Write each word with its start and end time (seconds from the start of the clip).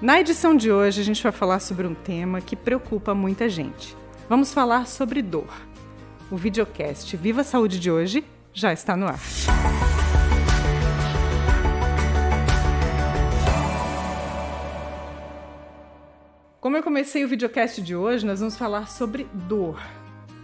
Na 0.00 0.20
edição 0.20 0.54
de 0.54 0.70
hoje, 0.70 1.00
a 1.00 1.04
gente 1.04 1.22
vai 1.22 1.32
falar 1.32 1.58
sobre 1.58 1.86
um 1.86 1.94
tema 1.94 2.42
que 2.42 2.54
preocupa 2.54 3.14
muita 3.14 3.48
gente. 3.48 3.96
Vamos 4.28 4.52
falar 4.52 4.86
sobre 4.86 5.22
dor. 5.22 5.48
O 6.30 6.36
videocast 6.36 7.16
Viva 7.16 7.40
a 7.40 7.44
Saúde 7.44 7.80
de 7.80 7.90
hoje 7.90 8.22
já 8.52 8.74
está 8.74 8.94
no 8.94 9.06
ar. 9.06 9.18
Como 16.60 16.76
eu 16.76 16.82
comecei 16.82 17.24
o 17.24 17.28
videocast 17.28 17.80
de 17.80 17.96
hoje, 17.96 18.26
nós 18.26 18.40
vamos 18.40 18.58
falar 18.58 18.88
sobre 18.88 19.26
dor. 19.32 19.80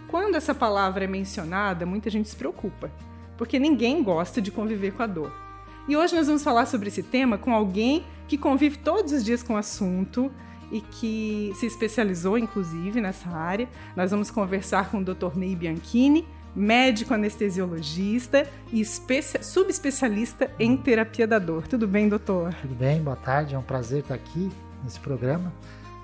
Quando 0.07 0.33
essa 0.33 0.55
palavra 0.55 1.03
é 1.03 1.07
mencionada, 1.07 1.85
muita 1.85 2.09
gente 2.09 2.27
se 2.27 2.35
preocupa, 2.35 2.91
porque 3.37 3.59
ninguém 3.59 4.01
gosta 4.01 4.41
de 4.41 4.49
conviver 4.49 4.93
com 4.93 5.03
a 5.03 5.07
dor. 5.07 5.42
E 5.85 5.97
hoje 5.97 6.15
nós 6.15 6.27
vamos 6.27 6.43
falar 6.43 6.65
sobre 6.65 6.87
esse 6.87 7.03
tema 7.03 7.37
com 7.37 7.53
alguém 7.53 8.05
que 8.25 8.37
convive 8.37 8.77
todos 8.77 9.11
os 9.11 9.23
dias 9.23 9.43
com 9.43 9.55
o 9.55 9.57
assunto 9.57 10.31
e 10.71 10.79
que 10.79 11.51
se 11.55 11.65
especializou, 11.65 12.37
inclusive, 12.37 13.01
nessa 13.01 13.29
área. 13.29 13.67
Nós 13.93 14.11
vamos 14.11 14.31
conversar 14.31 14.89
com 14.89 14.99
o 14.99 15.03
Dr. 15.03 15.35
Ney 15.35 15.55
Bianchini, 15.55 16.25
médico 16.55 17.13
anestesiologista 17.13 18.47
e 18.71 18.85
subespecialista 18.85 20.49
em 20.57 20.77
terapia 20.77 21.27
da 21.27 21.37
dor. 21.37 21.67
Tudo 21.67 21.85
bem, 21.85 22.07
doutor? 22.07 22.53
Tudo 22.61 22.75
bem, 22.75 23.03
boa 23.03 23.17
tarde. 23.17 23.53
É 23.53 23.59
um 23.59 23.63
prazer 23.63 23.99
estar 23.99 24.15
aqui 24.15 24.49
nesse 24.85 25.01
programa. 25.01 25.51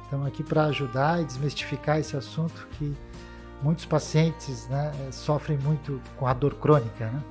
Estamos 0.04 0.28
aqui 0.28 0.44
para 0.44 0.66
ajudar 0.66 1.22
e 1.22 1.26
desmistificar 1.26 2.00
esse 2.00 2.18
assunto 2.18 2.68
que 2.74 2.94
muitos 3.64 3.86
pacientes 3.86 4.68
né, 4.68 4.92
sofrem 5.12 5.58
muito 5.58 6.02
com 6.18 6.28
a 6.28 6.34
dor 6.34 6.56
crônica, 6.56 7.06
né? 7.06 7.24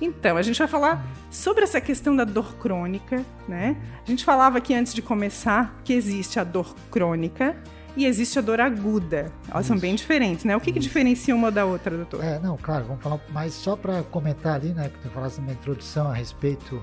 Então, 0.00 0.36
a 0.36 0.42
gente 0.42 0.58
vai 0.58 0.68
falar 0.68 1.06
sobre 1.30 1.64
essa 1.64 1.80
questão 1.80 2.14
da 2.14 2.24
dor 2.24 2.54
crônica, 2.56 3.24
né? 3.48 3.76
A 4.06 4.10
gente 4.10 4.24
falava 4.24 4.58
aqui 4.58 4.74
antes 4.74 4.92
de 4.92 5.00
começar 5.00 5.80
que 5.84 5.92
existe 5.92 6.38
a 6.38 6.44
dor 6.44 6.74
crônica 6.90 7.56
e 7.96 8.04
existe 8.04 8.38
a 8.38 8.42
dor 8.42 8.60
aguda. 8.60 9.32
Elas 9.48 9.64
Isso. 9.64 9.68
são 9.68 9.78
bem 9.78 9.94
diferentes, 9.94 10.44
né? 10.44 10.54
O 10.54 10.60
que, 10.60 10.70
que, 10.70 10.78
diferencia 10.78 11.34
uma 11.34 11.50
da 11.50 11.64
outra, 11.64 11.96
doutor? 11.96 12.22
É, 12.22 12.38
não, 12.38 12.56
claro, 12.56 12.84
vamos 12.84 13.02
falar, 13.02 13.20
mas 13.30 13.54
só 13.54 13.74
para 13.74 14.02
comentar 14.02 14.54
ali, 14.54 14.68
né, 14.68 14.90
que 14.90 14.98
tu 14.98 15.08
falaste 15.08 15.40
na 15.40 15.52
introdução 15.52 16.10
a 16.10 16.14
respeito 16.14 16.82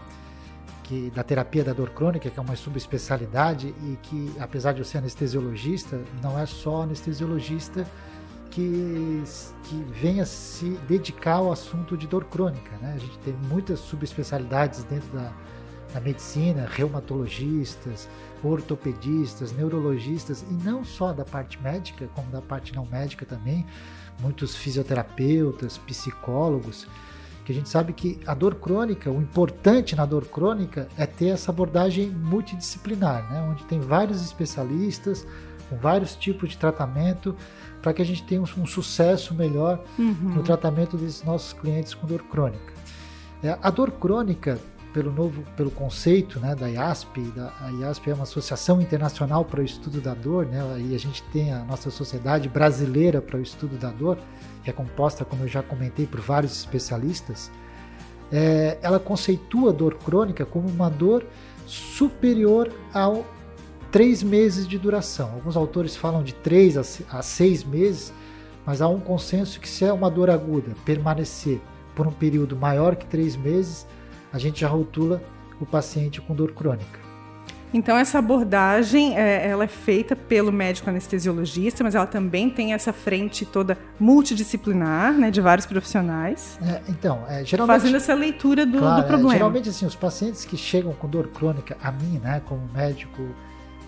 que, 0.83 1.11
da 1.11 1.23
terapia 1.23 1.63
da 1.63 1.71
dor 1.71 1.91
crônica, 1.91 2.29
que 2.29 2.39
é 2.39 2.41
uma 2.41 2.55
subespecialidade 2.55 3.67
e 3.83 3.97
que, 4.01 4.33
apesar 4.39 4.73
de 4.73 4.79
eu 4.79 4.85
ser 4.85 4.97
anestesiologista, 4.97 6.01
não 6.21 6.37
é 6.37 6.47
só 6.47 6.81
anestesiologista 6.81 7.85
que, 8.53 9.23
que 9.63 9.75
venha 9.91 10.25
se 10.25 10.69
dedicar 10.87 11.37
ao 11.37 11.51
assunto 11.51 11.97
de 11.97 12.05
dor 12.05 12.25
crônica. 12.25 12.71
Né? 12.79 12.93
A 12.95 12.99
gente 12.99 13.17
tem 13.19 13.33
muitas 13.49 13.79
subespecialidades 13.79 14.83
dentro 14.83 15.09
da, 15.11 15.31
da 15.91 15.99
medicina, 15.99 16.67
reumatologistas, 16.71 18.07
ortopedistas, 18.43 19.51
neurologistas, 19.51 20.45
e 20.51 20.53
não 20.53 20.85
só 20.85 21.11
da 21.11 21.25
parte 21.25 21.59
médica, 21.63 22.07
como 22.13 22.29
da 22.29 22.41
parte 22.41 22.75
não 22.75 22.85
médica 22.85 23.25
também, 23.25 23.65
muitos 24.19 24.55
fisioterapeutas, 24.55 25.79
psicólogos, 25.79 26.87
que 27.43 27.51
a 27.51 27.55
gente 27.55 27.69
sabe 27.69 27.91
que 27.91 28.19
a 28.27 28.35
dor 28.35 28.55
crônica, 28.55 29.09
o 29.09 29.19
importante 29.19 29.95
na 29.95 30.05
dor 30.05 30.25
crônica 30.25 30.87
é 30.95 31.07
ter 31.07 31.29
essa 31.29 31.51
abordagem 31.51 32.07
multidisciplinar, 32.09 33.29
né? 33.31 33.41
onde 33.41 33.63
tem 33.65 33.79
vários 33.79 34.23
especialistas, 34.23 35.25
com 35.69 35.75
vários 35.75 36.15
tipos 36.15 36.49
de 36.49 36.57
tratamento, 36.57 37.35
para 37.83 37.93
que 37.93 38.01
a 38.01 38.05
gente 38.05 38.23
tenha 38.23 38.41
um, 38.41 38.45
um 38.61 38.65
sucesso 38.65 39.35
melhor 39.35 39.83
uhum. 39.99 40.13
no 40.35 40.41
tratamento 40.41 40.95
desses 40.95 41.21
nossos 41.21 41.51
clientes 41.51 41.93
com 41.93 42.07
dor 42.07 42.23
crônica. 42.23 42.73
É, 43.43 43.57
a 43.61 43.69
dor 43.69 43.91
crônica, 43.91 44.57
pelo 44.93 45.11
novo, 45.11 45.43
pelo 45.57 45.69
conceito 45.69 46.39
né, 46.39 46.55
da 46.55 46.69
IASP, 46.69 47.19
da, 47.35 47.51
a 47.59 47.69
IASP 47.71 48.09
é 48.09 48.13
uma 48.13 48.23
associação 48.23 48.81
internacional 48.81 49.43
para 49.43 49.59
o 49.59 49.63
estudo 49.63 49.99
da 49.99 50.13
dor, 50.13 50.45
né, 50.45 50.61
e 50.79 50.95
a 50.95 50.97
gente 50.97 51.21
tem 51.23 51.51
a 51.51 51.59
nossa 51.65 51.91
sociedade 51.91 52.47
brasileira 52.47 53.21
para 53.21 53.37
o 53.37 53.41
estudo 53.41 53.77
da 53.77 53.89
dor, 53.89 54.17
que 54.63 54.69
é 54.69 54.73
composta, 54.73 55.25
como 55.25 55.43
eu 55.43 55.49
já 55.49 55.61
comentei, 55.61 56.07
por 56.07 56.21
vários 56.21 56.57
especialistas. 56.57 57.51
É, 58.31 58.77
ela 58.81 58.97
conceitua 58.97 59.71
a 59.71 59.73
dor 59.73 59.95
crônica 59.95 60.45
como 60.45 60.69
uma 60.69 60.89
dor 60.89 61.25
superior 61.67 62.71
ao 62.93 63.25
três 63.93 64.23
meses 64.23 64.67
de 64.67 64.79
duração. 64.79 65.29
Alguns 65.35 65.55
autores 65.55 65.95
falam 65.95 66.23
de 66.23 66.33
três 66.33 66.75
a 66.77 67.21
seis 67.21 67.63
meses, 67.63 68.11
mas 68.65 68.81
há 68.81 68.87
um 68.87 68.99
consenso 68.99 69.59
que 69.59 69.69
se 69.69 69.85
é 69.85 69.93
uma 69.93 70.09
dor 70.09 70.31
aguda 70.31 70.71
permanecer 70.83 71.61
por 71.93 72.07
um 72.07 72.11
período 72.11 72.55
maior 72.55 72.95
que 72.95 73.05
três 73.05 73.35
meses, 73.35 73.85
a 74.33 74.39
gente 74.39 74.61
já 74.61 74.67
rotula 74.67 75.21
o 75.61 75.65
paciente 75.65 76.19
com 76.19 76.33
dor 76.33 76.53
crônica. 76.53 76.99
Então 77.71 77.95
essa 77.95 78.17
abordagem 78.17 79.15
é, 79.15 79.47
ela 79.47 79.65
é 79.65 79.67
feita 79.67 80.15
pelo 80.15 80.51
médico 80.51 80.89
anestesiologista, 80.89 81.83
mas 81.83 81.93
ela 81.93 82.07
também 82.07 82.49
tem 82.49 82.73
essa 82.73 82.91
frente 82.91 83.45
toda 83.45 83.77
multidisciplinar, 83.99 85.13
né, 85.13 85.29
de 85.29 85.39
vários 85.39 85.67
profissionais. 85.67 86.57
É, 86.63 86.81
então, 86.89 87.23
é, 87.27 87.45
geralmente 87.45 87.79
fazendo 87.79 87.97
essa 87.97 88.15
leitura 88.15 88.65
do, 88.65 88.79
claro, 88.79 89.03
do 89.03 89.07
problema. 89.07 89.33
É, 89.33 89.37
geralmente 89.37 89.69
assim, 89.69 89.85
os 89.85 89.95
pacientes 89.95 90.45
que 90.45 90.57
chegam 90.57 90.93
com 90.93 91.07
dor 91.07 91.27
crônica 91.27 91.77
a 91.81 91.91
mim, 91.91 92.19
né, 92.23 92.41
como 92.43 92.61
médico 92.73 93.21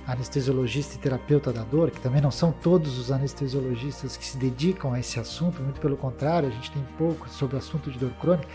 anestesiologista 0.07 0.95
e 0.95 0.99
terapeuta 0.99 1.51
da 1.51 1.63
dor, 1.63 1.89
que 1.89 1.99
também 1.99 2.21
não 2.21 2.31
são 2.31 2.51
todos 2.51 2.97
os 2.99 3.11
anestesiologistas 3.11 4.15
que 4.15 4.25
se 4.25 4.37
dedicam 4.37 4.93
a 4.93 4.99
esse 4.99 5.19
assunto, 5.19 5.61
muito 5.61 5.79
pelo 5.81 5.97
contrário, 5.97 6.49
a 6.49 6.51
gente 6.51 6.71
tem 6.71 6.83
pouco 6.97 7.27
sobre 7.27 7.55
o 7.55 7.59
assunto 7.59 7.89
de 7.89 7.97
dor 7.97 8.11
crônica. 8.21 8.47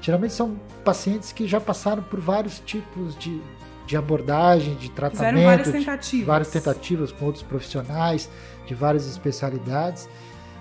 Geralmente 0.00 0.32
são 0.32 0.56
pacientes 0.84 1.32
que 1.32 1.46
já 1.46 1.60
passaram 1.60 2.02
por 2.02 2.20
vários 2.20 2.60
tipos 2.60 3.16
de, 3.18 3.42
de 3.86 3.96
abordagem, 3.96 4.74
de 4.76 4.90
tratamento, 4.90 5.34
Fizeram 5.34 5.42
várias 5.42 5.70
tentativas. 5.70 6.20
De, 6.20 6.24
várias 6.24 6.50
tentativas 6.50 7.12
com 7.12 7.26
outros 7.26 7.42
profissionais, 7.42 8.30
de 8.66 8.74
várias 8.74 9.06
especialidades. 9.06 10.08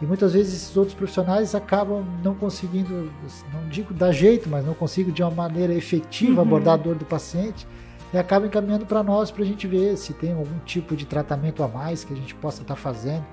E 0.01 0.05
muitas 0.05 0.33
vezes 0.33 0.53
esses 0.53 0.75
outros 0.75 0.95
profissionais 0.95 1.55
acabam 1.55 2.05
não 2.21 2.35
conseguindo, 2.35 3.09
não 3.53 3.69
digo 3.69 3.93
dar 3.93 4.11
jeito, 4.11 4.49
mas 4.49 4.65
não 4.65 4.73
conseguem 4.73 5.13
de 5.13 5.23
uma 5.23 5.31
maneira 5.31 5.73
efetiva 5.73 6.41
uhum. 6.41 6.47
abordar 6.47 6.73
a 6.73 6.77
dor 6.77 6.95
do 6.95 7.05
paciente 7.05 7.65
e 8.15 8.17
acaba 8.17 8.45
encaminhando 8.45 8.85
para 8.85 9.03
nós 9.03 9.29
para 9.29 9.43
a 9.43 9.45
gente 9.45 9.67
ver 9.67 9.97
se 9.97 10.13
tem 10.13 10.31
algum 10.31 10.57
tipo 10.59 10.95
de 10.95 11.05
tratamento 11.05 11.61
a 11.61 11.67
mais 11.67 12.05
que 12.05 12.13
a 12.13 12.15
gente 12.15 12.33
possa 12.33 12.61
estar 12.61 12.75
tá 12.75 12.79
fazendo 12.79 13.25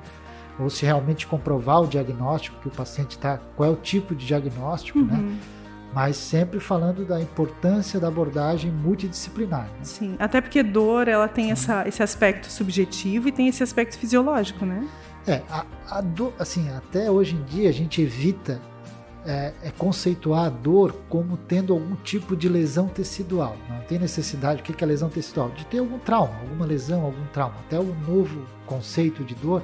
ou 0.59 0.69
se 0.69 0.85
realmente 0.85 1.25
comprovar 1.25 1.83
o 1.83 1.87
diagnóstico 1.87 2.61
que 2.61 2.67
o 2.67 2.71
paciente 2.71 3.13
está, 3.13 3.39
qual 3.57 3.69
é 3.69 3.73
o 3.73 3.77
tipo 3.77 4.13
de 4.13 4.27
diagnóstico, 4.27 4.99
né? 4.99 5.15
uhum. 5.15 5.23
né? 5.23 5.39
Mas 5.95 6.17
sempre 6.17 6.59
falando 6.59 7.05
da 7.05 7.21
importância 7.21 8.01
da 8.01 8.09
abordagem 8.09 8.73
multidisciplinar. 8.73 9.67
Né? 9.67 9.85
Sim, 9.85 10.17
até 10.19 10.41
porque 10.41 10.63
dor 10.65 11.07
ela 11.07 11.29
tem 11.29 11.53
essa, 11.53 11.87
esse 11.87 12.03
aspecto 12.03 12.51
subjetivo 12.51 13.29
e 13.29 13.33
tem 13.33 13.47
esse 13.47 13.63
aspecto 13.63 13.97
fisiológico, 13.97 14.67
né? 14.67 14.89
É, 15.27 15.43
a, 15.49 15.65
a 15.91 16.01
dor, 16.01 16.33
assim, 16.39 16.69
até 16.71 17.09
hoje 17.09 17.37
em 17.37 17.43
dia 17.45 17.69
a 17.69 17.73
gente 17.73 18.03
evita 18.03 18.61
é, 19.25 19.53
é, 19.63 19.71
conceituar 19.71 20.47
a 20.47 20.49
dor 20.49 20.95
como 21.09 21.37
tendo 21.37 21.73
algum 21.73 21.95
tipo 21.97 22.37
de 22.37 22.49
lesão 22.49 22.89
tecidual. 22.89 23.57
Não 23.69 23.81
tem 23.81 23.99
necessidade, 23.99 24.61
o 24.61 24.65
que 24.65 24.83
é 24.83 24.87
lesão 24.87 25.09
tecidual? 25.09 25.51
De 25.51 25.65
ter 25.67 25.79
algum 25.79 25.99
trauma, 25.99 26.35
alguma 26.41 26.67
lesão, 26.67 27.03
algum 27.03 27.25
trauma. 27.33 27.55
Até 27.67 27.79
o 27.79 27.95
novo 28.07 28.45
conceito 28.67 29.23
de 29.25 29.35
dor 29.35 29.63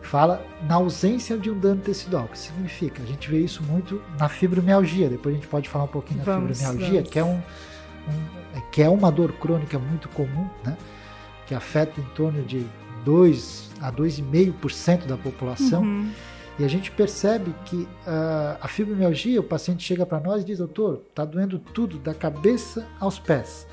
fala 0.00 0.44
na 0.66 0.76
ausência 0.76 1.36
de 1.36 1.50
um 1.50 1.58
dano 1.58 1.80
tecidual. 1.80 2.24
O 2.24 2.28
que 2.28 2.38
significa? 2.38 3.02
A 3.02 3.06
gente 3.06 3.28
vê 3.28 3.40
isso 3.40 3.62
muito 3.62 4.00
na 4.18 4.28
fibromialgia. 4.28 5.08
Depois 5.08 5.34
a 5.34 5.38
gente 5.38 5.48
pode 5.48 5.68
falar 5.68 5.84
um 5.84 5.88
pouquinho 5.88 6.20
da 6.20 6.34
fibromialgia, 6.34 7.00
vamos. 7.00 7.10
que 7.10 7.18
é 7.18 7.24
um, 7.24 7.34
um, 7.34 8.60
que 8.70 8.82
é 8.82 8.88
uma 8.88 9.10
dor 9.10 9.32
crônica 9.32 9.78
muito 9.78 10.08
comum, 10.10 10.48
né? 10.64 10.76
que 11.46 11.54
afeta 11.54 12.00
em 12.00 12.04
torno 12.14 12.42
de 12.42 12.64
2 13.04 13.70
a 13.80 13.90
2,5% 13.92 15.06
da 15.06 15.16
população. 15.16 15.82
Uhum 15.82 16.10
e 16.58 16.64
a 16.64 16.68
gente 16.68 16.90
percebe 16.90 17.54
que 17.64 17.76
uh, 17.76 18.58
a 18.60 18.66
fibromialgia, 18.66 19.38
o 19.38 19.44
paciente 19.44 19.84
chega 19.84 20.04
para 20.04 20.18
nós 20.18 20.42
e 20.42 20.44
diz, 20.44 20.58
doutor, 20.58 21.02
está 21.08 21.24
doendo 21.24 21.58
tudo, 21.58 21.98
da 21.98 22.12
cabeça 22.12 22.86
aos 22.98 23.18
pés. 23.18 23.66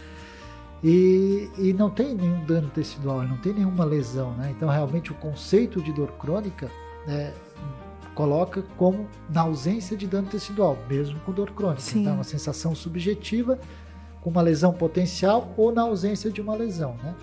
E, 0.84 1.50
e, 1.58 1.74
não 1.74 1.90
tem 1.90 2.14
nenhum 2.14 2.46
dano 2.46 2.70
tecidual, 2.70 3.24
não 3.24 3.38
tem 3.38 3.54
nenhuma 3.54 3.84
lesão, 3.84 4.34
né? 4.34 4.54
Então, 4.56 4.70
realmente, 4.70 5.12
o 5.12 5.16
conceito 5.16 5.82
de 5.82 5.92
dor 5.92 6.12
crônica 6.12 6.70
né, 7.08 7.34
coloca 8.14 8.62
como 8.78 9.08
na 9.28 9.42
ausência 9.42 9.98
de 9.98 10.06
dano 10.06 10.28
tecidual, 10.28 10.78
mesmo 10.88 11.20
com 11.22 11.32
dor 11.32 11.52
crônica. 11.52 11.82
Sim. 11.82 12.02
Então, 12.02 12.12
é 12.12 12.16
uma 12.16 12.24
sensação 12.24 12.76
subjetiva 12.76 13.58
com 14.22 14.30
uma 14.30 14.44
lesão 14.44 14.74
potencial 14.74 15.52
ou 15.58 15.72
na 15.72 15.82
ausência 15.82 16.30
de 16.30 16.40
uma 16.40 16.56
lesão, 16.56 16.96
né? 17.02 17.16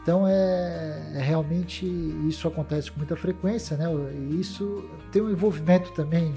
Então 0.00 0.26
é, 0.26 1.12
é, 1.14 1.20
realmente 1.20 1.84
isso 2.26 2.48
acontece 2.48 2.90
com 2.90 2.98
muita 2.98 3.14
frequência, 3.16 3.76
né? 3.76 3.86
E 4.30 4.40
isso 4.40 4.88
tem 5.10 5.20
um 5.20 5.30
envolvimento 5.30 5.92
também 5.92 6.34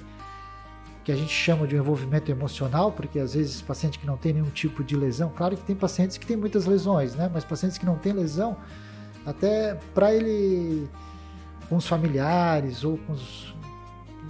que 1.03 1.11
a 1.11 1.15
gente 1.15 1.31
chama 1.31 1.67
de 1.67 1.75
um 1.75 1.79
envolvimento 1.79 2.31
emocional, 2.31 2.91
porque 2.91 3.19
às 3.19 3.35
vezes 3.35 3.61
paciente 3.61 3.99
que 3.99 4.07
não 4.07 4.17
tem 4.17 4.33
nenhum 4.33 4.49
tipo 4.49 4.83
de 4.83 4.95
lesão, 4.95 5.31
claro 5.35 5.55
que 5.55 5.63
tem 5.63 5.75
pacientes 5.75 6.17
que 6.17 6.25
têm 6.25 6.35
muitas 6.35 6.65
lesões, 6.65 7.15
né? 7.15 7.29
Mas 7.31 7.43
pacientes 7.45 7.77
que 7.77 7.85
não 7.85 7.95
têm 7.95 8.11
lesão, 8.11 8.57
até 9.25 9.75
para 9.93 10.13
ele 10.13 10.89
com 11.69 11.77
os 11.77 11.87
familiares 11.87 12.83
ou 12.83 12.97
com 12.97 13.13
os 13.13 13.53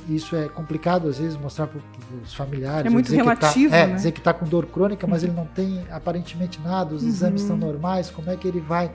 isso 0.10 0.36
é 0.36 0.48
complicado 0.48 1.08
às 1.08 1.18
vezes 1.18 1.36
mostrar 1.38 1.68
para 1.68 1.80
os 2.24 2.34
familiares. 2.34 2.86
É 2.86 2.90
muito 2.90 3.06
dizer 3.06 3.18
relativo, 3.18 3.66
que 3.66 3.72
tá, 3.72 3.78
é, 3.78 3.88
né? 3.88 3.96
dizer 3.96 4.12
que 4.12 4.20
está 4.20 4.34
com 4.34 4.46
dor 4.46 4.66
crônica, 4.68 5.08
mas 5.08 5.24
ele 5.24 5.34
não 5.34 5.46
tem 5.46 5.84
aparentemente 5.90 6.60
nada, 6.62 6.94
os 6.94 7.02
Uhum. 7.04 7.10
exames 7.10 7.42
estão 7.42 7.58
normais, 7.58 8.12
como 8.12 8.30
é 8.30 8.36
que 8.36 8.48
ele 8.48 8.60
vai 8.60 8.92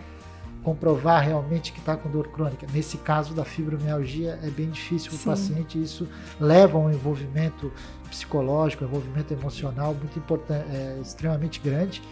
comprovar 0.62 1.24
realmente 1.24 1.72
que 1.72 1.78
está 1.78 1.96
com 1.96 2.10
dor 2.10 2.28
crônica? 2.28 2.66
Nesse 2.72 2.98
caso 2.98 3.34
da 3.34 3.44
fibromialgia 3.44 4.38
é 4.42 4.50
bem 4.50 4.70
difícil 4.70 5.10
para 5.10 5.18
Sim. 5.18 5.28
o 5.28 5.32
paciente, 5.32 5.82
isso 5.82 6.08
leva 6.38 6.78
a 6.78 6.80
um 6.80 6.90
envolvimento 6.90 7.72
psicológico, 8.08 8.84
um 8.84 8.88
envolvimento 8.88 9.32
emocional 9.32 9.94
muito 9.94 10.18
importante, 10.18 10.66
é, 10.70 10.98
extremamente 11.00 11.60
grande. 11.60 12.02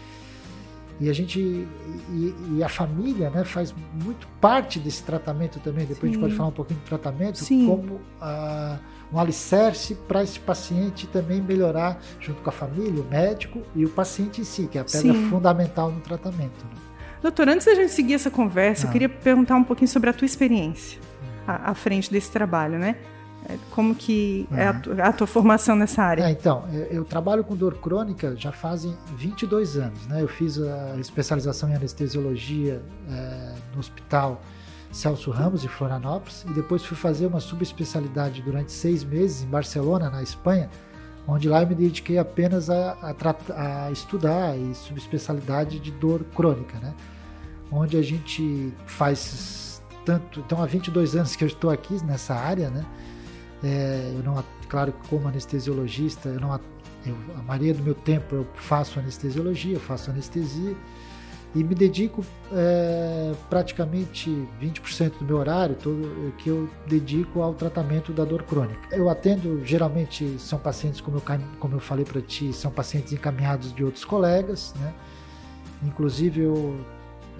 E 0.99 1.09
a 1.09 1.13
gente 1.13 1.39
e, 1.39 2.35
e 2.57 2.63
a 2.63 2.67
família, 2.67 3.29
né, 3.29 3.45
faz 3.45 3.73
muito 4.03 4.27
parte 4.41 4.79
desse 4.79 5.01
tratamento 5.01 5.57
também. 5.59 5.85
Depois 5.85 6.03
a 6.03 6.07
gente 6.07 6.15
Sim. 6.15 6.21
pode 6.21 6.35
falar 6.35 6.49
um 6.49 6.53
pouquinho 6.53 6.79
do 6.81 6.85
tratamento, 6.85 7.37
Sim. 7.39 7.65
como 7.65 8.01
ah, 8.19 8.77
um 9.11 9.17
alicerce 9.17 9.95
para 9.95 10.21
esse 10.23 10.39
paciente 10.39 11.07
também 11.07 11.41
melhorar 11.41 12.01
junto 12.19 12.41
com 12.41 12.49
a 12.49 12.53
família, 12.53 13.01
o 13.01 13.05
médico 13.05 13.61
e 13.73 13.85
o 13.85 13.89
paciente 13.89 14.41
em 14.41 14.43
si, 14.43 14.67
que 14.67 14.77
é 14.77 14.81
a 14.81 14.83
pedra 14.83 15.13
Sim. 15.13 15.29
fundamental 15.29 15.89
no 15.89 16.01
tratamento. 16.01 16.65
né? 16.65 16.88
Doutor, 17.21 17.49
antes 17.49 17.65
da 17.65 17.75
gente 17.75 17.91
seguir 17.91 18.13
essa 18.13 18.31
conversa, 18.31 18.85
eu 18.85 18.89
Ah. 18.89 18.93
queria 18.93 19.09
perguntar 19.09 19.55
um 19.55 19.63
pouquinho 19.63 19.87
sobre 19.89 20.09
a 20.09 20.13
tua 20.13 20.25
experiência 20.25 20.99
à, 21.47 21.71
à 21.71 21.73
frente 21.73 22.11
desse 22.11 22.31
trabalho, 22.31 22.79
né? 22.79 22.95
É, 23.49 23.57
Como 23.71 23.95
que 23.95 24.47
é 24.51 24.67
a, 24.67 24.71
Uhum. 24.71 24.79
tu- 24.81 25.01
a 25.01 25.11
tua 25.13 25.25
formação 25.27 25.75
nessa 25.75 26.03
área? 26.03 26.23
É, 26.23 26.31
então, 26.31 26.65
eu, 26.71 26.83
eu 26.99 27.05
trabalho 27.05 27.43
com 27.43 27.55
dor 27.55 27.75
crônica 27.75 28.35
já 28.37 28.51
fazem 28.51 28.95
22 29.15 29.75
anos. 29.77 30.05
Né? 30.07 30.21
Eu 30.21 30.27
fiz 30.27 30.59
a 30.61 30.95
especialização 30.99 31.69
em 31.69 31.75
anestesiologia 31.75 32.81
eh, 33.09 33.55
no 33.73 33.79
Hospital 33.79 34.41
Celso 34.91 35.29
Ramos, 35.31 35.61
de 35.61 35.69
Florianópolis, 35.69 36.45
e 36.49 36.53
depois 36.53 36.83
fui 36.83 36.97
fazer 36.97 37.27
uma 37.27 37.39
subespecialidade 37.39 38.41
durante 38.41 38.71
seis 38.71 39.03
meses 39.03 39.43
em 39.43 39.47
Barcelona, 39.47 40.09
na 40.09 40.21
Espanha, 40.23 40.69
onde 41.29 41.47
lá 41.47 41.61
eu 41.61 41.67
me 41.67 41.75
dediquei 41.75 42.17
apenas 42.17 42.69
a, 42.69 42.97
a, 43.01 43.85
a 43.85 43.91
estudar 43.91 44.57
e 44.57 44.73
subespecialidade 44.73 45.79
de 45.79 45.91
dor 45.91 46.23
crônica, 46.35 46.77
né? 46.79 46.93
onde 47.71 47.97
a 47.97 48.01
gente 48.01 48.73
faz 48.85 49.81
tanto. 50.05 50.39
Então, 50.39 50.61
há 50.61 50.65
22 50.65 51.15
anos 51.15 51.35
que 51.35 51.43
eu 51.43 51.47
estou 51.47 51.69
aqui 51.69 52.03
nessa 52.03 52.33
área, 52.33 52.69
né? 52.69 52.85
É, 53.63 54.13
eu 54.15 54.23
não, 54.23 54.43
claro 54.67 54.93
como 55.09 55.27
anestesiologista, 55.27 56.29
eu 56.29 56.39
não, 56.39 56.59
eu, 57.05 57.15
a 57.37 57.41
maioria 57.43 57.73
do 57.73 57.83
meu 57.83 57.93
tempo 57.93 58.35
eu 58.35 58.47
faço 58.55 58.99
anestesiologia, 58.99 59.75
eu 59.75 59.79
faço 59.79 60.09
anestesia 60.09 60.75
e 61.55 61.63
me 61.63 61.73
dedico 61.73 62.23
é, 62.51 63.33
praticamente 63.49 64.29
20% 64.61 65.19
do 65.19 65.25
meu 65.25 65.37
horário 65.37 65.75
todo, 65.75 66.33
que 66.37 66.49
eu 66.49 66.69
dedico 66.85 67.41
ao 67.41 67.53
tratamento 67.53 68.13
da 68.13 68.23
dor 68.23 68.43
crônica. 68.43 68.95
Eu 68.95 69.09
atendo, 69.09 69.63
geralmente 69.65 70.37
são 70.37 70.59
pacientes, 70.59 71.01
como 71.01 71.17
eu, 71.17 71.23
como 71.59 71.75
eu 71.75 71.79
falei 71.79 72.05
para 72.05 72.21
ti, 72.21 72.53
são 72.53 72.71
pacientes 72.71 73.13
encaminhados 73.13 73.73
de 73.73 73.83
outros 73.83 74.05
colegas, 74.05 74.73
né? 74.79 74.93
Inclusive 75.83 76.41
eu 76.41 76.79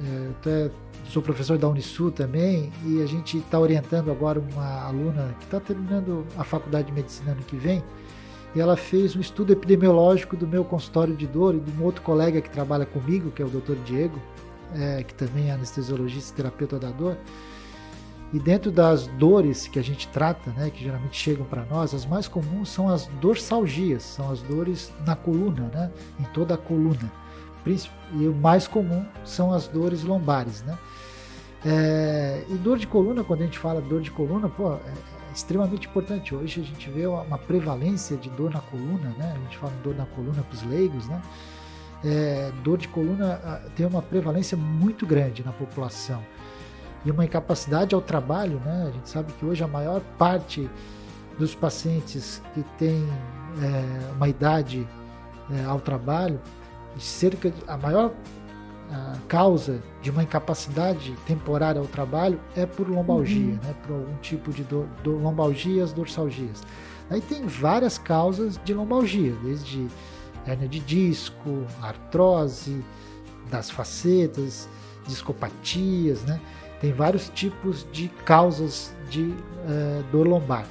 é, 0.03 0.29
até 0.31 0.71
sou 1.05 1.21
professor 1.21 1.57
da 1.57 1.67
Unisul 1.67 2.11
também 2.11 2.71
e 2.85 3.01
a 3.01 3.05
gente 3.05 3.37
está 3.37 3.59
orientando 3.59 4.09
agora 4.09 4.39
uma 4.39 4.85
aluna 4.85 5.35
que 5.39 5.45
está 5.45 5.59
terminando 5.59 6.25
a 6.37 6.43
faculdade 6.43 6.87
de 6.87 6.93
medicina 6.93 7.31
ano 7.31 7.41
que 7.41 7.57
vem 7.57 7.83
e 8.55 8.59
ela 8.59 8.75
fez 8.75 9.15
um 9.15 9.19
estudo 9.19 9.53
epidemiológico 9.53 10.35
do 10.35 10.47
meu 10.47 10.63
consultório 10.63 11.15
de 11.15 11.27
dor 11.27 11.55
e 11.55 11.59
de 11.59 11.71
um 11.71 11.83
outro 11.83 12.01
colega 12.01 12.41
que 12.41 12.49
trabalha 12.49 12.85
comigo, 12.85 13.31
que 13.31 13.41
é 13.41 13.45
o 13.45 13.49
Dr. 13.49 13.75
Diego, 13.85 14.19
é, 14.75 15.03
que 15.03 15.13
também 15.13 15.49
é 15.49 15.51
anestesiologista 15.51 16.33
e 16.33 16.35
terapeuta 16.35 16.79
da 16.79 16.89
dor. 16.89 17.17
E 18.31 18.39
dentro 18.39 18.71
das 18.71 19.07
dores 19.07 19.67
que 19.67 19.79
a 19.79 19.81
gente 19.81 20.07
trata, 20.07 20.51
né, 20.51 20.69
que 20.69 20.83
geralmente 20.83 21.17
chegam 21.17 21.45
para 21.45 21.65
nós, 21.65 21.93
as 21.93 22.05
mais 22.05 22.27
comuns 22.27 22.69
são 22.69 22.87
as 22.87 23.07
dorsalgias, 23.19 24.03
são 24.03 24.31
as 24.31 24.41
dores 24.41 24.93
na 25.05 25.15
coluna, 25.15 25.69
né, 25.73 25.91
em 26.19 26.23
toda 26.25 26.53
a 26.53 26.57
coluna. 26.57 27.11
E 28.13 28.27
o 28.27 28.33
mais 28.33 28.67
comum 28.67 29.05
são 29.23 29.53
as 29.53 29.67
dores 29.67 30.03
lombares, 30.03 30.63
né? 30.63 30.75
É, 31.63 32.43
e 32.49 32.53
dor 32.55 32.79
de 32.79 32.87
coluna, 32.87 33.23
quando 33.23 33.41
a 33.41 33.45
gente 33.45 33.59
fala 33.59 33.81
dor 33.81 34.01
de 34.01 34.09
coluna, 34.09 34.49
pô, 34.49 34.73
é 34.73 34.93
extremamente 35.39 35.87
importante. 35.87 36.35
Hoje 36.35 36.61
a 36.61 36.63
gente 36.63 36.89
vê 36.89 37.07
uma, 37.07 37.37
prevalência 37.37 38.17
de 38.17 38.29
dor 38.29 38.51
na 38.51 38.61
coluna, 38.61 39.13
né? 39.17 39.33
A 39.35 39.39
gente 39.39 39.57
fala 39.57 39.73
em 39.73 39.81
dor 39.81 39.95
na 39.95 40.05
coluna 40.05 40.43
para 40.43 40.53
os 40.53 40.63
leigos, 40.63 41.07
né? 41.07 41.21
É, 42.03 42.51
dor 42.63 42.77
de 42.77 42.87
coluna 42.87 43.41
ah, 43.43 43.61
tem 43.75 43.85
uma 43.85 44.01
prevalência 44.01 44.55
muito 44.55 45.05
grande 45.05 45.43
na 45.43 45.51
população 45.51 46.23
e 47.03 47.11
uma 47.11 47.25
incapacidade 47.25 47.93
ao 47.95 48.01
trabalho, 48.01 48.59
né? 48.59 48.87
A 48.89 48.91
gente 48.91 49.09
sabe 49.09 49.33
que 49.33 49.45
hoje 49.45 49.63
a 49.63 49.67
maior 49.67 50.01
parte 50.17 50.69
dos 51.37 51.55
pacientes 51.55 52.41
que 52.53 52.63
têm 52.77 53.07
é, 53.61 54.11
uma 54.13 54.27
idade 54.27 54.87
é, 55.51 55.63
ao 55.63 55.79
trabalho, 55.79 56.39
cerca 56.97 57.49
de, 57.49 57.63
a 57.67 57.77
maior 57.77 58.13
a 58.91 59.15
causa 59.27 59.81
de 60.01 60.09
uma 60.09 60.23
incapacidade 60.23 61.13
temporária 61.25 61.79
ao 61.79 61.87
trabalho 61.87 62.39
é 62.55 62.65
por 62.65 62.87
lombalgia, 62.89 63.53
Uhum. 63.53 63.59
né? 63.63 63.75
Por 63.85 63.95
algum 63.95 64.15
tipo 64.17 64.51
de 64.51 64.63
dor, 64.63 64.87
dor, 65.03 65.21
lombalgias, 65.21 65.93
dorsalgias. 65.93 66.63
Aí 67.09 67.21
tem 67.21 67.45
várias 67.45 67.97
causas 67.97 68.59
de 68.63 68.73
lombalgia, 68.73 69.33
desde 69.43 69.87
hernia 70.47 70.67
de 70.67 70.79
disco, 70.79 71.65
artrose 71.81 72.83
das 73.51 73.69
facetas, 73.69 74.67
discopatias, 75.07 76.23
né? 76.23 76.39
Tem 76.81 76.91
vários 76.93 77.29
tipos 77.29 77.85
de 77.91 78.07
causas 78.25 78.93
de 79.09 79.33
eh, 79.67 80.03
dor 80.11 80.27
lombar. 80.27 80.65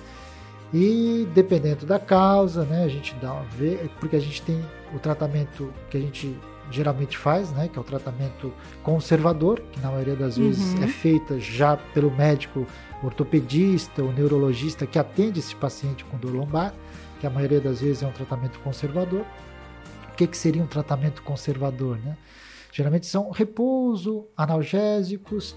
E 0.73 1.27
dependendo 1.35 1.87
da 1.87 1.99
causa, 1.99 2.65
né, 2.65 2.85
a 2.85 2.89
gente 2.89 3.15
dá 3.17 3.33
uma 3.33 3.45
vê, 3.45 3.91
porque 4.01 4.17
a 4.17 4.21
gente 4.21 4.43
tem 4.43 4.63
o 4.95 4.99
tratamento 4.99 5.73
que 5.91 5.97
a 5.97 6.01
gente 6.01 6.39
geralmente 6.71 7.17
faz, 7.17 7.51
né, 7.53 7.69
que 7.69 7.79
é 7.79 7.81
o 7.81 7.85
tratamento 7.85 8.53
conservador, 8.83 9.61
que 9.73 9.81
na 9.81 9.91
maioria 9.91 10.17
das 10.17 10.37
vezes 10.37 10.75
Uhum. 10.75 10.85
é 10.85 10.87
feita 10.87 11.39
já 11.41 11.77
pelo 11.77 12.11
médico 12.11 12.67
ortopedista 13.03 14.03
ou 14.03 14.13
neurologista 14.13 14.87
que 14.87 14.99
atende 14.99 15.39
esse 15.41 15.55
paciente 15.55 16.05
com 16.05 16.19
dor 16.19 16.35
lombar, 16.35 16.75
que 17.21 17.27
a 17.27 17.31
maioria 17.31 17.61
das 17.61 17.81
vezes 17.81 18.03
é 18.03 18.07
um 18.07 18.13
tratamento 18.13 18.59
conservador. 18.61 19.25
O 20.13 20.17
que, 20.17 20.27
que 20.27 20.37
seria 20.37 20.63
um 20.63 20.67
tratamento 20.67 21.23
conservador, 21.23 21.97
né? 21.99 22.17
Geralmente 22.73 23.07
são 23.07 23.31
repouso, 23.31 24.27
analgésicos, 24.37 25.55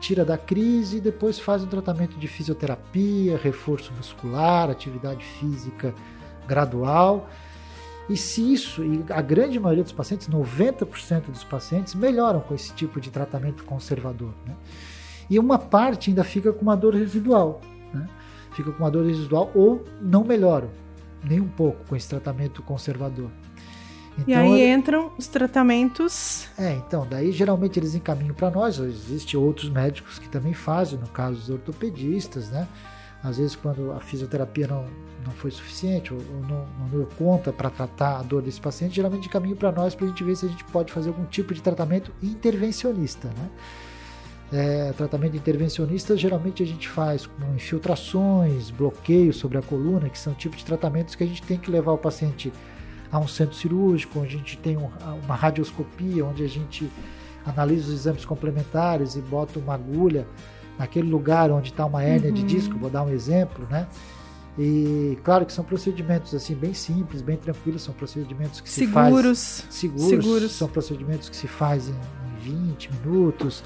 tira 0.00 0.24
da 0.24 0.36
crise 0.36 0.98
e 0.98 1.00
depois 1.00 1.38
faz 1.38 1.62
um 1.64 1.66
tratamento 1.66 2.18
de 2.18 2.28
fisioterapia, 2.28 3.38
reforço 3.38 3.92
muscular, 3.96 4.68
atividade 4.68 5.24
física 5.24 5.94
gradual. 6.46 7.28
E 8.08 8.16
se 8.16 8.52
isso, 8.52 8.84
e 8.84 9.04
a 9.08 9.22
grande 9.22 9.58
maioria 9.58 9.82
dos 9.82 9.92
pacientes, 9.92 10.28
90% 10.28 11.30
dos 11.30 11.44
pacientes, 11.44 11.94
melhoram 11.94 12.40
com 12.40 12.54
esse 12.54 12.72
tipo 12.74 13.00
de 13.00 13.10
tratamento 13.10 13.64
conservador. 13.64 14.32
Né? 14.46 14.54
E 15.30 15.38
uma 15.38 15.58
parte 15.58 16.10
ainda 16.10 16.22
fica 16.22 16.52
com 16.52 16.62
uma 16.62 16.76
dor 16.76 16.94
residual. 16.94 17.60
Né? 17.92 18.06
Fica 18.52 18.70
com 18.70 18.78
uma 18.78 18.90
dor 18.90 19.06
residual 19.06 19.50
ou 19.54 19.84
não 20.02 20.22
melhoram 20.22 20.68
nem 21.24 21.40
um 21.40 21.48
pouco 21.48 21.84
com 21.88 21.96
esse 21.96 22.08
tratamento 22.08 22.62
conservador. 22.62 23.30
e 24.26 24.34
aí 24.34 24.70
entram 24.70 25.10
os 25.18 25.26
tratamentos. 25.26 26.46
é, 26.58 26.74
então, 26.74 27.06
daí 27.08 27.32
geralmente 27.32 27.78
eles 27.78 27.94
encaminham 27.94 28.34
para 28.34 28.50
nós, 28.50 28.78
existem 28.78 29.40
outros 29.40 29.68
médicos 29.70 30.18
que 30.18 30.28
também 30.28 30.52
fazem, 30.52 30.98
no 30.98 31.08
caso 31.08 31.38
dos 31.38 31.50
ortopedistas, 31.50 32.50
né? 32.50 32.68
Às 33.22 33.38
vezes 33.38 33.56
quando 33.56 33.90
a 33.92 34.00
fisioterapia 34.00 34.68
não, 34.68 34.84
não 35.24 35.32
foi 35.32 35.50
suficiente 35.50 36.12
ou, 36.12 36.20
ou 36.20 36.40
não, 36.42 36.66
não 36.78 36.88
deu 36.90 37.08
conta 37.18 37.52
para 37.52 37.70
tratar 37.70 38.18
a 38.18 38.22
dor 38.22 38.42
desse 38.42 38.60
paciente, 38.60 38.94
geralmente 38.94 39.26
encaminham 39.28 39.56
para 39.56 39.72
nós 39.72 39.94
para 39.94 40.06
a 40.06 40.08
gente 40.08 40.22
ver 40.22 40.36
se 40.36 40.46
a 40.46 40.48
gente 40.48 40.64
pode 40.64 40.92
fazer 40.92 41.08
algum 41.08 41.24
tipo 41.24 41.54
de 41.54 41.62
tratamento 41.62 42.12
intervencionista, 42.22 43.28
né? 43.28 43.50
É, 44.52 44.92
tratamento 44.92 45.36
intervencionista 45.36 46.16
geralmente 46.16 46.62
a 46.62 46.66
gente 46.66 46.88
faz 46.88 47.26
com 47.26 47.54
infiltrações, 47.54 48.70
bloqueios 48.70 49.36
sobre 49.36 49.58
a 49.58 49.62
coluna, 49.62 50.08
que 50.08 50.18
são 50.18 50.32
tipos 50.34 50.58
de 50.58 50.64
tratamentos 50.66 51.14
que 51.14 51.24
a 51.24 51.26
gente 51.26 51.42
tem 51.42 51.58
que 51.58 51.70
levar 51.70 51.92
o 51.92 51.98
paciente 51.98 52.52
a 53.10 53.18
um 53.18 53.26
centro 53.26 53.54
cirúrgico, 53.56 54.20
onde 54.20 54.34
a 54.34 54.38
gente 54.38 54.58
tem 54.58 54.76
um, 54.76 54.88
uma 55.24 55.34
radioscopia, 55.34 56.24
onde 56.24 56.44
a 56.44 56.48
gente 56.48 56.88
analisa 57.44 57.88
os 57.88 57.94
exames 57.94 58.24
complementares 58.24 59.16
e 59.16 59.20
bota 59.20 59.58
uma 59.58 59.74
agulha 59.74 60.26
naquele 60.78 61.08
lugar 61.08 61.50
onde 61.50 61.70
está 61.70 61.84
uma 61.86 62.02
hérnia 62.02 62.28
Uhum. 62.30 62.34
de 62.34 62.42
disco, 62.42 62.76
vou 62.78 62.90
dar 62.90 63.02
um 63.02 63.10
exemplo, 63.10 63.66
né? 63.70 63.86
E 64.58 65.18
claro 65.24 65.44
que 65.44 65.52
são 65.52 65.64
procedimentos 65.64 66.32
assim 66.34 66.54
bem 66.54 66.72
simples, 66.74 67.20
bem 67.22 67.36
tranquilos, 67.36 67.82
são 67.82 67.92
procedimentos 67.92 68.60
que 68.60 68.70
se 68.70 68.86
faz 68.86 69.06
Seguros. 69.14 69.38
seguros, 69.70 70.08
Seguros. 70.08 70.52
são 70.52 70.68
procedimentos 70.68 71.28
que 71.28 71.36
se 71.36 71.48
faz 71.48 71.88
em, 71.88 71.92
em 71.92 72.66
20 72.70 72.90
minutos. 72.92 73.64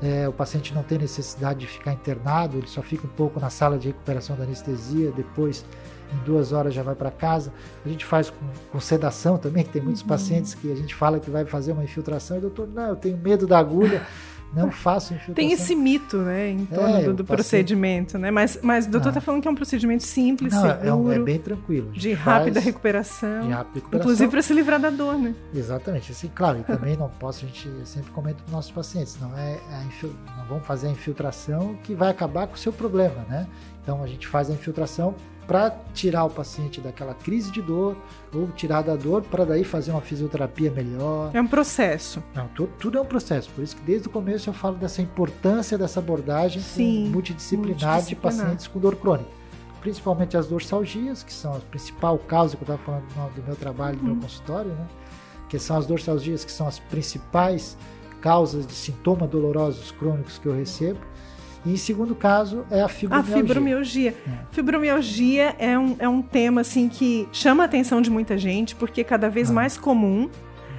É, 0.00 0.26
o 0.28 0.32
paciente 0.32 0.74
não 0.74 0.82
tem 0.82 0.98
necessidade 0.98 1.60
de 1.60 1.66
ficar 1.68 1.92
internado, 1.92 2.56
ele 2.58 2.66
só 2.66 2.82
fica 2.82 3.06
um 3.06 3.10
pouco 3.10 3.38
na 3.38 3.50
sala 3.50 3.78
de 3.78 3.88
recuperação 3.88 4.34
da 4.34 4.42
anestesia, 4.42 5.12
depois 5.12 5.64
em 6.12 6.24
duas 6.24 6.50
horas 6.52 6.74
já 6.74 6.82
vai 6.82 6.94
para 6.96 7.10
casa. 7.10 7.52
A 7.84 7.88
gente 7.88 8.04
faz 8.04 8.28
com, 8.28 8.36
com 8.72 8.80
sedação 8.80 9.38
também, 9.38 9.62
que 9.64 9.70
tem 9.70 9.80
muitos 9.82 10.02
Uhum. 10.02 10.08
pacientes 10.08 10.54
que 10.54 10.72
a 10.72 10.74
gente 10.74 10.94
fala 10.94 11.20
que 11.20 11.30
vai 11.30 11.44
fazer 11.44 11.72
uma 11.72 11.84
infiltração 11.84 12.36
e 12.36 12.38
o 12.38 12.42
doutor, 12.42 12.66
não, 12.68 12.88
eu 12.88 12.96
tenho 12.96 13.16
medo 13.16 13.46
da 13.46 13.58
agulha, 13.58 14.04
não 14.54 14.70
faço 14.70 15.14
infiltração. 15.14 15.34
Tem 15.34 15.52
esse 15.52 15.74
mito, 15.74 16.18
né, 16.18 16.50
em 16.50 16.66
torno 16.66 16.96
é, 16.96 17.02
do, 17.04 17.14
do 17.14 17.24
procedimento, 17.24 18.18
né? 18.18 18.30
Mas, 18.30 18.58
mas 18.62 18.86
o 18.86 18.90
doutor 18.90 19.08
está 19.08 19.20
falando 19.20 19.40
que 19.40 19.48
é 19.48 19.50
um 19.50 19.54
procedimento 19.54 20.02
simples, 20.02 20.52
não, 20.52 20.62
seguro. 20.62 21.12
É, 21.12 21.16
é, 21.16 21.18
bem 21.18 21.38
tranquilo. 21.38 21.90
De 21.92 22.12
rápida 22.12 22.60
recuperação. 22.60 23.42
De 23.42 23.52
rápida 23.52 23.74
recuperação. 23.76 23.98
Inclusive 24.00 24.30
para 24.30 24.42
se 24.42 24.52
livrar 24.52 24.80
da 24.80 24.90
dor, 24.90 25.18
né? 25.18 25.34
Exatamente. 25.54 26.12
Assim, 26.12 26.30
claro, 26.34 26.60
e 26.60 26.64
também 26.64 26.96
não 26.98 27.08
posso, 27.08 27.44
a 27.44 27.48
gente 27.48 27.68
sempre 27.84 28.10
comenta 28.10 28.36
para 28.36 28.46
os 28.46 28.52
nossos 28.52 28.70
pacientes, 28.70 29.18
não 29.20 29.36
é 29.36 29.58
infil, 29.86 30.14
não 30.36 30.44
vamos 30.46 30.66
fazer 30.66 30.88
a 30.88 30.90
infiltração 30.90 31.76
que 31.82 31.94
vai 31.94 32.10
acabar 32.10 32.46
com 32.46 32.54
o 32.54 32.58
seu 32.58 32.72
problema, 32.72 33.24
né? 33.28 33.46
Então 33.82 34.02
a 34.02 34.06
gente 34.06 34.28
faz 34.28 34.50
a 34.50 34.52
infiltração 34.52 35.14
para 35.46 35.70
tirar 35.92 36.24
o 36.24 36.30
paciente 36.30 36.80
daquela 36.80 37.14
crise 37.14 37.50
de 37.50 37.60
dor 37.60 37.96
ou 38.32 38.48
tirar 38.48 38.82
da 38.82 38.94
dor 38.94 39.22
para 39.22 39.44
daí 39.44 39.64
fazer 39.64 39.90
uma 39.90 40.00
fisioterapia 40.00 40.70
melhor. 40.70 41.30
É 41.34 41.40
um 41.40 41.46
processo. 41.46 42.22
Não, 42.34 42.48
tudo, 42.48 42.72
tudo, 42.78 42.98
é 42.98 43.00
um 43.00 43.06
processo. 43.06 43.50
Por 43.50 43.62
isso 43.62 43.76
que 43.76 43.82
desde 43.82 44.08
o 44.08 44.10
começo 44.10 44.48
eu 44.48 44.54
falo 44.54 44.76
dessa 44.76 45.02
importância 45.02 45.76
dessa 45.76 46.00
abordagem 46.00 46.62
Sim, 46.62 47.08
multidisciplinar, 47.08 47.66
multidisciplinar 47.68 48.02
de 48.04 48.16
pacientes 48.16 48.66
com 48.66 48.78
dor 48.78 48.96
crônica. 48.96 49.30
Principalmente 49.80 50.36
as 50.36 50.46
dorsalgias, 50.46 51.24
que 51.24 51.32
são 51.32 51.56
a 51.56 51.58
principal 51.58 52.16
causa 52.18 52.56
que 52.56 52.62
eu 52.62 52.74
estava 52.74 53.02
falando 53.08 53.34
do 53.34 53.42
meu 53.42 53.56
trabalho, 53.56 53.96
do 53.96 54.04
meu 54.04 54.16
consultório, 54.16 54.70
né? 54.70 54.86
que 55.48 55.58
são 55.58 55.76
as 55.76 55.86
dorsalgias 55.86 56.44
que 56.44 56.52
são 56.52 56.68
as 56.68 56.78
principais 56.78 57.76
causas 58.20 58.64
de 58.64 58.72
sintomas 58.72 59.28
dolorosos 59.28 59.90
crônicos 59.90 60.38
que 60.38 60.46
eu 60.46 60.54
recebo 60.54 61.00
e 61.64 61.78
segundo 61.78 62.14
caso 62.14 62.64
é 62.70 62.82
a 62.82 62.88
fibromialgia. 62.88 63.34
A 63.34 63.40
fibromialgia. 63.40 64.16
É. 64.26 64.38
Fibromialgia 64.50 65.54
é 65.58 65.78
um, 65.78 65.96
é 65.98 66.08
um 66.08 66.20
tema 66.20 66.62
assim 66.62 66.88
que 66.88 67.28
chama 67.32 67.62
a 67.62 67.66
atenção 67.66 68.00
de 68.00 68.10
muita 68.10 68.36
gente, 68.36 68.74
porque 68.74 69.02
é 69.02 69.04
cada 69.04 69.28
vez 69.28 69.50
ah. 69.50 69.52
mais 69.52 69.78
comum. 69.78 70.28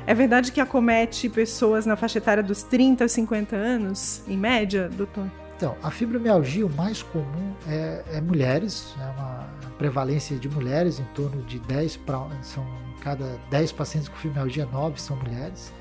É 0.06 0.14
verdade 0.14 0.52
que 0.52 0.60
acomete 0.60 1.30
pessoas 1.30 1.86
na 1.86 1.96
faixa 1.96 2.18
etária 2.18 2.44
dos 2.44 2.64
30 2.64 3.06
aos 3.06 3.12
50 3.14 3.56
anos, 3.56 4.22
em 4.28 4.38
média, 4.38 4.90
doutor? 4.90 5.32
Então, 5.56 5.78
a 5.82 5.90
fibromialgia, 5.90 6.66
o 6.66 6.70
mais 6.70 7.02
comum 7.02 7.54
é, 7.66 8.04
é 8.12 8.22
mulheres, 8.22 8.94
é 9.00 9.06
uma 9.12 9.48
prevalência 9.78 10.36
de 10.36 10.50
mulheres, 10.50 11.00
em 11.00 11.06
torno 11.16 11.42
de 11.44 11.58
10 11.60 11.98
para. 11.98 12.28
São 12.42 12.68
cada 13.02 13.40
10 13.50 13.72
pacientes 13.72 14.10
com 14.10 14.16
fibromialgia, 14.18 14.66
9 14.66 15.00
são 15.00 15.16
mulheres. 15.16 15.72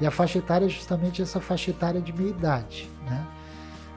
E 0.00 0.06
a 0.06 0.10
faixa 0.10 0.38
etária 0.38 0.66
é 0.66 0.68
justamente 0.68 1.22
essa 1.22 1.40
faixa 1.40 1.70
etária 1.70 2.00
de 2.00 2.12
meia 2.12 2.30
idade, 2.30 2.90
né? 3.08 3.24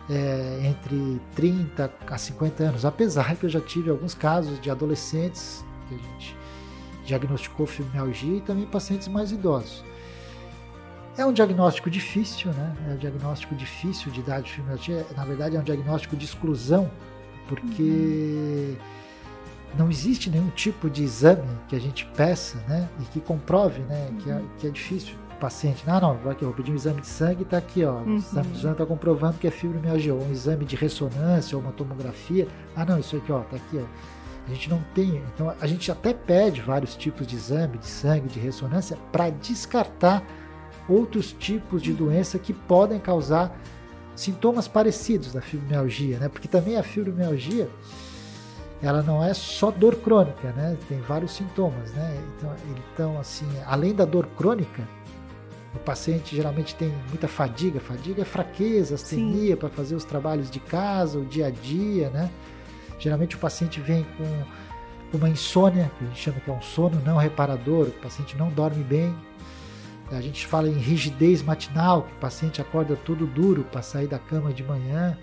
É, 0.10 0.60
entre 0.64 1.20
30 1.36 1.92
a 2.08 2.18
50 2.18 2.64
anos, 2.64 2.86
apesar 2.86 3.36
que 3.36 3.46
eu 3.46 3.50
já 3.50 3.62
tive 3.62 3.90
alguns 3.90 4.14
casos 4.14 4.60
de 4.60 4.70
adolescentes 4.70 5.66
que 5.88 5.96
a 5.96 5.98
gente 5.98 6.38
diagnosticou 7.06 7.66
fibromialgia 7.66 8.38
e 8.38 8.42
também 8.42 8.66
pacientes 8.66 9.08
mais 9.08 9.32
idosos. 9.32 9.84
É 11.18 11.26
um 11.26 11.32
diagnóstico 11.32 11.90
difícil, 11.90 12.52
né? 12.52 12.76
É 12.90 12.94
um 12.94 12.98
diagnóstico 12.98 13.56
difícil 13.56 14.12
de 14.12 14.20
idade 14.20 14.48
de 14.48 14.52
fibromialgia. 14.54 15.06
Na 15.16 15.24
verdade, 15.24 15.56
é 15.56 15.60
um 15.60 15.64
diagnóstico 15.64 16.16
de 16.16 16.26
exclusão, 16.26 16.92
porque 17.48 17.82
uhum. 17.82 18.76
não 19.78 19.90
existe 19.90 20.30
nenhum 20.30 20.50
tipo 20.50 20.90
de 20.90 21.04
exame 21.04 21.48
que 21.70 21.76
a 21.76 21.80
gente 21.80 22.06
peça, 22.18 22.58
né? 22.68 22.90
E 23.00 23.06
que 23.06 23.22
comprove, 23.22 23.82
né? 23.84 24.10
Uhum. 24.10 24.18
Que, 24.18 24.30
é, 24.30 24.42
que 24.60 24.68
é 24.68 24.70
difícil 24.72 25.16
paciente, 25.36 25.86
não, 25.86 26.00
não, 26.00 26.32
aqui, 26.32 26.44
eu 26.44 26.50
vou 26.50 26.56
pedir 26.56 26.72
um 26.72 26.76
exame 26.76 27.02
de 27.02 27.08
sangue, 27.08 27.44
está 27.44 27.58
aqui, 27.58 27.84
ó, 27.84 27.94
uhum. 27.94 28.16
o 28.16 28.18
exame 28.18 28.48
de 28.50 28.62
sangue 28.62 28.74
está 28.74 28.86
comprovando 28.86 29.38
que 29.38 29.48
é 29.48 29.52
fibromialgia, 29.52 30.14
ou 30.14 30.22
um 30.22 30.32
exame 30.32 30.66
de 30.66 30.76
ressonância, 30.76 31.56
ou 31.56 31.64
uma 31.64 31.72
tomografia, 31.72 32.48
ah, 32.76 32.86
não, 32.86 33.00
isso 33.00 33.16
aqui, 33.16 33.32
ó, 33.32 33.40
tá 33.42 33.58
aqui, 33.58 33.78
ó. 33.78 33.86
A 34.48 34.50
gente 34.50 34.70
não 34.70 34.84
tem, 34.94 35.24
então 35.34 35.54
a 35.60 35.68
gente 35.68 35.92
até 35.92 36.14
pede 36.14 36.62
vários 36.62 36.96
tipos 36.96 37.26
de 37.26 37.36
exame 37.36 37.80
de 37.80 37.88
sangue, 37.88 38.28
de 38.28 38.40
ressonância, 38.40 38.96
para 39.12 39.32
descartar 39.32 40.24
outros 40.88 41.32
tipos 41.32 41.82
de 41.82 41.92
doença 41.94 42.38
que 42.38 42.54
podem 42.54 43.00
causar 43.00 43.58
sintomas 44.16 44.68
parecidos 44.68 45.34
da 45.34 45.42
fibromialgia, 45.42 46.20
né? 46.20 46.30
Porque 46.30 46.48
também 46.48 46.78
a 46.78 46.84
fibromialgia, 46.84 47.70
ela 48.82 49.02
não 49.02 49.24
é 49.24 49.34
só 49.34 49.72
dor 49.72 49.96
crônica, 49.96 50.52
né? 50.52 50.78
Tem 50.88 51.02
vários 51.02 51.32
sintomas, 51.32 51.92
né? 51.94 52.24
Então, 52.38 52.56
então 52.94 53.20
assim, 53.20 53.48
além 53.66 53.94
da 53.94 54.06
dor 54.06 54.28
crônica, 54.38 54.88
o 55.76 55.80
paciente 55.80 56.36
geralmente 56.36 56.76
tem 56.76 56.90
muita 57.10 57.28
fadiga, 57.28 57.80
fadiga 57.80 58.22
é 58.22 58.26
fraqueza, 58.26 58.96
astenia 58.96 59.58
para 59.58 59.70
fazer 59.70 59.96
os 59.96 60.04
trabalhos 60.04 60.50
de 60.50 60.60
casa, 60.60 61.20
o 61.20 61.26
dia 61.26 61.48
a 61.48 61.50
dia, 61.50 62.10
né? 62.10 62.30
Geralmente 62.98 63.36
o 63.36 63.40
paciente 63.40 63.80
vem 63.80 64.06
com 64.18 65.18
uma 65.18 65.30
insônia, 65.30 65.92
que 65.98 66.04
a 66.04 66.08
gente 66.08 66.20
chama 66.20 66.40
que 66.40 66.50
é 66.50 66.54
um 66.54 66.62
sono 66.62 67.02
não 67.06 67.18
reparador, 67.18 67.88
o 67.88 67.92
paciente 67.92 68.38
não 68.38 68.50
dorme 68.50 68.84
bem. 68.84 69.16
A 70.12 70.22
gente 70.22 70.46
fala 70.46 70.68
em 70.70 70.78
rigidez 70.78 71.42
matinal, 71.42 72.04
que 72.04 72.14
o 72.14 72.20
paciente 72.20 72.62
acorda 72.62 72.96
todo 72.96 73.26
duro 73.26 73.64
para 73.64 73.82
sair 73.82 74.08
da 74.08 74.20
cama 74.20 74.54
de 74.54 74.64
manhã. 74.64 75.18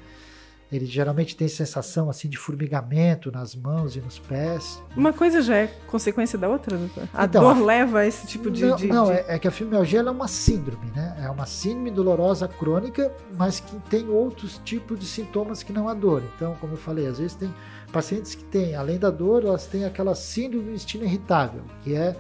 Ele 0.73 0.87
geralmente 0.87 1.37
tem 1.37 1.47
sensação 1.47 2.09
assim 2.09 2.31
de 2.31 2.39
formigamento 2.39 3.31
nas 3.31 3.55
mãos 3.55 3.95
e 3.95 4.01
nos 4.01 4.19
pés. 4.19 4.83
Uma 4.97 5.13
coisa 5.13 5.43
já 5.43 5.57
é 5.57 5.67
consequência 5.87 6.39
da 6.39 6.49
outra, 6.49 6.79
doutor? 6.79 7.07
A 7.13 7.27
então, 7.27 7.43
dor 7.43 7.63
a... 7.63 7.67
leva 7.67 7.99
a 7.99 8.07
esse 8.07 8.27
tipo 8.27 8.51
de. 8.51 8.65
Não, 8.65 8.77
de, 8.77 8.87
não 8.87 9.05
de... 9.05 9.13
É, 9.13 9.25
é, 9.29 9.39
que 9.39 9.47
a 9.47 9.51
fibromialgia 9.51 10.01
é 10.01 10.11
uma 10.11 10.27
síndrome, 10.27 10.91
né? 10.97 11.15
É 11.23 11.31
uma 11.31 11.45
síndrome 11.45 11.91
dolorosa 11.91 12.49
crônica, 12.49 13.13
mas 13.37 13.61
que 13.61 13.77
tem 13.91 14.09
outros 14.09 14.59
tipos 14.65 14.99
de 14.99 15.05
sintomas 15.05 15.63
que 15.63 15.75
não 15.75 15.89
a 15.89 15.95
dor. 15.95 16.23
Então, 16.37 16.57
como 16.59 16.73
eu 16.73 16.79
falei, 16.79 17.07
às 17.07 17.19
vezes 17.19 17.35
tem 17.35 17.55
pacientes 17.93 18.35
que 18.35 18.45
têm, 18.45 18.75
além 18.75 18.99
da 18.99 19.11
dor, 19.11 19.45
elas 19.45 19.67
têm 19.67 19.85
aquela 19.85 20.15
síndrome 20.15 20.65
do 20.65 20.71
intestino 20.71 21.05
irritável, 21.05 21.63
que 21.83 21.95
é 21.95 22.17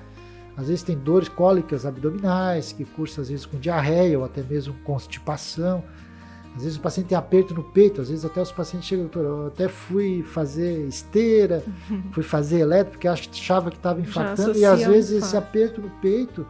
às 0.57 0.69
vezes 0.69 0.83
tem 0.83 0.99
dores 0.99 1.29
cólicas 1.29 1.87
abdominais, 1.87 2.73
que 2.73 2.85
cursa 2.85 3.23
às 3.23 3.31
vezes 3.31 3.47
com 3.47 3.59
diarreia 3.59 4.19
ou 4.19 4.25
até 4.25 4.43
mesmo 4.43 4.75
constipação. 4.85 5.83
Às 6.55 6.65
vezes 6.65 6.77
o 6.77 6.81
paciente 6.81 7.07
tem 7.07 7.17
aperto 7.17 7.55
no 7.55 7.63
peito, 7.63 8.03
às 8.03 8.11
vezes 8.11 8.25
até 8.25 8.41
os 8.41 8.53
pacientes 8.53 8.87
chegam, 8.87 9.07
doutor, 9.07 9.25
eu 9.25 9.47
até 9.47 9.69
fui 9.69 10.23
fazer 10.23 10.87
esteira, 10.87 11.65
fui 12.13 12.23
fazer 12.23 12.61
elétrico, 12.61 12.93
porque 12.93 13.09
achava 13.09 13.71
que 13.71 13.77
estava 13.77 14.01
infartando, 14.01 14.59
e 14.59 14.65
às 14.65 14.85
vezes 14.85 15.23
esse 15.23 15.37
aperto 15.37 15.81
no 15.81 15.89
peito 16.03 16.47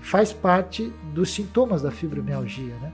faz 0.00 0.32
parte 0.32 0.90
dos 1.12 1.34
sintomas 1.34 1.82
da 1.82 1.90
fibromialgia, 1.90 2.74
né? 2.76 2.92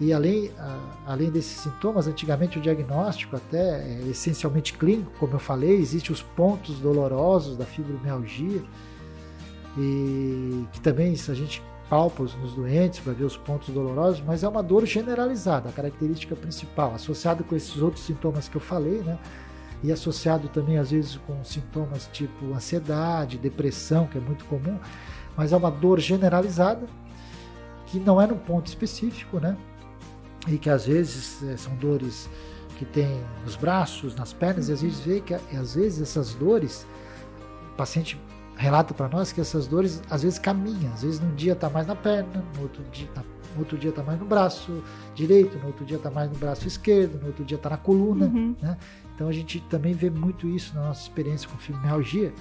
E 0.00 0.12
além, 0.12 0.50
a, 0.58 0.78
além 1.06 1.30
desses 1.30 1.60
sintomas, 1.60 2.08
antigamente 2.08 2.58
o 2.58 2.60
diagnóstico 2.60 3.36
até 3.36 3.80
é 3.80 4.00
essencialmente 4.10 4.74
clínico, 4.74 5.12
como 5.20 5.34
eu 5.34 5.38
falei, 5.38 5.76
existem 5.76 6.12
os 6.12 6.20
pontos 6.20 6.80
dolorosos 6.80 7.56
da 7.56 7.64
fibromialgia, 7.64 8.62
e 9.78 10.64
que 10.72 10.80
também 10.80 11.12
a 11.12 11.34
gente 11.34 11.62
palpos 11.94 12.34
nos 12.34 12.54
doentes 12.54 12.98
para 12.98 13.12
ver 13.12 13.22
os 13.22 13.36
pontos 13.36 13.72
dolorosos, 13.72 14.20
mas 14.20 14.42
é 14.42 14.48
uma 14.48 14.64
dor 14.64 14.84
generalizada, 14.84 15.68
a 15.68 15.72
característica 15.72 16.34
principal, 16.34 16.92
associada 16.92 17.44
com 17.44 17.54
esses 17.54 17.80
outros 17.80 18.04
sintomas 18.04 18.48
que 18.48 18.56
eu 18.56 18.60
falei, 18.60 18.98
né? 18.98 19.16
E 19.80 19.92
associado 19.92 20.48
também 20.48 20.76
às 20.76 20.90
vezes 20.90 21.16
com 21.18 21.44
sintomas 21.44 22.10
tipo 22.12 22.52
ansiedade, 22.52 23.38
depressão, 23.38 24.08
que 24.08 24.18
é 24.18 24.20
muito 24.20 24.44
comum, 24.46 24.76
mas 25.36 25.52
é 25.52 25.56
uma 25.56 25.70
dor 25.70 26.00
generalizada 26.00 26.84
que 27.86 28.00
não 28.00 28.20
é 28.20 28.26
num 28.26 28.38
ponto 28.38 28.66
específico, 28.66 29.38
né? 29.38 29.56
E 30.48 30.58
que 30.58 30.68
às 30.68 30.86
vezes 30.86 31.44
é, 31.44 31.56
são 31.56 31.76
dores 31.76 32.28
que 32.76 32.84
tem 32.84 33.22
nos 33.44 33.54
braços, 33.54 34.16
nas 34.16 34.32
pernas, 34.32 34.68
e 34.68 34.72
às 34.72 34.82
vezes 34.82 34.98
vê 34.98 35.20
que 35.20 35.32
às 35.32 35.76
vezes 35.76 36.02
essas 36.02 36.34
dores 36.34 36.84
o 37.72 37.76
paciente 37.76 38.18
relata 38.56 38.94
para 38.94 39.08
nós 39.08 39.32
que 39.32 39.40
essas 39.40 39.66
dores 39.66 40.02
às 40.10 40.22
vezes 40.22 40.38
caminham, 40.38 40.92
às 40.92 41.02
vezes 41.02 41.20
num 41.20 41.34
dia 41.34 41.52
está 41.52 41.68
mais 41.68 41.86
na 41.86 41.96
perna, 41.96 42.44
no 42.56 42.62
outro 42.62 42.82
dia 42.92 43.08
tá, 43.14 43.22
no 43.54 43.60
outro 43.60 43.76
dia 43.76 43.90
está 43.90 44.02
mais 44.02 44.18
no 44.18 44.26
braço 44.26 44.82
direito, 45.14 45.58
no 45.58 45.66
outro 45.66 45.84
dia 45.84 45.96
está 45.96 46.10
mais 46.10 46.30
no 46.30 46.36
braço 46.36 46.66
esquerdo, 46.66 47.20
no 47.20 47.28
outro 47.28 47.44
dia 47.44 47.56
está 47.56 47.70
na 47.70 47.76
coluna, 47.76 48.26
uhum. 48.26 48.54
né? 48.60 48.76
Então 49.14 49.28
a 49.28 49.32
gente 49.32 49.60
também 49.70 49.94
vê 49.94 50.10
muito 50.10 50.48
isso 50.48 50.74
na 50.74 50.88
nossa 50.88 51.02
experiência 51.02 51.48
com 51.48 51.56
fibromialgia. 51.56 52.32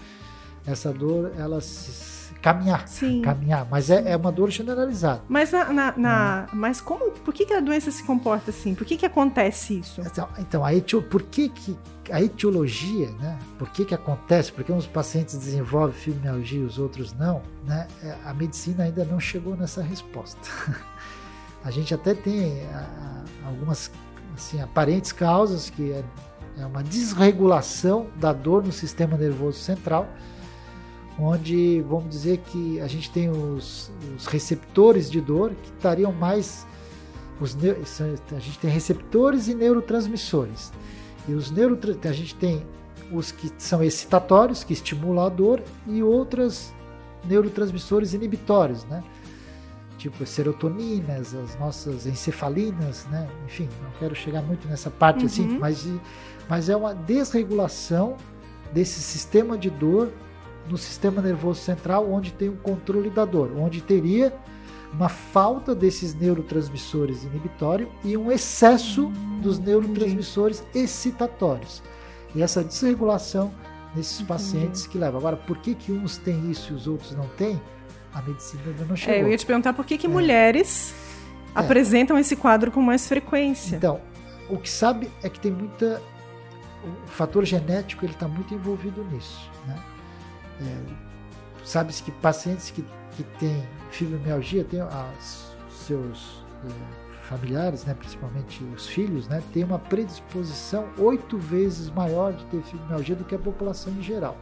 Essa 0.65 0.93
dor, 0.93 1.32
ela 1.38 1.60
se, 1.62 2.34
caminhar. 2.43 2.88
Sim. 2.88 3.22
Caminhar. 3.22 3.65
Mas 3.72 3.89
é, 3.89 4.12
é 4.12 4.17
uma 4.17 4.32
dor 4.32 4.51
generalizada. 4.51 5.22
Mas, 5.29 5.51
na, 5.51 5.72
na, 5.72 5.93
na 5.98 6.48
hum. 6.51 6.58
mas 6.58 6.82
como, 6.82 7.12
por 7.12 7.34
que, 7.34 7.46
que 7.46 7.53
a 7.53 7.62
doença 7.62 7.89
se 7.89 8.03
comporta 8.03 8.51
assim? 8.51 8.75
Por 8.75 8.86
que, 8.86 8.98
que 8.98 9.05
acontece 9.05 9.79
isso? 9.79 10.01
Então, 10.01 10.27
então 10.38 10.65
a, 10.65 10.74
etio, 10.74 11.01
por 11.01 11.24
que, 11.24 11.48
que 11.48 11.77
a 12.12 12.22
etiologia, 12.22 13.10
né? 13.12 13.39
Por 13.58 13.70
que, 13.70 13.86
que 13.86 13.96
acontece? 13.96 14.51
Por 14.51 14.63
que 14.63 14.72
uns 14.72 14.86
pacientes 14.86 15.38
desenvolvem 15.38 15.96
fibromialgia 15.96 16.60
e 16.60 16.63
os 16.63 16.77
outros 16.77 17.13
não? 17.13 17.41
Né? 17.65 17.88
É, 18.03 18.17
a 18.25 18.34
medicina 18.34 18.84
ainda 18.84 19.05
não 19.05 19.20
chegou 19.20 19.55
nessa 19.55 19.82
resposta. 19.82 20.41
a 21.63 21.72
gente 21.72 21.93
até 21.93 22.13
tem 22.13 22.62
algumas 23.46 23.89
assim, 24.36 24.62
aparentes 24.62 25.13
causas, 25.13 25.70
que 25.70 25.91
é, 25.91 26.03
é 26.58 26.65
uma 26.65 26.84
desregulação 26.84 28.08
da 28.17 28.34
dor 28.34 28.65
no 28.65 28.72
sistema 28.72 29.15
nervoso 29.15 29.60
central, 29.60 30.08
onde 31.20 31.82
vamos 31.82 32.10
dizer 32.10 32.38
que 32.39 32.79
a 32.79 32.88
gente 32.88 33.10
tem 33.12 33.29
os, 33.29 33.91
os 34.17 34.25
receptores 34.25 35.10
de 35.10 35.22
dor 35.22 35.51
que 35.51 35.70
estariam 35.70 36.12
mais. 36.12 36.65
Os, 37.39 37.55
a 38.36 38.39
gente 38.39 38.60
tem 38.60 38.70
receptores 38.70 39.48
e 39.48 39.53
neurotransmissores. 39.55 40.72
E 41.27 41.34
os 41.34 41.51
neuro, 41.51 41.77
a 42.03 42.12
gente 42.12 42.36
tem 42.36 42.65
os 43.12 43.32
que 43.32 43.51
são 43.58 43.84
excitatórios, 43.84 44.63
que 44.63 44.74
estimulam 44.74 45.25
a 45.25 45.29
dor, 45.29 45.62
e 45.88 46.01
outros 46.01 46.74
neurotransmissores 47.25 48.13
inibitórios, 48.13 48.84
né? 48.86 49.03
tipo 50.03 50.25
serotoninas, 50.25 51.34
as 51.34 51.58
nossas 51.58 52.05
encefalinas, 52.05 53.05
né? 53.10 53.25
Enfim, 53.46 53.70
não 53.82 53.89
quero 54.00 54.13
chegar 54.13 54.41
muito 54.41 54.67
nessa 54.67 54.89
parte 54.89 55.25
assim, 55.25 55.48
Uhum. 55.48 55.60
mas, 55.60 55.88
mas 56.50 56.67
é 56.67 56.75
uma 56.75 56.93
desregulação 56.93 58.17
desse 58.74 59.00
sistema 59.00 59.58
de 59.58 59.70
dor 59.70 60.12
no 60.70 60.77
sistema 60.77 61.22
nervoso 61.22 61.62
central, 61.62 62.10
onde 62.12 62.32
tem 62.34 62.50
o 62.50 62.55
controle 62.58 63.10
da 63.10 63.25
dor, 63.25 63.51
onde 63.58 63.82
teria 63.82 64.34
uma 64.93 65.10
falta 65.10 65.74
desses 65.74 66.13
neurotransmissores 66.13 67.24
inibitórios 67.24 67.89
e 68.03 68.15
um 68.15 68.32
excesso 68.32 69.12
dos 69.41 69.58
neurotransmissores 69.60 70.63
excitatórios. 70.74 71.82
E 72.36 72.41
essa 72.41 72.63
desregulação 72.63 73.51
nesses 73.96 74.22
pacientes 74.22 74.88
que 74.88 74.98
leva. 74.98 75.17
Agora, 75.17 75.36
por 75.38 75.58
que, 75.58 75.75
que 75.75 75.91
uns 75.91 76.17
têm 76.17 76.50
isso 76.50 76.74
e 76.74 76.75
os 76.75 76.88
outros 76.88 77.12
não 77.15 77.27
têm? 77.29 77.60
A 78.13 78.22
medicina 78.22 78.62
ainda 78.67 78.86
não 78.86 78.93
É, 78.93 78.98
chegou. 78.98 79.22
eu 79.22 79.29
ia 79.29 79.38
te 79.38 79.46
perguntar 79.46 79.74
por 79.74 79.86
que, 79.86 79.98
que 79.98 80.08
É. 80.08 80.10
mulheres 80.10 80.93
É. 81.55 81.60
apresentam 81.60 82.17
esse 82.17 82.36
quadro 82.36 82.72
com 82.72 82.82
mais 82.82 83.08
frequência. 83.08 83.75
Então, 83.75 84.00
o 84.50 84.58
que 84.58 84.70
sabe 84.70 85.10
é 85.22 85.29
que 85.29 85.39
tem 85.39 85.51
muita. 85.51 86.01
O 87.05 87.08
fator 87.08 87.46
genético 87.46 88.03
ele 88.05 88.13
está 88.13 88.27
muito 88.27 88.53
envolvido 88.53 89.03
nisso. 89.12 89.50
Né? 89.67 89.75
É, 90.63 91.03
Sabe-se 91.63 92.03
que 92.03 92.12
pacientes 92.12 92.72
que, 92.72 92.84
que 93.12 93.24
têm 93.39 93.63
fibromialgia, 93.89 94.65
têm 94.65 94.82
as, 94.82 95.55
seus 95.70 96.43
é, 96.65 97.24
familiares, 97.24 97.86
né, 97.86 97.93
principalmente 97.93 98.63
os 98.75 98.88
filhos, 98.88 99.27
né, 99.27 99.41
têm 99.53 99.63
uma 99.63 99.79
predisposição 99.79 100.88
oito 100.98 101.38
vezes 101.38 101.89
maior 101.89 102.34
de 102.34 102.43
ter 102.46 102.62
fibromialgia 102.62 103.15
do 103.15 103.24
que 103.24 103.36
a 103.36 103.39
população 103.39 103.93
em 103.93 104.01
geral. 104.01 104.38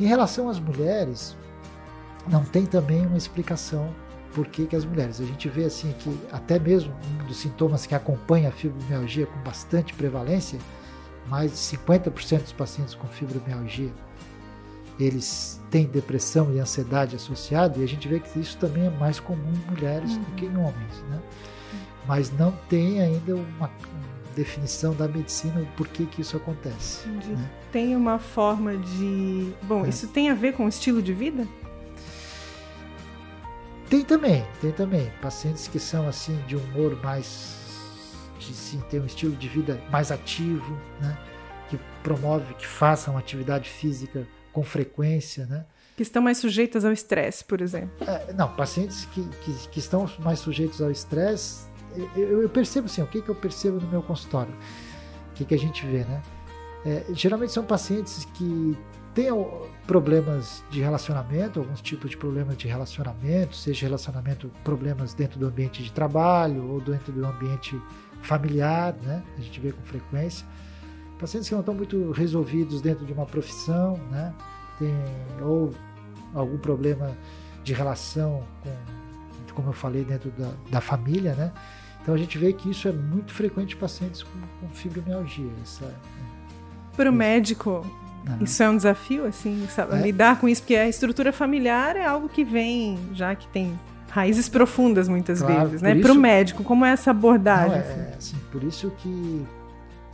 Em 0.00 0.06
relação 0.06 0.48
às 0.48 0.58
mulheres, 0.58 1.36
não 2.28 2.44
tem 2.44 2.64
também 2.64 3.06
uma 3.06 3.18
explicação 3.18 3.92
por 4.32 4.46
que, 4.46 4.66
que 4.66 4.74
as 4.74 4.84
mulheres. 4.84 5.20
A 5.20 5.24
gente 5.24 5.48
vê 5.48 5.64
assim 5.64 5.92
que 5.98 6.18
até 6.30 6.58
mesmo 6.58 6.94
um 7.20 7.26
dos 7.26 7.36
sintomas 7.36 7.86
que 7.86 7.94
acompanha 7.94 8.48
a 8.48 8.52
fibromialgia 8.52 9.26
com 9.26 9.38
bastante 9.40 9.92
prevalência, 9.94 10.58
mais 11.28 11.50
de 11.50 11.58
50% 11.58 12.42
dos 12.42 12.52
pacientes 12.52 12.94
com 12.94 13.06
fibromialgia 13.08 13.92
eles 14.98 15.60
têm 15.70 15.86
depressão 15.86 16.52
e 16.54 16.58
ansiedade 16.60 17.16
associado 17.16 17.80
e 17.80 17.84
a 17.84 17.88
gente 17.88 18.06
vê 18.06 18.20
que 18.20 18.38
isso 18.38 18.56
também 18.58 18.86
é 18.86 18.90
mais 18.90 19.18
comum 19.18 19.52
em 19.52 19.70
mulheres 19.70 20.16
do 20.16 20.24
que 20.36 20.46
em 20.46 20.56
homens, 20.56 21.02
né? 21.08 21.20
Mas 22.06 22.30
não 22.36 22.52
tem 22.68 23.00
ainda 23.00 23.36
uma 23.36 23.70
definição 24.34 24.94
da 24.94 25.06
medicina 25.06 25.60
do 25.60 25.66
porquê 25.76 26.04
que 26.04 26.20
isso 26.20 26.36
acontece. 26.36 27.08
Né? 27.08 27.50
Tem 27.70 27.94
uma 27.94 28.18
forma 28.18 28.76
de. 28.76 29.52
Bom, 29.62 29.84
É. 29.84 29.88
isso 29.88 30.08
tem 30.08 30.30
a 30.30 30.34
ver 30.34 30.54
com 30.54 30.64
o 30.66 30.68
estilo 30.68 31.00
de 31.02 31.12
vida? 31.12 31.46
Tem 33.88 34.02
também, 34.02 34.44
tem 34.60 34.72
também 34.72 35.12
pacientes 35.20 35.68
que 35.68 35.78
são 35.78 36.08
assim 36.08 36.36
de 36.46 36.56
um 36.56 36.60
humor 36.60 36.98
mais 37.02 37.60
de 38.38 38.54
sim, 38.54 38.80
ter 38.90 39.00
um 39.00 39.06
estilo 39.06 39.36
de 39.36 39.48
vida 39.48 39.80
mais 39.90 40.10
ativo, 40.10 40.76
né? 41.00 41.16
Que 41.68 41.78
promove 42.02 42.54
que 42.54 42.66
façam 42.66 43.16
atividade 43.18 43.68
física 43.68 44.26
com 44.52 44.62
frequência, 44.62 45.46
né? 45.46 45.64
Que 45.96 46.02
estão 46.02 46.22
mais 46.22 46.38
sujeitas 46.38 46.84
ao 46.84 46.92
estresse, 46.92 47.44
por 47.44 47.60
exemplo. 47.60 47.90
É, 48.06 48.32
não, 48.32 48.54
pacientes 48.54 49.04
que, 49.06 49.22
que, 49.44 49.68
que 49.68 49.78
estão 49.78 50.10
mais 50.18 50.38
sujeitos 50.38 50.80
ao 50.80 50.90
estresse, 50.90 51.66
eu, 52.16 52.42
eu 52.42 52.48
percebo 52.48 52.86
assim, 52.86 53.02
o 53.02 53.06
que, 53.06 53.20
que 53.20 53.28
eu 53.28 53.34
percebo 53.34 53.80
no 53.80 53.88
meu 53.88 54.02
consultório? 54.02 54.52
O 55.30 55.34
que, 55.34 55.44
que 55.44 55.54
a 55.54 55.58
gente 55.58 55.84
vê, 55.86 56.04
né? 56.04 56.22
É, 56.84 57.04
geralmente 57.12 57.52
são 57.52 57.64
pacientes 57.64 58.24
que 58.34 58.76
têm 59.14 59.28
problemas 59.86 60.64
de 60.70 60.80
relacionamento, 60.80 61.60
alguns 61.60 61.80
tipos 61.80 62.10
de 62.10 62.16
problemas 62.16 62.56
de 62.56 62.66
relacionamento, 62.66 63.54
seja 63.54 63.86
relacionamento, 63.86 64.50
problemas 64.64 65.14
dentro 65.14 65.38
do 65.38 65.46
ambiente 65.46 65.82
de 65.82 65.92
trabalho 65.92 66.70
ou 66.70 66.80
dentro 66.80 67.12
do 67.12 67.24
ambiente 67.24 67.80
familiar, 68.22 68.94
né? 69.02 69.22
A 69.36 69.40
gente 69.40 69.60
vê 69.60 69.72
com 69.72 69.82
frequência. 69.82 70.46
Pacientes 71.22 71.48
que 71.48 71.54
não 71.54 71.60
estão 71.60 71.74
muito 71.74 72.10
resolvidos 72.10 72.80
dentro 72.80 73.06
de 73.06 73.12
uma 73.12 73.24
profissão, 73.24 73.96
né? 74.10 74.34
Tem, 74.78 74.92
ou 75.40 75.72
algum 76.34 76.58
problema 76.58 77.16
de 77.62 77.72
relação 77.72 78.42
com, 78.60 79.54
como 79.54 79.68
eu 79.68 79.72
falei, 79.72 80.02
dentro 80.02 80.30
da, 80.32 80.50
da 80.68 80.80
família, 80.80 81.34
né? 81.34 81.52
Então 82.02 82.12
a 82.12 82.18
gente 82.18 82.36
vê 82.36 82.52
que 82.52 82.68
isso 82.70 82.88
é 82.88 82.92
muito 82.92 83.32
frequente 83.32 83.76
em 83.76 83.78
pacientes 83.78 84.24
com, 84.24 84.30
com 84.60 84.74
fibromialgia. 84.74 85.48
Essa, 85.62 85.94
Para 86.96 87.08
o 87.08 87.12
médico, 87.12 87.86
né? 88.24 88.38
isso 88.40 88.60
é 88.60 88.68
um 88.68 88.76
desafio, 88.76 89.24
assim, 89.24 89.64
sabe? 89.70 89.94
É. 89.94 90.02
lidar 90.02 90.40
com 90.40 90.48
isso, 90.48 90.62
porque 90.62 90.74
a 90.74 90.88
estrutura 90.88 91.32
familiar 91.32 91.94
é 91.94 92.04
algo 92.04 92.28
que 92.28 92.42
vem, 92.42 92.98
já 93.14 93.32
que 93.36 93.46
tem 93.46 93.78
raízes 94.10 94.48
profundas 94.48 95.06
muitas 95.08 95.40
Claro, 95.40 95.66
vezes, 95.68 95.82
né? 95.82 95.94
Para 95.94 96.12
o 96.12 96.16
médico, 96.16 96.64
como 96.64 96.84
é 96.84 96.90
essa 96.90 97.12
Não, 97.12 97.18
abordagem? 97.20 97.76
é, 97.76 97.78
assim? 97.78 98.00
é, 98.00 98.14
assim, 98.18 98.36
por 98.50 98.64
isso 98.64 98.90
que, 98.98 99.46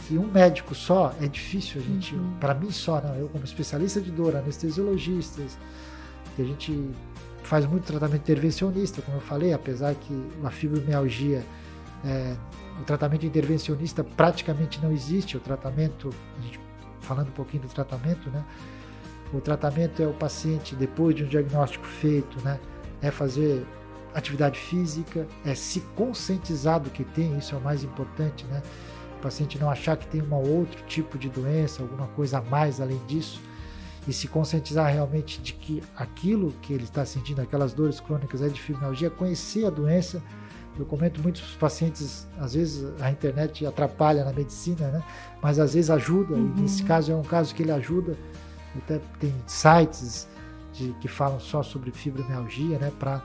que 0.08 0.16
um 0.16 0.26
médico 0.26 0.74
só 0.74 1.14
é 1.20 1.26
difícil 1.26 1.82
a 1.82 1.84
gente, 1.84 2.14
Uhum. 2.14 2.32
para 2.40 2.54
mim 2.54 2.70
só, 2.70 2.98
não, 2.98 3.14
eu 3.14 3.28
como 3.28 3.44
especialista 3.44 4.00
de 4.00 4.10
dor, 4.10 4.34
anestesiologistas, 4.34 5.58
que 6.34 6.40
a 6.40 6.44
gente 6.46 6.90
faz 7.42 7.66
muito 7.66 7.84
tratamento 7.84 8.22
intervencionista, 8.22 9.02
como 9.02 9.18
eu 9.18 9.20
falei, 9.20 9.52
apesar 9.52 9.94
que 9.94 10.28
a 10.42 10.50
fibromialgia, 10.50 11.44
é, 12.02 12.34
o 12.80 12.84
tratamento 12.84 13.26
intervencionista 13.26 14.02
praticamente 14.02 14.80
não 14.82 14.90
existe, 14.90 15.36
o 15.36 15.40
tratamento, 15.40 16.08
a 16.38 16.40
gente 16.40 16.58
falando 17.02 17.28
um 17.28 17.32
pouquinho 17.32 17.64
do 17.64 17.68
tratamento, 17.68 18.30
né? 18.30 18.42
O 19.32 19.40
tratamento 19.42 20.02
é 20.02 20.06
o 20.06 20.14
paciente, 20.14 20.74
depois 20.74 21.14
de 21.14 21.24
um 21.24 21.28
diagnóstico 21.28 21.84
feito, 21.84 22.42
né? 22.42 22.58
É 23.02 23.10
fazer 23.10 23.66
atividade 24.14 24.58
física, 24.58 25.26
é 25.44 25.54
se 25.54 25.80
conscientizar 25.94 26.80
do 26.80 26.88
que 26.88 27.04
tem, 27.04 27.36
isso 27.36 27.54
é 27.54 27.58
o 27.58 27.60
mais 27.60 27.84
importante, 27.84 28.46
né? 28.46 28.62
O 29.18 29.20
paciente 29.20 29.58
não 29.58 29.68
achar 29.68 29.96
que 29.96 30.06
tem 30.06 30.22
um 30.22 30.34
outro 30.34 30.82
tipo 30.86 31.18
de 31.18 31.28
doença, 31.28 31.82
alguma 31.82 32.06
coisa 32.08 32.38
a 32.38 32.42
mais 32.42 32.80
além 32.80 33.00
disso, 33.06 33.40
e 34.06 34.12
se 34.12 34.28
conscientizar 34.28 34.90
realmente 34.92 35.40
de 35.40 35.52
que 35.52 35.82
aquilo 35.96 36.52
que 36.62 36.72
ele 36.72 36.84
está 36.84 37.04
sentindo, 37.04 37.40
aquelas 37.42 37.74
dores 37.74 37.98
crônicas 38.00 38.40
é 38.40 38.48
de 38.48 38.60
fibromialgia, 38.60 39.10
conhecer 39.10 39.66
a 39.66 39.70
doença. 39.70 40.22
Eu 40.78 40.86
comento 40.86 41.20
muito 41.20 41.40
para 41.40 41.48
os 41.48 41.56
pacientes, 41.56 42.28
às 42.38 42.54
vezes 42.54 42.86
a 43.00 43.10
internet 43.10 43.66
atrapalha 43.66 44.24
na 44.24 44.32
medicina, 44.32 44.86
né? 44.88 45.02
Mas 45.42 45.58
às 45.58 45.74
vezes 45.74 45.90
ajuda, 45.90 46.34
Uhum. 46.34 46.54
e 46.56 46.60
nesse 46.60 46.84
caso 46.84 47.10
é 47.10 47.16
um 47.16 47.22
caso 47.22 47.52
que 47.54 47.62
ele 47.64 47.72
ajuda. 47.72 48.16
Até 48.76 49.00
tem 49.18 49.34
sites 49.46 50.28
de, 50.72 50.94
que 51.00 51.08
falam 51.08 51.40
só 51.40 51.64
sobre 51.64 51.90
fibromialgia, 51.90 52.78
né? 52.78 52.92
Para 52.96 53.20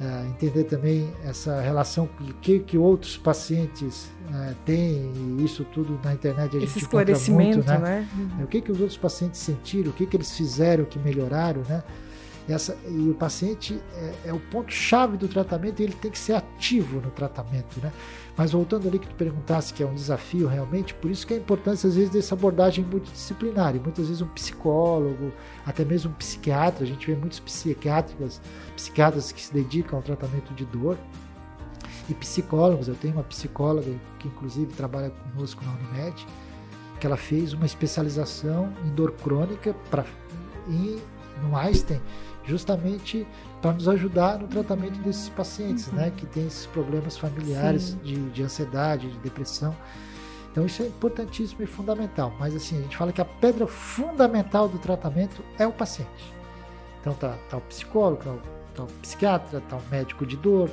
é, 0.00 0.26
entender 0.28 0.64
também 0.64 1.12
essa 1.24 1.60
relação 1.60 2.06
que, 2.06 2.32
que, 2.34 2.58
que 2.60 2.78
outros 2.78 3.16
pacientes 3.16 4.10
é, 4.32 4.54
têm, 4.64 5.12
e 5.14 5.44
isso 5.44 5.64
tudo 5.72 5.98
na 6.02 6.12
internet 6.12 6.56
a 6.56 6.60
gente 6.60 6.68
Esse 6.68 6.80
encontra 6.80 7.12
esclarecimento, 7.12 7.56
muito, 7.58 7.80
né? 7.80 8.08
né? 8.12 8.44
O 8.44 8.46
que, 8.46 8.60
que 8.60 8.72
os 8.72 8.80
outros 8.80 8.98
pacientes 8.98 9.40
sentiram, 9.40 9.90
o 9.90 9.92
que, 9.92 10.06
que 10.06 10.16
eles 10.16 10.36
fizeram 10.36 10.84
que 10.84 10.98
melhoraram, 10.98 11.62
né? 11.68 11.82
Essa, 12.48 12.76
e 12.86 13.08
o 13.08 13.14
paciente 13.14 13.80
é, 13.94 14.28
é 14.28 14.32
o 14.32 14.38
ponto-chave 14.38 15.16
do 15.16 15.28
tratamento 15.28 15.80
e 15.80 15.84
ele 15.84 15.94
tem 15.94 16.10
que 16.10 16.18
ser 16.18 16.34
ativo 16.34 17.00
no 17.00 17.10
tratamento, 17.10 17.80
né? 17.80 17.90
Mas 18.36 18.50
voltando 18.50 18.88
ali 18.88 18.98
que 18.98 19.08
tu 19.08 19.14
perguntasse 19.14 19.72
que 19.72 19.82
é 19.82 19.86
um 19.86 19.94
desafio 19.94 20.48
realmente, 20.48 20.92
por 20.94 21.10
isso 21.10 21.26
que 21.26 21.34
a 21.34 21.36
importância 21.36 21.88
às 21.88 21.94
vezes 21.94 22.10
dessa 22.10 22.34
abordagem 22.34 22.84
multidisciplinar, 22.84 23.76
e 23.76 23.78
muitas 23.78 24.08
vezes 24.08 24.20
um 24.20 24.28
psicólogo, 24.28 25.32
até 25.64 25.84
mesmo 25.84 26.10
um 26.10 26.14
psiquiatra, 26.14 26.84
a 26.84 26.86
gente 26.86 27.06
vê 27.06 27.16
muitos 27.16 27.38
psiquiátricas, 27.38 28.40
psiquiatras 28.74 29.30
que 29.30 29.40
se 29.40 29.52
dedicam 29.52 29.96
ao 29.96 30.02
tratamento 30.02 30.52
de 30.52 30.64
dor, 30.64 30.98
e 32.08 32.14
psicólogos, 32.14 32.88
eu 32.88 32.94
tenho 32.94 33.14
uma 33.14 33.22
psicóloga 33.22 33.90
que 34.18 34.28
inclusive 34.28 34.72
trabalha 34.74 35.10
conosco 35.10 35.64
na 35.64 35.72
Unimed, 35.72 36.26
que 37.00 37.06
ela 37.06 37.16
fez 37.16 37.52
uma 37.52 37.66
especialização 37.66 38.72
em 38.84 38.90
dor 38.90 39.12
crônica 39.12 39.74
para 39.90 40.04
no 41.42 41.56
Einstein, 41.56 42.00
justamente 42.46 43.26
para 43.62 43.72
nos 43.72 43.88
ajudar 43.88 44.38
no 44.38 44.46
tratamento 44.48 44.98
desses 45.00 45.28
pacientes, 45.30 45.88
Uhum. 45.88 45.94
né, 45.94 46.12
que 46.16 46.26
têm 46.26 46.46
esses 46.46 46.66
problemas 46.66 47.16
familiares 47.16 47.96
de, 48.02 48.16
de 48.30 48.42
ansiedade, 48.42 49.10
de 49.10 49.18
depressão. 49.18 49.74
Então 50.52 50.64
isso 50.66 50.82
é 50.82 50.86
importantíssimo 50.86 51.62
e 51.62 51.66
fundamental. 51.66 52.32
Mas 52.38 52.54
assim, 52.54 52.78
a 52.78 52.82
gente 52.82 52.96
fala 52.96 53.12
que 53.12 53.20
a 53.20 53.24
pedra 53.24 53.66
fundamental 53.66 54.68
do 54.68 54.78
tratamento 54.78 55.42
é 55.58 55.66
o 55.66 55.72
paciente. 55.72 56.32
Então 57.00 57.12
tá, 57.14 57.36
tá 57.50 57.56
o 57.56 57.60
psicólogo, 57.62 58.22
tá 58.22 58.30
o, 58.30 58.40
tá 58.76 58.82
o 58.84 58.86
psiquiatra, 59.02 59.60
tá 59.68 59.76
o 59.76 59.82
médico 59.90 60.24
de 60.24 60.36
dor, 60.36 60.70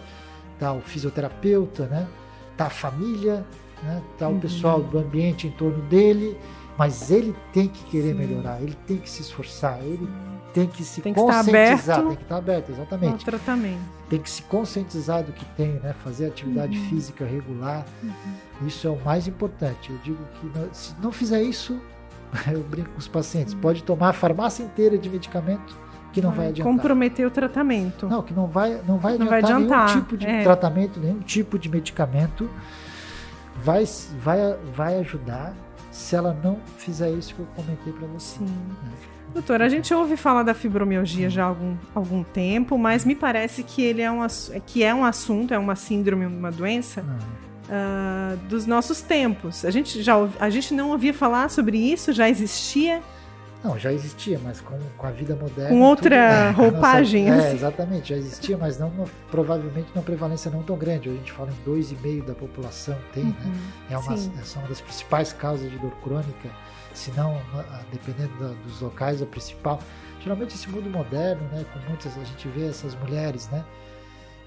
tá 0.60 0.72
o 0.72 0.82
fisioterapeuta, 0.82 1.88
né? 1.88 2.08
Tá 2.56 2.68
a 2.68 2.70
família, 2.70 3.44
né? 3.82 4.02
Tá 4.20 4.28
o 4.28 4.34
Uhum. 4.34 4.40
pessoal 4.40 4.82
do 4.82 5.00
ambiente 5.00 5.48
em 5.48 5.52
torno 5.52 5.82
dele, 5.84 6.38
mas 6.82 7.12
ele 7.12 7.36
tem 7.54 7.68
que 7.68 7.84
querer 7.86 8.14
Sim. 8.14 8.18
melhorar, 8.20 8.62
ele 8.62 8.76
tem 8.88 8.98
que 8.98 9.10
se 9.10 9.22
esforçar, 9.22 9.80
ele 9.84 10.10
tem 10.54 10.68
que 10.68 10.84
se 10.84 11.00
Tem 11.00 11.14
que 11.14 11.20
estar 11.20 11.32
conscientizar, 11.38 11.96
aberto 12.00 12.08
tem 12.08 12.16
que 12.18 12.24
estar 12.24 12.38
aberto, 12.38 12.70
exatamente. 12.72 13.26
tratamento. 13.26 13.80
Tem 14.10 14.20
que 14.20 14.30
se 14.30 14.42
conscientizar 14.44 15.24
do 15.24 15.32
que 15.32 15.46
tem, 15.56 15.74
né? 15.74 15.94
Fazer 16.04 16.26
atividade 16.26 16.78
Uhum. 16.78 16.86
física 16.90 17.24
regular. 17.24 17.86
Isso 18.66 18.86
é 18.88 18.90
o 18.90 19.00
mais 19.06 19.28
importante. 19.28 19.92
Eu 19.92 19.98
digo 20.04 20.18
que 20.40 20.46
não- 20.60 20.74
se 20.74 20.94
não 21.02 21.12
fizer 21.12 21.42
isso, 21.44 21.80
eu 22.52 22.62
brinco 22.64 22.90
com 22.90 22.98
os 22.98 23.08
pacientes, 23.08 23.54
Uhum. 23.54 23.60
pode 23.62 23.84
tomar 23.84 24.10
a 24.10 24.14
farmácia 24.14 24.64
inteira 24.64 24.98
de 24.98 25.08
medicamento, 25.10 25.78
que 26.12 26.20
não 26.22 26.32
vai 26.32 26.48
adiantar. 26.48 26.74
Comprometer 26.74 27.26
o 27.28 27.32
tratamento. 27.32 28.08
Não, 28.08 28.22
que 28.24 28.34
não 28.34 28.48
vai, 28.48 28.82
não 28.88 28.98
vai, 28.98 29.18
Não 29.18 29.28
adiantar, 29.28 29.30
vai 29.30 29.40
adiantar, 29.40 29.86
nenhum 29.88 30.02
tipo 30.02 30.18
de 30.18 30.26
é. 30.28 30.44
tratamento, 30.44 31.00
nenhum 31.00 31.20
tipo 31.20 31.58
de 31.60 31.70
medicamento 31.70 32.50
vai, 33.64 33.86
vai, 34.20 34.40
vai 34.76 35.00
ajudar 35.00 35.54
se 35.92 36.16
ela 36.16 36.38
não 36.44 36.58
fizer 36.78 37.12
isso 37.12 37.36
que 37.36 37.42
eu 37.42 37.48
comentei 37.56 37.94
para 37.94 38.08
você. 38.08 38.40
Sim. 38.40 38.46
né? 38.46 38.92
Doutora, 39.34 39.66
a 39.66 39.70
gente 39.70 39.94
ouve 39.94 40.18
falar 40.18 40.44
da 40.44 40.54
fibromialgia 40.54 41.30
já 41.30 41.44
há 41.44 41.48
algum, 41.48 41.78
algum 41.96 42.22
tempo, 42.22 42.78
mas 42.78 43.06
me 43.06 43.16
parece 43.16 43.64
que 43.64 43.82
ele 43.82 44.02
é 44.02 44.12
um, 44.12 44.20
que 44.66 44.84
é 44.84 44.94
um 44.94 45.06
assunto, 45.06 45.54
é 45.54 45.58
uma 45.58 45.76
síndrome, 45.76 46.26
uma 46.26 46.52
doença 46.52 47.06
ah, 47.70 48.36
dos 48.50 48.66
nossos 48.66 49.02
tempos. 49.02 49.64
A 49.64 49.72
gente, 49.72 50.02
já, 50.02 50.16
a 50.38 50.50
gente 50.50 50.74
não 50.74 50.90
ouvia 50.90 51.14
falar 51.14 51.50
sobre 51.50 51.78
isso, 51.78 52.12
já 52.12 52.28
existia. 52.28 53.02
Não, 53.64 53.78
já 53.78 53.94
existia, 53.94 54.40
mas 54.44 54.60
com, 54.60 54.78
com 54.98 55.06
a 55.08 55.12
vida 55.12 55.36
moderna. 55.36 55.70
Com 55.70 55.82
outra 55.82 56.52
tudo- 56.54 56.58
roupagem, 56.72 57.30
Nossa, 57.30 57.42
é, 57.44 57.48
assim. 57.48 57.56
exatamente, 57.58 58.10
já 58.10 58.16
existia, 58.18 58.58
mas 58.58 58.80
não 58.80 58.88
uma- 58.90 59.06
provavelmente 59.30 59.90
numa 59.94 60.04
prevalência 60.04 60.50
não 60.50 60.64
tão 60.64 60.76
grande. 60.78 61.10
A 61.10 61.14
gente 61.14 61.32
fala 61.32 61.52
em 61.52 61.64
2,5% 61.70 62.26
da 62.26 62.34
população 62.34 62.98
tem, 63.14 63.26
né? 63.26 63.36
É 63.92 63.98
uma, 63.98 64.12
Uhum. 64.12 64.18
Sim. 64.18 64.34
essa 64.40 64.58
é 64.58 64.62
uma 64.64 64.68
das 64.70 64.82
principais 64.82 65.32
causas 65.32 65.70
de 65.70 65.78
dor 65.78 65.92
crônica, 66.04 66.50
se 66.94 67.12
não, 67.12 67.40
dependendo 67.92 68.34
da- 68.40 68.54
dos 68.64 68.82
locais, 68.82 69.22
a 69.22 69.26
principal. 69.28 69.80
Geralmente 70.22 70.56
esse 70.56 70.68
mundo 70.70 70.90
moderno, 70.90 71.42
né, 71.52 71.64
com 71.72 71.80
muitas, 71.88 72.18
a 72.18 72.24
gente 72.24 72.48
vê 72.48 72.68
essas 72.68 72.96
mulheres, 72.96 73.48
né, 73.50 73.64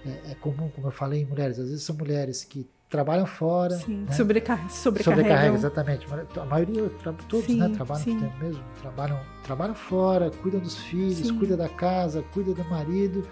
é, 0.06 0.32
é 0.32 0.34
comum, 0.40 0.68
como 0.74 0.88
eu 0.88 0.92
falei, 0.92 1.22
em 1.22 1.24
mulheres, 1.24 1.58
às 1.58 1.68
vezes 1.68 1.82
são 1.84 1.96
mulheres 1.96 2.44
que 2.44 2.68
trabalham 2.88 3.26
fora, 3.26 3.74
Sim, 3.76 4.04
né, 4.08 4.12
sobrecar 4.12 4.70
sobrecarrega, 4.70 5.22
sobrecarregam. 5.22 5.54
exatamente. 5.56 6.06
A 6.40 6.44
maioria, 6.44 6.90
todos, 7.28 7.46
Sim, 7.46 7.56
né, 7.58 7.68
trabalham 7.74 8.04
sim. 8.04 8.32
mesmo, 8.40 8.62
trabalham, 8.80 9.20
trabalham 9.42 9.74
fora, 9.74 10.30
cuidam 10.30 10.60
dos 10.60 10.76
filhos, 10.76 11.26
Sim. 11.28 11.38
cuidam 11.38 11.56
da 11.56 11.68
casa, 11.68 12.22
cuidam 12.32 12.54
do 12.54 12.64
marido. 12.64 13.26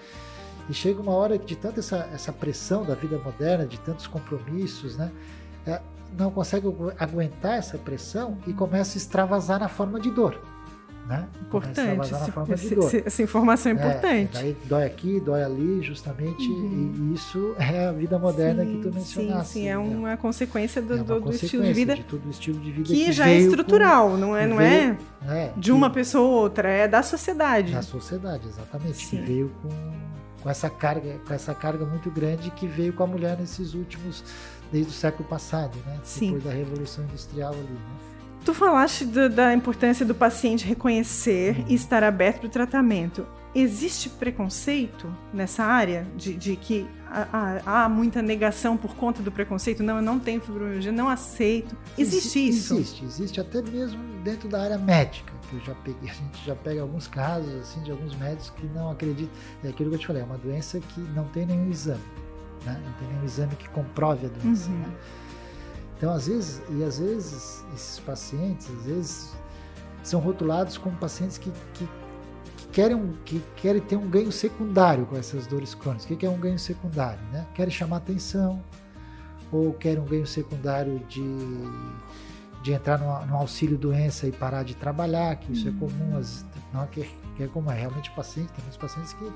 E 0.69 0.75
chega 0.75 1.01
uma 1.01 1.13
hora 1.13 1.39
que 1.39 1.45
de 1.47 1.57
tanta 1.57 1.81
essa, 1.81 2.09
essa 2.13 2.33
pressão 2.33 2.85
da 2.85 2.95
vida 2.95 3.19
moderna, 3.19 3.67
de 3.67 3.79
tantos 3.81 4.07
compromissos, 4.07 4.97
né, 4.97 5.11
é, 5.67 5.81
não 6.19 6.31
consegue 6.31 6.67
agu- 6.69 6.93
aguentar 6.99 7.55
essa 7.59 7.79
pressão 7.79 8.39
e 8.47 8.53
começa 8.53 8.97
a 8.97 8.99
extravasar 8.99 9.59
na 9.61 9.69
forma 9.69 9.99
de 10.01 10.11
dor. 10.11 10.41
Né? 11.07 11.27
Importante. 11.43 11.81
esse- 12.55 12.75
esse- 12.79 13.03
essa 13.05 13.23
informação 13.23 13.73
é 13.73 13.75
importante. 13.75 14.31
daí 14.35 14.57
dói 14.67 14.85
aqui, 14.85 15.19
dói 15.21 15.43
ali, 15.43 15.83
justamente, 15.83 16.49
Uhum. 16.49 17.11
e, 17.11 17.15
isso 17.15 17.55
é 17.59 17.89
a 17.89 17.93
vida 17.93 18.19
moderna 18.21 18.65
que 18.65 18.77
tu 18.79 18.89
Sim, 18.91 18.95
mencionaste. 18.95 19.53
Sim, 19.53 19.61
sim, 19.63 19.67
é 19.69 19.73
né? 19.73 19.79
uma 19.79 20.17
consequência 20.17 20.81
do, 20.81 20.93
É 20.93 20.97
uma 20.97 21.05
do- 21.05 21.21
do 21.21 21.31
estilo 21.33 21.65
de 21.65 21.69
consequência 21.71 21.75
vida 21.75 21.97
de 21.97 22.05
todo 22.05 22.25
o 22.27 22.31
estilo 22.31 22.61
de 22.61 22.71
vida 22.71 22.89
que, 22.89 23.11
já 23.13 23.25
é 23.27 23.29
veio 23.35 23.41
com- 23.43 23.51
estrutural, 23.51 24.17
não 24.17 24.37
é, 24.37 24.43
que 24.43 24.47
não 24.49 24.57
veio- 24.59 24.97
é 25.29 25.47
é, 25.47 25.53
de 25.57 25.73
uma 25.73 25.89
que- 25.91 25.95
pessoa 25.97 26.25
ou 26.29 26.35
outra, 26.41 26.69
é 26.69 26.87
da 26.87 27.03
sociedade. 27.03 27.73
na 27.73 27.83
sociedade, 27.83 28.47
exatamente, 28.47 29.05
Sim. 29.05 29.17
que 29.17 29.23
veio 29.25 29.51
com, 29.61 29.69
com 30.41 30.49
essa 30.51 30.71
carga, 30.71 31.19
com 31.27 31.35
essa 31.35 31.53
carga 31.53 31.85
muito 31.85 32.11
grande 32.13 32.49
que 32.53 32.67
veio 32.69 32.93
com 32.93 33.03
a 33.03 33.07
mulher 33.09 33.37
nesses 33.39 33.75
últimos 33.75 34.23
desde 34.71 34.91
o 34.93 34.95
século 34.95 35.29
passado, 35.29 35.77
né? 35.85 35.99
Sim. 36.05 36.27
Depois 36.27 36.45
da 36.45 36.51
revolução 36.53 37.05
industrial 37.05 37.53
ali, 37.53 37.61
né? 37.63 37.79
Tu 38.45 38.53
falaste 38.53 39.05
do- 39.05 39.29
da 39.29 39.55
importância 39.55 40.05
do 40.05 40.15
paciente 40.15 40.65
reconhecer 40.67 41.65
e 41.69 41.75
estar 41.75 42.03
aberto 42.03 42.41
para 42.41 42.47
o 42.49 42.51
tratamento. 42.51 43.25
Existe 43.55 44.09
preconceito 44.09 45.15
nessa 45.33 45.63
área 45.63 46.07
de, 46.17 46.35
de 46.35 46.57
que 46.57 46.87
há, 47.07 47.85
há- 47.85 47.89
muita 47.89 48.23
negação 48.23 48.77
por 48.79 48.97
conta 48.97 49.23
do 49.23 49.31
preconceito? 49.31 49.83
Não, 49.83 49.97
eu 49.97 50.03
não 50.03 50.19
tenho 50.19 50.41
fibromialgia, 50.41 50.91
não 50.91 51.09
aceito. 51.09 51.77
Existe 51.99 52.39
Exi- 52.39 52.49
isso? 52.49 52.75
Existe, 52.75 53.05
existe 53.05 53.41
até 53.41 53.61
mesmo 53.63 54.03
dentro 54.25 54.49
da 54.49 54.63
área 54.63 54.79
médica, 54.79 55.33
que 55.51 55.57
eu 55.57 55.61
já 55.61 55.75
peguei, 55.75 56.09
a 56.11 56.15
gente 56.15 56.45
já 56.47 56.57
pega 56.57 56.81
alguns 56.81 57.07
casos 57.07 57.55
assim 57.61 57.81
de 57.83 57.91
alguns 57.91 58.17
médicos 58.17 58.51
que 58.57 58.67
não 58.69 58.91
acreditam. 58.91 59.31
É 59.63 59.69
aquilo 59.69 59.91
que 59.91 59.97
eu 59.97 60.01
te 60.01 60.07
falei, 60.07 60.23
é 60.23 60.25
uma 60.25 60.39
doença 60.39 60.81
que 60.81 61.01
não 61.01 61.25
tem 61.27 61.45
nenhum 61.47 61.71
exame, 61.71 62.01
né? 62.65 62.81
Não 62.85 62.93
tem 62.95 63.09
nenhum 63.09 63.25
exame 63.25 63.55
que 63.55 63.69
comprove 63.69 64.27
a 64.27 64.29
doença, 64.31 64.71
Uhum. 64.71 64.79
né? 64.79 64.89
Então, 66.03 66.13
às 66.13 66.27
vezes, 66.27 66.61
e 66.69 66.83
às 66.83 66.99
vezes 66.99 67.65
esses 67.73 68.01
pacientes, 68.01 68.69
às 68.77 68.87
vezes 68.87 69.33
são 70.03 70.19
rotulados 70.19 70.77
como 70.77 70.97
pacientes 70.97 71.39
que, 71.39 71.49
que, 71.75 71.89
que 72.57 72.67
querem, 72.73 72.97
um- 72.97 73.13
que 73.25 73.41
querem 73.55 73.81
ter 73.81 73.95
um 73.95 74.11
ganho 74.11 74.33
secundário 74.33 75.07
com 75.07 75.17
essas 75.17 75.47
dores 75.47 75.77
crônicas. 75.77 76.11
O 76.11 76.17
que 76.17 76.27
é 76.27 76.29
um 76.29 76.41
ganho 76.41 76.59
secundário? 76.59 77.23
Né? 77.31 77.47
Querem 77.55 77.73
chamar 77.73 77.99
atenção, 77.99 78.61
ou 79.53 79.75
querem 79.75 80.01
um 80.03 80.05
ganho 80.05 80.27
secundário 80.27 80.99
de, 81.09 81.23
de 82.65 82.73
entrar 82.73 82.99
no, 82.99 83.25
no 83.25 83.37
auxílio 83.37 83.79
doença 83.79 84.27
e 84.27 84.33
parar 84.33 84.65
de 84.65 84.75
trabalhar, 84.75 85.37
que 85.37 85.53
isso 85.53 85.69
é 85.69 85.73
comum, 85.79 86.17
as, 86.19 86.45
não 86.75 86.83
é 86.83 86.87
que, 86.89 87.09
que 87.37 87.45
é 87.45 87.47
comum, 87.47 87.71
é 87.71 87.79
realmente 87.79 88.11
paciente, 88.11 88.49
tem 88.49 88.65
muitos 88.65 88.77
pacientes 88.77 89.13
que, 89.13 89.33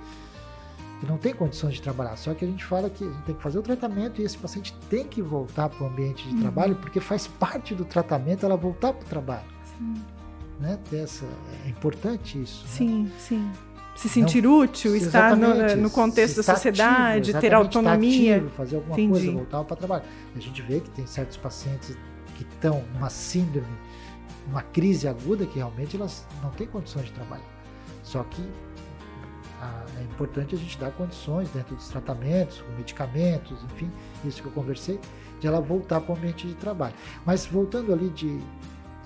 que 1.00 1.06
não 1.06 1.18
têm 1.18 1.34
condições 1.34 1.74
de 1.74 1.82
trabalhar. 1.82 2.16
Só 2.16 2.32
que 2.34 2.44
a 2.44 2.48
gente 2.48 2.64
fala 2.64 2.88
que 2.88 3.04
a 3.04 3.06
gente 3.06 3.22
tem 3.22 3.34
que 3.34 3.42
fazer 3.42 3.58
o 3.58 3.62
tratamento 3.62 4.20
e 4.20 4.24
esse 4.24 4.36
paciente 4.38 4.74
tem 4.88 5.04
que 5.04 5.20
voltar 5.20 5.68
para 5.68 5.84
o 5.84 5.88
ambiente 5.88 6.26
de 6.28 6.34
Uhum. 6.34 6.40
trabalho, 6.40 6.76
porque 6.76 7.00
faz 7.00 7.26
parte 7.26 7.74
do 7.74 7.84
tratamento 7.84 8.46
ela 8.46 8.56
voltar 8.56 8.92
para 8.92 9.04
o 9.04 9.08
trabalho. 9.08 9.44
Sim, 9.78 9.94
Né? 10.58 10.78
Essa, 10.92 11.26
é 11.66 11.68
importante 11.68 12.40
isso. 12.40 12.62
né? 12.64 12.70
sim. 12.70 13.12
sim. 13.18 13.50
Se 13.94 14.10
sentir 14.10 14.46
útil, 14.46 14.90
Se- 14.92 15.06
estar 15.06 15.34
no, 15.34 15.76
no 15.76 15.88
contexto 15.90 16.36
da 16.36 16.42
sociedade, 16.42 17.30
ativo, 17.30 17.40
ter 17.40 17.54
autonomia. 17.54 18.36
ativo, 18.36 18.50
fazer 18.50 18.76
alguma 18.76 18.92
Entendi. 18.94 19.10
coisa, 19.10 19.32
voltar 19.32 19.64
para 19.64 19.72
o 19.72 19.76
trabalho. 19.76 20.02
A 20.34 20.38
gente 20.38 20.60
vê 20.60 20.80
que 20.80 20.90
tem 20.90 21.06
certos 21.06 21.38
pacientes 21.38 21.96
que 22.34 22.42
estão 22.42 22.84
numa 22.92 23.08
síndrome, 23.08 23.66
uma 24.46 24.60
crise 24.60 25.08
aguda, 25.08 25.46
que 25.46 25.56
realmente 25.58 25.96
elas 25.96 26.26
não 26.42 26.50
têm 26.50 26.66
condições 26.66 27.06
de 27.06 27.12
trabalhar. 27.12 27.48
Só 28.02 28.22
que 28.24 28.42
é 29.98 30.02
importante 30.02 30.54
a 30.54 30.58
gente 30.58 30.78
dar 30.78 30.90
condições 30.92 31.48
dentro 31.50 31.74
dos 31.74 31.88
tratamentos, 31.88 32.60
com 32.62 32.72
medicamentos, 32.76 33.58
enfim, 33.64 33.90
isso 34.24 34.42
que 34.42 34.48
eu 34.48 34.52
conversei, 34.52 35.00
de 35.40 35.46
ela 35.46 35.60
voltar 35.60 36.00
para 36.00 36.14
o 36.14 36.16
ambiente 36.16 36.46
de 36.46 36.54
trabalho. 36.54 36.94
Mas 37.24 37.46
voltando 37.46 37.92
ali 37.92 38.08
de 38.10 38.38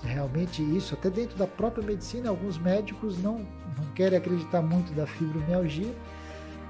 realmente 0.03 0.61
isso, 0.75 0.93
até 0.93 1.09
dentro 1.09 1.37
da 1.37 1.45
própria 1.47 1.85
medicina, 1.85 2.29
alguns 2.29 2.57
médicos 2.57 3.21
não, 3.21 3.45
não 3.77 3.85
querem 3.93 4.17
acreditar 4.17 4.61
muito 4.61 4.91
da 4.93 5.05
fibromialgia 5.05 5.93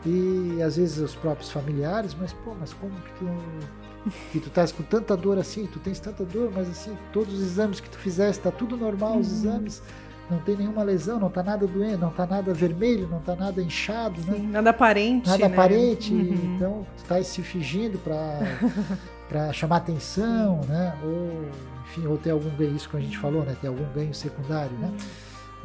e 0.06 0.62
às 0.62 0.76
vezes 0.78 0.98
os 0.98 1.16
próprios 1.16 1.52
familiares, 1.52 2.16
mas 2.20 2.34
pô, 2.34 2.54
mas 2.60 2.74
como 2.74 2.92
que 3.02 3.12
tu 3.20 3.26
que 4.32 4.40
tu 4.40 4.48
estás 4.48 4.72
com 4.72 4.82
tanta 4.82 5.16
dor 5.16 5.38
assim, 5.38 5.68
tu 5.68 5.78
tens 5.78 6.00
tanta 6.00 6.26
dor, 6.26 6.52
mas 6.52 6.68
assim, 6.68 6.98
todos 7.14 7.36
os 7.36 7.42
exames 7.42 7.80
que 7.80 7.88
tu 7.88 8.00
fizeste, 8.00 8.40
está 8.40 8.50
tudo 8.52 8.76
normal, 8.76 9.20
os 9.20 9.28
Uhum. 9.28 9.34
exames, 9.36 9.84
não 10.32 10.40
tem 10.40 10.56
nenhuma 10.56 10.82
lesão, 10.84 11.20
não 11.20 11.28
está 11.28 11.44
nada 11.44 11.68
doente, 11.68 11.98
não 11.98 12.10
está 12.10 12.26
nada 12.26 12.54
vermelho, 12.54 13.08
não 13.08 13.20
está 13.20 13.36
nada 13.36 13.62
inchado, 13.62 14.20
né? 14.26 14.34
Sim, 14.36 14.48
nada 14.48 14.70
aparente. 14.70 15.30
nada 15.30 15.48
né? 15.48 15.54
aparente, 15.54 16.14
Uhum. 16.14 16.56
então 16.56 16.88
tu 16.98 17.02
estás 17.02 17.28
se 17.28 17.42
fingindo 17.44 17.98
para 18.00 18.40
para 19.30 19.54
chamar 19.54 19.78
atenção, 19.78 20.62
né? 20.68 20.94
Ou 21.04 21.50
enfim, 21.86 22.08
ou 22.08 22.18
ter 22.18 22.32
algum 22.32 22.50
ganho, 22.56 22.76
isso 22.76 22.90
que 22.90 22.98
a 22.98 23.00
gente 23.02 23.18
falou, 23.18 23.44
né? 23.44 23.56
Ter 23.62 23.68
algum 23.68 23.86
ganho 23.94 24.14
secundário, 24.14 24.72
né? 24.78 24.92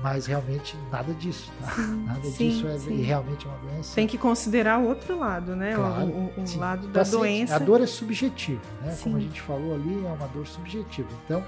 Mas 0.02 0.26
realmente 0.26 0.76
nada 0.92 1.14
disso, 1.14 1.50
tá? 1.60 1.74
Nada 1.82 2.20
sim, 2.24 2.50
disso 2.50 2.66
é 2.68 2.76
sim. 2.78 3.00
realmente 3.00 3.46
uma 3.46 3.56
doença. 3.58 3.94
Tem 3.94 4.06
que 4.06 4.18
considerar 4.18 4.78
o 4.78 4.88
outro 4.88 5.18
lado, 5.18 5.56
né? 5.56 5.72
O- 5.72 5.80
Claro, 5.80 6.06
o, 6.36 6.42
o 6.42 6.46
sim. 6.46 6.58
lado 6.58 6.86
da 6.88 7.00
Paciente- 7.00 7.18
doença. 7.20 7.56
A 7.56 7.58
dor 7.58 7.80
é 7.80 7.86
subjetiva, 7.86 8.60
né? 8.82 8.90
Sim. 8.90 9.04
Como 9.04 9.16
a 9.16 9.20
gente 9.20 9.40
falou 9.40 9.74
ali, 9.74 10.04
é 10.04 10.08
uma 10.08 10.26
dor 10.28 10.46
subjetiva. 10.46 11.08
Então, 11.24 11.40
o 11.40 11.44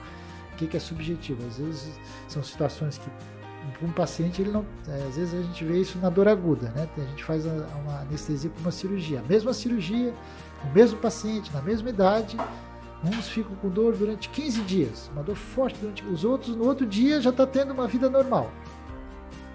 que, 0.59 0.67
que 0.67 0.77
é 0.77 0.81
subjetivo? 0.81 1.47
Às 1.47 1.57
vezes 1.59 2.01
são 2.29 2.43
situações 2.43 2.99
que 2.99 3.09
um 3.85 3.93
paciente 3.93 4.41
ele 4.43 4.51
não, 4.51 4.65
é, 4.89 5.07
às 5.09 5.17
vezes 5.17 5.35
a 5.35 5.43
gente 5.43 5.63
vê 5.65 5.81
isso 5.81 5.99
na 5.99 6.09
dor 6.09 6.27
aguda, 6.27 6.71
né? 6.75 6.89
A 6.97 7.01
gente 7.03 7.23
faz 7.23 7.47
a- 7.47 7.51
uma 7.85 8.01
anestesia 8.01 8.51
para 8.51 8.61
uma 8.63 8.71
cirurgia, 8.73 9.21
a 9.21 9.29
mesma 9.29 9.53
cirurgia, 9.53 10.15
o 10.69 10.75
mesmo 10.75 10.99
paciente 10.99 11.53
na 11.53 11.61
mesma 11.63 11.89
idade, 11.91 12.37
uns 13.05 13.29
ficam 13.29 13.55
com 13.57 13.69
dor 13.69 13.95
durante 13.95 14.29
15 14.31 14.63
dias, 14.63 15.11
uma 15.13 15.23
dor 15.23 15.37
forte 15.37 15.79
durante 15.81 16.05
os 16.05 16.25
outros 16.25 16.57
no 16.57 16.65
outro 16.65 16.85
dia 16.87 17.21
já 17.21 17.31
está 17.31 17.47
tendo 17.47 17.73
uma 17.73 17.87
vida 17.87 18.09
normal. 18.11 18.51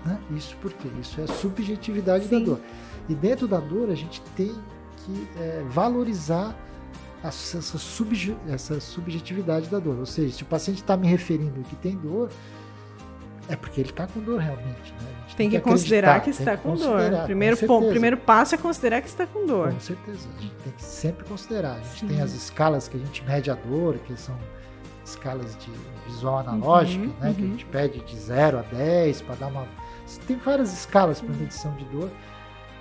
Né? 0.05 0.17
Isso 0.35 0.55
por 0.61 0.71
quê? 0.73 0.87
Isso 1.01 1.19
é 1.19 1.27
subjetividade 1.27 2.25
Sim. 2.27 2.39
da 2.39 2.45
dor. 2.45 2.59
E 3.09 3.15
dentro 3.15 3.47
da 3.47 3.59
dor 3.59 3.89
a 3.89 3.95
gente 3.95 4.21
tem 4.35 4.53
que 4.97 5.27
é, 5.37 5.63
valorizar 5.69 6.49
a- 6.49 6.55
essa, 7.23 7.57
essa 7.57 8.79
subjetividade 8.79 9.67
da 9.69 9.79
dor. 9.79 9.97
Ou 9.99 10.05
seja, 10.05 10.35
se 10.35 10.43
o 10.43 10.45
paciente 10.45 10.81
está 10.81 10.97
me 10.97 11.07
referindo 11.07 11.61
que 11.61 11.75
tem 11.77 11.95
dor, 11.95 12.29
é 13.47 13.55
porque 13.55 13.79
ele 13.81 13.89
está 13.89 14.07
com 14.07 14.19
dor 14.19 14.39
realmente. 14.39 14.93
Né? 15.01 15.07
Gente 15.27 15.35
Tem 15.35 15.49
que 15.49 15.59
considerar 15.59 16.21
que 16.21 16.29
está 16.29 16.57
tem 16.57 16.63
com 16.63 16.75
que 16.75 16.83
dor. 16.83 17.23
Primeiro, 17.25 17.57
com 17.57 17.67
ponto, 17.67 17.89
primeiro 17.89 18.17
passo 18.17 18.55
é 18.55 18.57
considerar 18.57 19.01
que 19.01 19.07
está 19.07 19.25
com 19.25 19.45
dor. 19.45 19.71
Com 19.73 19.79
certeza. 19.79 20.27
A 20.37 20.41
gente 20.41 20.55
tem 20.63 20.73
que 20.73 20.83
sempre 20.83 21.25
considerar. 21.25 21.75
A 21.75 21.79
gente 21.79 21.99
Sim. 22.01 22.07
tem 22.07 22.21
as 22.21 22.33
escalas 22.33 22.87
que 22.87 22.97
a 22.97 22.99
gente 22.99 23.23
mede 23.23 23.49
a 23.49 23.55
dor, 23.55 23.97
que 23.99 24.15
são 24.17 24.37
escalas 25.05 25.57
de 25.57 25.71
visual 26.07 26.39
analógica, 26.39 27.05
Uhum, 27.05 27.13
né? 27.19 27.33
Que 27.33 27.41
a 27.41 27.45
uhum. 27.45 27.51
gente 27.51 27.65
pede 27.65 27.99
de 27.99 28.17
0 28.17 28.59
a 28.59 28.61
10 28.61 29.21
para 29.21 29.35
dar 29.35 29.47
uma. 29.47 29.67
Tem 30.27 30.37
várias 30.37 30.73
escalas 30.73 31.21
para 31.21 31.33
medição 31.35 31.73
de 31.75 31.85
dor, 31.85 32.09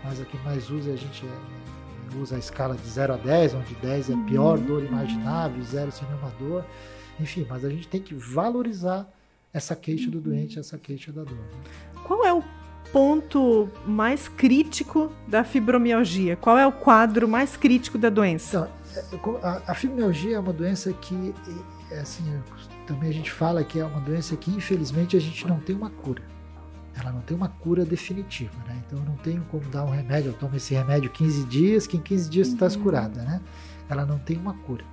mas 0.04 0.20
a 0.20 0.24
que 0.24 0.36
mais 0.38 0.68
usa 0.70 0.92
a 0.92 0.96
gente 0.96 1.24
é- 1.24 1.71
usa 2.18 2.36
a 2.36 2.38
escala 2.38 2.74
de 2.76 2.88
0 2.88 3.14
a 3.14 3.16
10, 3.16 3.54
onde 3.54 3.74
10 3.76 4.10
é 4.10 4.14
a 4.14 4.16
pior 4.18 4.58
Uhum, 4.58 4.64
dor 4.64 4.80
uhum. 4.82 4.88
imaginável, 4.88 5.62
0 5.62 5.92
sem 5.92 6.06
nenhuma 6.08 6.30
dor. 6.38 6.64
Enfim, 7.20 7.46
mas 7.48 7.64
a 7.64 7.68
gente 7.70 7.86
tem 7.88 8.00
que 8.00 8.14
valorizar 8.14 9.06
essa 9.52 9.76
queixa 9.76 10.06
Uhum. 10.06 10.10
do 10.12 10.20
doente, 10.20 10.58
essa 10.58 10.78
queixa 10.78 11.12
da 11.12 11.22
dor. 11.24 11.38
Qual 12.04 12.24
é 12.24 12.32
o 12.32 12.42
ponto 12.92 13.68
mais 13.86 14.28
crítico 14.28 15.10
da 15.26 15.44
fibromialgia? 15.44 16.36
Qual 16.36 16.58
é 16.58 16.66
o 16.66 16.72
quadro 16.72 17.26
mais 17.28 17.56
crítico 17.56 17.96
da 17.98 18.10
doença? 18.10 18.70
Então, 19.12 19.38
a, 19.42 19.62
a 19.68 19.74
fibromialgia 19.74 20.36
é 20.36 20.38
uma 20.38 20.52
doença 20.52 20.92
que, 20.92 21.34
é 21.90 22.00
assim, 22.00 22.24
também 22.86 23.08
a 23.08 23.12
gente 23.12 23.30
fala 23.30 23.64
que 23.64 23.78
é 23.78 23.84
uma 23.84 24.00
doença 24.00 24.36
que 24.36 24.50
infelizmente 24.50 25.16
a 25.16 25.20
gente 25.20 25.46
não 25.46 25.58
tem 25.60 25.74
uma 25.74 25.88
cura. 25.90 26.22
Ela 26.94 27.10
não 27.10 27.20
tem 27.20 27.36
uma 27.36 27.48
cura 27.48 27.84
definitiva, 27.84 28.56
né? 28.66 28.82
Então 28.86 28.98
eu 28.98 29.04
não 29.04 29.16
tenho 29.16 29.42
como 29.50 29.64
dar 29.70 29.84
um 29.84 29.90
remédio, 29.90 30.30
eu 30.30 30.34
tomo 30.34 30.56
esse 30.56 30.74
remédio 30.74 31.10
15 31.10 31.44
dias, 31.46 31.86
que 31.86 31.96
em 31.96 32.00
15 32.00 32.28
dias 32.28 32.48
uhum. 32.48 32.52
tu 32.52 32.56
estás 32.56 32.76
curada, 32.76 33.22
né? 33.22 33.40
Ela 33.88 34.04
não 34.04 34.18
tem 34.18 34.36
uma 34.36 34.54
cura. 34.54 34.84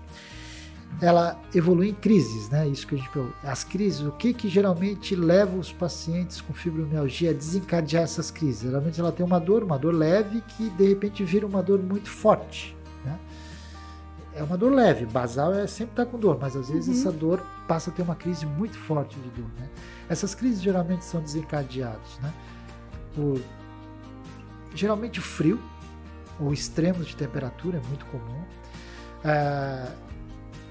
Ela 1.02 1.40
evolui 1.54 1.90
em 1.90 1.94
crises, 1.94 2.50
né? 2.50 2.68
Isso 2.68 2.88
que 2.88 2.96
a 2.96 2.98
gente 2.98 3.10
as 3.44 3.64
crises, 3.64 4.02
o 4.02 4.12
que 4.12 4.34
que 4.34 4.50
geralmente 4.50 5.16
leva 5.16 5.56
os 5.56 5.72
pacientes 5.72 6.42
com 6.42 6.54
fibromialgia 6.54 7.30
a 7.30 7.34
desencadear 7.34 8.04
essas 8.04 8.32
crises? 8.32 8.64
Geralmente 8.64 9.00
ela 9.00 9.12
tem 9.12 9.26
uma 9.26 9.40
dor, 9.40 9.64
uma 9.64 9.78
dor 9.78 9.94
leve 9.94 10.42
que 10.42 10.70
de 10.72 10.88
repente 10.88 11.24
vira 11.24 11.46
uma 11.46 11.62
dor 11.62 11.80
muito 11.80 12.10
forte, 12.10 12.76
né? 13.06 13.20
É 14.34 14.44
uma 14.44 14.58
dor 14.58 14.72
leve. 14.72 15.06
Basal 15.06 15.54
é 15.54 15.68
sempre 15.68 15.94
estar 15.94 16.06
tá 16.06 16.12
com 16.12 16.18
dor, 16.18 16.38
mas 16.40 16.56
às 16.56 16.70
vezes 16.70 16.88
uhum. 16.88 16.94
essa 16.94 17.12
dor 17.12 17.42
passa 17.68 17.90
a 17.90 17.94
ter 17.94 18.02
uma 18.02 18.16
crise 18.16 18.46
muito 18.46 18.78
forte 18.78 19.18
de 19.20 19.30
dor. 19.30 19.50
Né? 19.58 19.70
Essas 20.08 20.34
crises 20.36 20.62
geralmente 20.62 21.04
são 21.06 21.22
desencadeadas 21.22 22.20
né? 22.22 22.34
por 23.14 23.42
geralmente 24.74 25.20
frio 25.20 25.60
ou 26.40 26.54
extremos 26.54 27.08
de 27.08 27.16
temperatura, 27.16 27.78
é 27.78 27.88
muito 27.88 28.06
comum. 28.06 28.44
É, 29.24 29.92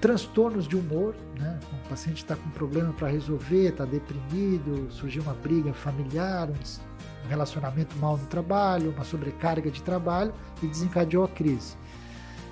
transtornos 0.01 0.67
de 0.67 0.75
humor, 0.75 1.13
né? 1.37 1.59
o 1.85 1.89
paciente 1.89 2.17
está 2.17 2.35
com 2.35 2.47
um 2.47 2.51
problema 2.51 2.93
para 2.93 3.09
resolver, 3.09 3.69
está 3.69 3.85
deprimido, 3.85 4.89
surgiu 4.89 5.21
uma 5.21 5.33
briga 5.33 5.73
familiar, 5.73 6.49
um 6.49 7.27
relacionamento 7.27 7.95
mal 7.97 8.17
no 8.17 8.25
trabalho, 8.27 8.91
uma 8.91 9.03
sobrecarga 9.03 9.69
de 9.69 9.83
trabalho 9.83 10.33
e 10.63 10.67
desencadeou 10.67 11.25
a 11.25 11.27
crise. 11.27 11.75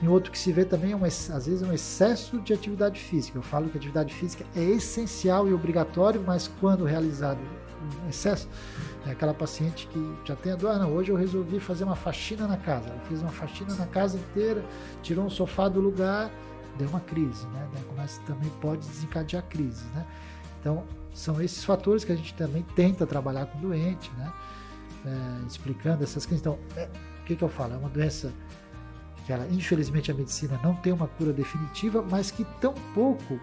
E 0.02 0.08
outro 0.08 0.32
que 0.32 0.38
se 0.38 0.52
vê 0.52 0.64
também, 0.64 0.92
é 0.92 0.96
um, 0.96 1.04
às 1.04 1.46
vezes, 1.48 1.62
um 1.62 1.74
excesso 1.74 2.40
de 2.42 2.54
atividade 2.54 3.00
física. 3.00 3.38
Eu 3.38 3.42
falo 3.42 3.68
que 3.70 3.78
atividade 3.78 4.14
física 4.14 4.46
é 4.56 4.62
essencial 4.62 5.48
e 5.48 5.54
obrigatório, 5.54 6.24
mas 6.26 6.48
quando 6.60 6.86
realizado 6.86 7.40
em 8.06 8.10
excesso, 8.10 8.48
é 9.06 9.12
aquela 9.12 9.34
paciente 9.34 9.88
que 9.88 10.16
já 10.26 10.36
tem 10.36 10.52
a 10.52 10.56
dor, 10.56 10.72
ah, 10.72 10.80
não, 10.80 10.94
hoje 10.94 11.12
eu 11.12 11.16
resolvi 11.16 11.60
fazer 11.60 11.84
uma 11.84 11.96
faxina 11.96 12.48
na 12.48 12.58
casa. 12.58 12.90
Ela 12.90 13.00
fez 13.02 13.22
uma 13.22 13.32
faxina 13.32 13.74
na 13.76 13.88
casa 13.88 14.18
inteira, 14.18 14.64
tirou 15.02 15.26
um 15.26 15.30
sofá 15.30 15.68
do 15.68 15.80
lugar, 15.80 16.32
deu 16.78 16.88
uma 16.90 17.00
crise, 17.00 17.48
né? 17.48 17.68
Começa, 17.88 18.22
também 18.22 18.50
pode 18.62 18.88
desencadear 18.88 19.44
crise, 19.44 19.84
né? 19.96 20.06
Então, 20.60 20.84
são 21.14 21.42
esses 21.42 21.64
fatores 21.64 22.04
que 22.04 22.12
a 22.12 22.16
gente 22.16 22.34
também 22.36 22.64
tenta 22.76 23.06
trabalhar 23.08 23.46
com 23.48 23.58
o 23.58 23.62
doente, 23.62 24.12
né? 24.18 24.32
É, 25.06 25.48
explicando 25.48 26.04
essas 26.04 26.26
crises. 26.26 26.42
Então, 26.42 26.60
é, 26.76 26.90
o 27.22 27.26
que, 27.26 27.36
que 27.36 27.44
eu 27.44 27.50
falo? 27.50 27.74
É 27.74 27.78
uma 27.78 27.90
doença 27.90 28.34
que 29.28 29.34
ela, 29.34 29.46
infelizmente 29.52 30.10
a 30.10 30.14
medicina 30.14 30.58
não 30.64 30.74
tem 30.74 30.94
uma 30.94 31.06
cura 31.06 31.34
definitiva, 31.34 32.02
mas 32.10 32.32
que 32.32 32.46
tão 32.62 32.74
pouco 32.96 33.38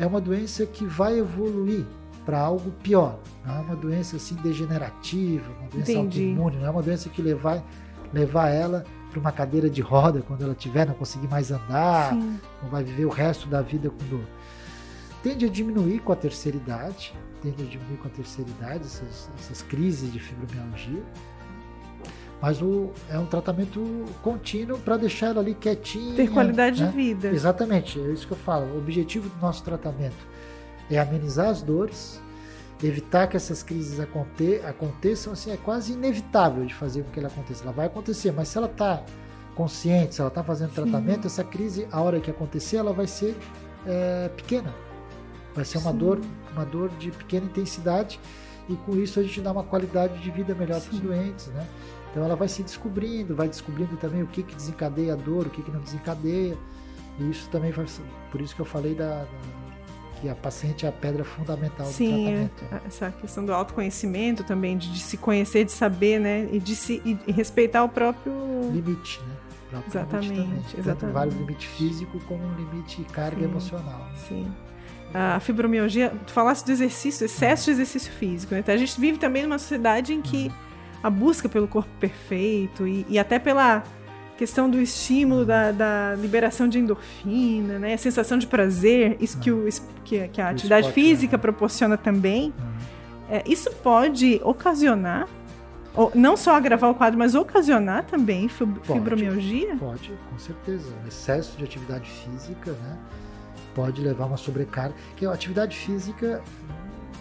é 0.00 0.04
uma 0.04 0.20
doença 0.20 0.66
que 0.66 0.84
vai 0.84 1.16
evoluir 1.16 1.86
para 2.24 2.40
algo 2.40 2.72
pior. 2.82 3.20
Não 3.44 3.54
é 3.54 3.60
uma 3.60 3.76
doença 3.76 4.16
assim 4.16 4.34
degenerativa, 4.34 5.48
uma 5.60 5.68
doença 5.68 5.92
Entendi. 5.92 6.22
autoimune, 6.22 6.56
não 6.56 6.66
é 6.66 6.70
uma 6.70 6.82
doença 6.82 7.08
que 7.08 7.22
levar, 7.22 7.62
levar 8.12 8.48
ela 8.48 8.84
para 9.08 9.20
uma 9.20 9.30
cadeira 9.30 9.70
de 9.70 9.80
roda 9.80 10.22
quando 10.22 10.42
ela 10.42 10.56
tiver, 10.56 10.84
não 10.84 10.94
conseguir 10.94 11.28
mais 11.28 11.52
andar, 11.52 12.12
Sim. 12.12 12.40
não 12.60 12.68
vai 12.68 12.82
viver 12.82 13.04
o 13.04 13.10
resto 13.10 13.46
da 13.48 13.62
vida 13.62 13.88
com 13.88 14.04
dor. 14.08 14.26
Tende 15.22 15.46
a 15.46 15.48
diminuir 15.48 16.00
com 16.00 16.12
a 16.12 16.16
terceira 16.16 16.56
idade, 16.56 17.14
tende 17.40 17.62
a 17.62 17.66
diminuir 17.66 17.98
com 17.98 18.08
a 18.08 18.10
terceira 18.10 18.50
idade 18.50 18.84
essas, 18.84 19.30
essas 19.38 19.62
crises 19.62 20.12
de 20.12 20.18
fibromialgia 20.18 21.04
mas 22.40 22.60
o, 22.60 22.90
é 23.08 23.18
um 23.18 23.26
tratamento 23.26 24.04
contínuo 24.22 24.78
para 24.78 24.96
deixar 24.96 25.28
ela 25.28 25.40
ali 25.40 25.54
quietinha. 25.54 26.14
Ter 26.14 26.30
qualidade 26.30 26.82
né? 26.82 26.88
de 26.88 26.94
vida. 26.94 27.28
Exatamente, 27.28 27.98
é 27.98 28.12
isso 28.12 28.26
que 28.26 28.32
eu 28.32 28.38
falo. 28.38 28.74
O 28.74 28.78
objetivo 28.78 29.28
do 29.28 29.40
nosso 29.40 29.62
tratamento 29.64 30.26
é 30.90 30.98
amenizar 30.98 31.48
as 31.48 31.62
dores, 31.62 32.20
evitar 32.82 33.26
que 33.26 33.36
essas 33.36 33.62
crises 33.62 33.98
aconte 33.98 34.60
aconteçam. 34.66 35.32
Assim, 35.32 35.50
é 35.50 35.56
quase 35.56 35.94
inevitável 35.94 36.64
de 36.66 36.74
fazer 36.74 37.02
com 37.04 37.10
que 37.10 37.18
ela 37.18 37.28
aconteça. 37.28 37.64
Ela 37.64 37.72
vai 37.72 37.86
acontecer, 37.86 38.32
mas 38.32 38.48
se 38.48 38.58
ela 38.58 38.66
está 38.66 39.02
consciente, 39.54 40.14
se 40.14 40.20
ela 40.20 40.28
está 40.28 40.44
fazendo 40.44 40.72
tratamento, 40.72 41.22
Sim. 41.22 41.28
essa 41.28 41.44
crise, 41.44 41.88
a 41.90 42.02
hora 42.02 42.20
que 42.20 42.30
acontecer, 42.30 42.76
ela 42.76 42.92
vai 42.92 43.06
ser 43.06 43.34
é, 43.86 44.28
pequena. 44.36 44.74
Vai 45.54 45.64
ser 45.64 45.78
uma 45.78 45.92
dor, 45.92 46.20
uma 46.52 46.66
dor 46.66 46.90
de 46.98 47.10
pequena 47.10 47.46
intensidade 47.46 48.20
e 48.68 48.74
com 48.76 48.96
isso 48.96 49.20
a 49.20 49.22
gente 49.22 49.40
dá 49.40 49.52
uma 49.52 49.62
qualidade 49.62 50.18
de 50.18 50.30
vida 50.30 50.54
melhor 50.54 50.80
para 50.80 50.92
os 50.92 51.00
doentes, 51.00 51.46
né? 51.48 51.66
Então 52.16 52.24
ela 52.24 52.34
vai 52.34 52.48
se 52.48 52.62
descobrindo, 52.62 53.36
vai 53.36 53.46
descobrindo 53.46 53.94
também 53.98 54.22
o 54.22 54.26
que, 54.26 54.42
que 54.42 54.54
desencadeia 54.54 55.12
a 55.12 55.16
dor, 55.16 55.48
o 55.48 55.50
que, 55.50 55.60
que 55.60 55.70
não 55.70 55.80
desencadeia. 55.80 56.56
E 57.18 57.30
isso 57.30 57.46
também 57.50 57.70
vai. 57.70 57.84
Por 58.30 58.40
isso 58.40 58.54
que 58.54 58.60
eu 58.62 58.64
falei 58.64 58.94
da, 58.94 59.24
da 59.24 59.26
que 60.22 60.26
a 60.26 60.34
paciente 60.34 60.86
é 60.86 60.88
a 60.88 60.92
pedra 60.92 61.24
fundamental 61.24 61.84
Sim, 61.84 62.06
do 62.06 62.22
tratamento. 62.22 62.58
Sim, 62.58 62.86
essa 62.86 63.10
questão 63.20 63.44
do 63.44 63.52
autoconhecimento 63.52 64.44
também, 64.44 64.78
de, 64.78 64.90
de, 64.94 65.00
se 65.00 65.18
conhecer, 65.18 65.66
de 65.66 65.72
saber, 65.72 66.18
né? 66.18 66.48
E 66.50 66.58
de 66.58 66.74
se 66.74 67.02
e, 67.04 67.18
e 67.26 67.32
respeitar 67.32 67.84
o 67.84 67.88
próprio 67.90 68.32
limite, 68.72 69.20
né? 69.20 69.36
Próprio 69.68 69.90
exatamente, 69.90 70.30
limite 70.30 70.56
exatamente. 70.56 71.00
Tanto 71.00 71.12
vários 71.12 71.34
limite 71.34 71.68
físico 71.68 72.18
como 72.20 72.42
um 72.42 72.54
limite 72.54 73.04
carga 73.12 73.40
Sim, 73.40 73.44
emocional. 73.44 73.98
Né? 73.98 74.14
Sim. 74.26 74.52
A 75.12 75.38
fibromialgia, 75.38 76.14
tu 76.26 76.32
falasse 76.32 76.64
do 76.64 76.72
exercício, 76.72 77.26
excesso 77.26 77.66
de 77.66 77.72
exercício 77.72 78.10
físico, 78.10 78.54
né? 78.54 78.60
Então, 78.60 78.74
a 78.74 78.78
gente 78.78 78.98
vive 78.98 79.18
também 79.18 79.42
numa 79.42 79.58
sociedade 79.58 80.14
em 80.14 80.22
que 80.22 80.46
uhum 80.46 80.65
a 81.06 81.10
busca 81.10 81.48
pelo 81.48 81.68
corpo 81.68 81.90
perfeito 82.00 82.86
e, 82.86 83.06
e 83.08 83.16
até 83.16 83.38
pela 83.38 83.84
questão 84.36 84.68
do 84.68 84.80
estímulo 84.80 85.44
da, 85.44 85.70
da, 85.70 86.14
liberação 86.16 86.68
de 86.68 86.78
endorfina, 86.80 87.78
né? 87.78 87.94
A 87.94 87.98
sensação 87.98 88.36
de 88.36 88.46
prazer, 88.46 89.16
isso 89.20 89.38
que, 89.38 89.50
o, 89.50 89.66
que, 90.04 90.28
que 90.28 90.40
a 90.40 90.50
atividade 90.50 90.88
esporte, 90.88 90.94
física 90.94 91.36
né? 91.36 91.40
proporciona 91.40 91.96
também. 91.96 92.52
Uhum. 92.58 92.76
É, 93.30 93.44
isso 93.46 93.70
pode 93.82 94.40
ocasionar, 94.42 95.28
ou, 95.94 96.10
não 96.12 96.36
só 96.36 96.54
agravar 96.56 96.90
o 96.90 96.94
quadro, 96.94 97.18
mas 97.18 97.36
ocasionar 97.36 98.04
também 98.04 98.48
fibromialgia? 98.48 99.76
Pode, 99.76 100.12
com 100.30 100.38
certeza. 100.38 100.92
O 101.04 101.08
excesso 101.08 101.56
de 101.56 101.64
atividade 101.64 102.10
física, 102.10 102.72
né? 102.72 102.98
Pode 103.74 104.00
levar 104.02 104.24
a 104.24 104.26
uma 104.26 104.36
sobrecarga. 104.36 104.94
Que 105.16 105.24
a 105.24 105.32
atividade 105.32 105.76
física, 105.76 106.42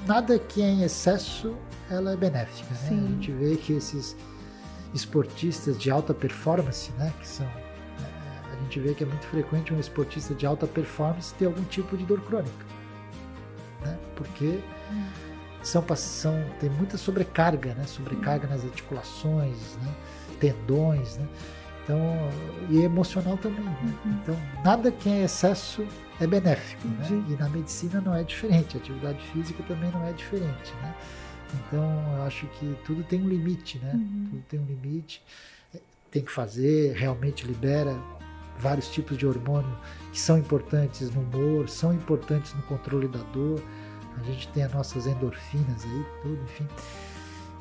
nada 0.05 0.37
que 0.39 0.61
é 0.61 0.65
em 0.65 0.83
excesso 0.83 1.55
ela 1.89 2.13
é 2.13 2.17
benéfica. 2.17 2.73
Né? 2.73 2.89
A 2.89 3.09
gente 3.11 3.31
vê 3.31 3.55
que 3.55 3.73
esses 3.73 4.15
esportistas 4.93 5.77
de 5.77 5.91
alta 5.91 6.13
performance, 6.13 6.91
né, 6.93 7.13
que 7.19 7.27
são 7.27 7.45
é, 7.45 8.53
a 8.53 8.55
gente 8.63 8.79
vê 8.79 8.93
que 8.93 9.03
é 9.03 9.07
muito 9.07 9.25
frequente 9.27 9.73
um 9.73 9.79
esportista 9.79 10.33
de 10.33 10.45
alta 10.45 10.65
performance 10.65 11.33
ter 11.33 11.45
algum 11.45 11.63
tipo 11.65 11.97
de 11.97 12.05
dor 12.05 12.21
crônica, 12.21 12.65
né? 13.81 13.97
Porque 14.15 14.59
hum. 14.91 15.05
são, 15.61 15.83
são 15.95 16.33
tem 16.59 16.69
muita 16.69 16.97
sobrecarga, 16.97 17.73
né? 17.73 17.83
Sobrecarga 17.85 18.47
hum. 18.47 18.51
nas 18.51 18.63
articulações, 18.63 19.77
né? 19.83 19.93
Tendões, 20.39 21.17
né? 21.17 21.27
Então, 21.85 22.01
e 22.71 22.81
emocional 22.81 23.37
também. 23.37 23.63
Né? 23.63 23.77
Uhum. 23.83 24.11
Então, 24.21 24.35
nada 24.63 24.91
que 24.91 25.07
é 25.07 25.23
excesso 25.23 25.85
é 26.19 26.25
benéfico, 26.25 26.87
né? 26.87 27.07
E 27.29 27.35
na 27.35 27.47
medicina 27.47 28.01
não 28.01 28.15
é 28.15 28.23
diferente, 28.23 28.75
a 28.75 28.79
atividade 28.79 29.19
física 29.31 29.61
também 29.63 29.91
não 29.91 30.03
é 30.03 30.11
diferente, 30.11 30.73
né? 30.81 30.95
Então, 31.53 32.15
eu 32.17 32.23
acho 32.23 32.47
que 32.47 32.75
tudo 32.83 33.03
tem 33.03 33.21
um 33.21 33.29
limite, 33.29 33.77
né? 33.77 33.91
Uhum. 33.93 34.27
Tudo 34.31 34.43
tem 34.49 34.59
um 34.59 34.65
limite. 34.65 35.21
É, 35.75 35.79
tem 36.09 36.23
que 36.23 36.31
fazer, 36.31 36.93
realmente 36.93 37.45
libera 37.45 37.95
vários 38.57 38.89
tipos 38.89 39.17
de 39.17 39.27
hormônio 39.27 39.77
que 40.11 40.19
são 40.19 40.39
importantes 40.39 41.13
no 41.13 41.21
humor, 41.21 41.69
são 41.69 41.93
importantes 41.93 42.53
no 42.55 42.63
controle 42.63 43.07
da 43.07 43.19
dor. 43.31 43.61
A 44.17 44.23
gente 44.23 44.47
tem 44.47 44.63
as 44.63 44.73
nossas 44.73 45.05
endorfinas 45.05 45.83
aí, 45.83 46.05
tudo, 46.23 46.41
enfim. 46.43 46.67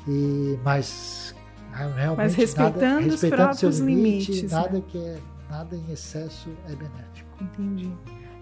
E, 0.07 0.57
mas 0.63 1.34
realmente 1.75 2.17
mas 2.17 2.35
respeitando, 2.35 2.85
nada, 2.85 3.01
respeitando 3.01 3.51
os 3.51 3.59
seus 3.59 3.79
limites, 3.79 4.27
limites 4.27 4.51
nada 4.51 4.69
né? 4.69 4.83
que 4.87 4.97
é 4.97 5.19
nada 5.49 5.75
em 5.75 5.91
excesso 5.91 6.49
é 6.67 6.75
benéfico. 6.75 7.29
Entendi. 7.41 7.91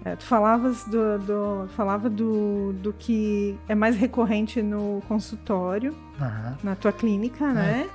É, 0.05 0.15
tu 0.17 0.25
falavas 0.25 0.83
do, 0.83 1.17
do, 1.19 1.67
falava 1.69 2.09
do, 2.09 2.73
do 2.73 2.91
que 2.91 3.57
é 3.69 3.75
mais 3.75 3.95
recorrente 3.95 4.61
no 4.61 5.01
consultório, 5.07 5.95
uhum. 6.19 6.55
na 6.61 6.75
tua 6.75 6.91
clínica, 6.91 7.45
é, 7.45 7.53
né? 7.53 7.89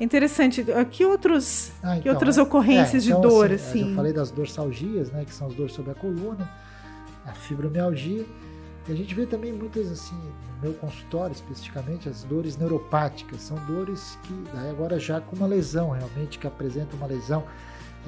É. 0.00 0.04
Interessante. 0.04 0.64
Que, 0.90 1.04
outros, 1.04 1.72
ah, 1.82 1.92
então, 1.92 2.02
que 2.02 2.10
outras 2.10 2.36
é, 2.36 2.42
ocorrências 2.42 3.04
de 3.04 3.10
então, 3.10 3.22
dor, 3.22 3.52
assim, 3.52 3.80
assim? 3.80 3.90
Eu 3.90 3.96
falei 3.96 4.12
das 4.12 4.30
dorsalgias, 4.30 5.10
né? 5.10 5.24
Que 5.24 5.32
são 5.32 5.46
as 5.46 5.54
dores 5.54 5.72
sobre 5.72 5.92
a 5.92 5.94
coluna, 5.94 6.48
a 7.24 7.32
fibromialgia. 7.32 8.24
E 8.88 8.92
a 8.92 8.94
gente 8.94 9.14
vê 9.14 9.26
também 9.26 9.52
muitas, 9.52 9.90
assim, 9.90 10.16
no 10.56 10.62
meu 10.62 10.74
consultório 10.74 11.32
especificamente, 11.32 12.08
as 12.08 12.22
dores 12.24 12.56
neuropáticas. 12.56 13.40
São 13.40 13.56
dores 13.66 14.18
que, 14.22 14.34
agora 14.70 14.98
já 14.98 15.20
com 15.20 15.34
uma 15.36 15.46
lesão, 15.46 15.90
realmente, 15.90 16.38
que 16.38 16.46
apresenta 16.46 16.94
uma 16.96 17.06
lesão 17.06 17.44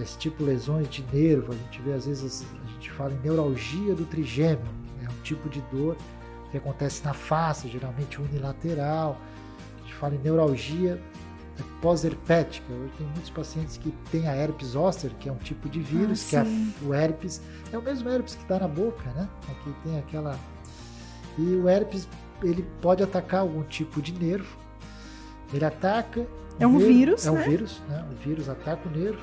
esse 0.03 0.17
tipo 0.17 0.39
de 0.39 0.45
lesões 0.45 0.89
de 0.89 1.03
nervo, 1.13 1.53
a 1.53 1.57
gente 1.57 1.83
vê 1.83 1.93
às 1.93 2.07
vezes, 2.07 2.47
a 2.65 2.71
gente 2.73 2.91
fala 2.93 3.13
em 3.13 3.19
neuralgia 3.19 3.95
do 3.95 4.05
trigêmeo, 4.05 4.65
é 5.05 5.09
um 5.09 5.23
tipo 5.23 5.49
de 5.49 5.61
dor 5.73 5.97
que 6.51 6.57
acontece 6.57 7.05
na 7.05 7.13
face, 7.13 7.69
geralmente 7.69 8.21
unilateral. 8.21 9.21
A 9.77 9.83
gente 9.83 9.95
fala 9.95 10.15
em 10.15 10.19
neuralgia 10.19 11.01
pós-herpética. 11.83 12.73
Hoje 12.73 12.93
tem 12.97 13.07
muitos 13.09 13.31
pacientes 13.31 13.77
que 13.77 13.91
têm 14.11 14.29
a 14.29 14.35
herpes 14.35 14.69
zoster, 14.69 15.11
que 15.19 15.29
é 15.29 15.33
um 15.33 15.37
tipo 15.37 15.69
de 15.69 15.81
vírus, 15.81 16.33
Ah, 16.35 16.45
que 16.45 16.85
é 16.85 16.87
o 16.87 16.95
herpes 16.95 17.43
é 17.73 17.79
o 17.79 17.83
mesmo 17.83 18.09
herpes 18.09 18.35
que 18.35 18.43
está 18.43 18.61
na 18.61 18.69
boca, 18.69 19.11
né? 19.11 19.29
Aqui 19.51 19.75
tem 19.83 19.99
aquela 19.99 20.39
e 21.39 21.55
o 21.57 21.69
herpes 21.69 22.09
ele 22.43 22.67
pode 22.81 23.03
atacar 23.03 23.41
algum 23.41 23.63
tipo 23.63 24.03
de 24.03 24.13
nervo. 24.13 24.57
Ele 25.53 25.65
ataca. 25.65 26.27
É 26.61 26.67
um 26.67 26.73
nervo- 26.73 26.87
vírus, 26.87 27.27
É 27.27 27.31
um 27.31 27.35
né? 27.37 27.43
vírus, 27.49 27.83
né? 27.89 28.05
O 28.11 28.15
vírus 28.17 28.49
ataca 28.49 28.89
o 28.89 28.93
nervo. 28.93 29.21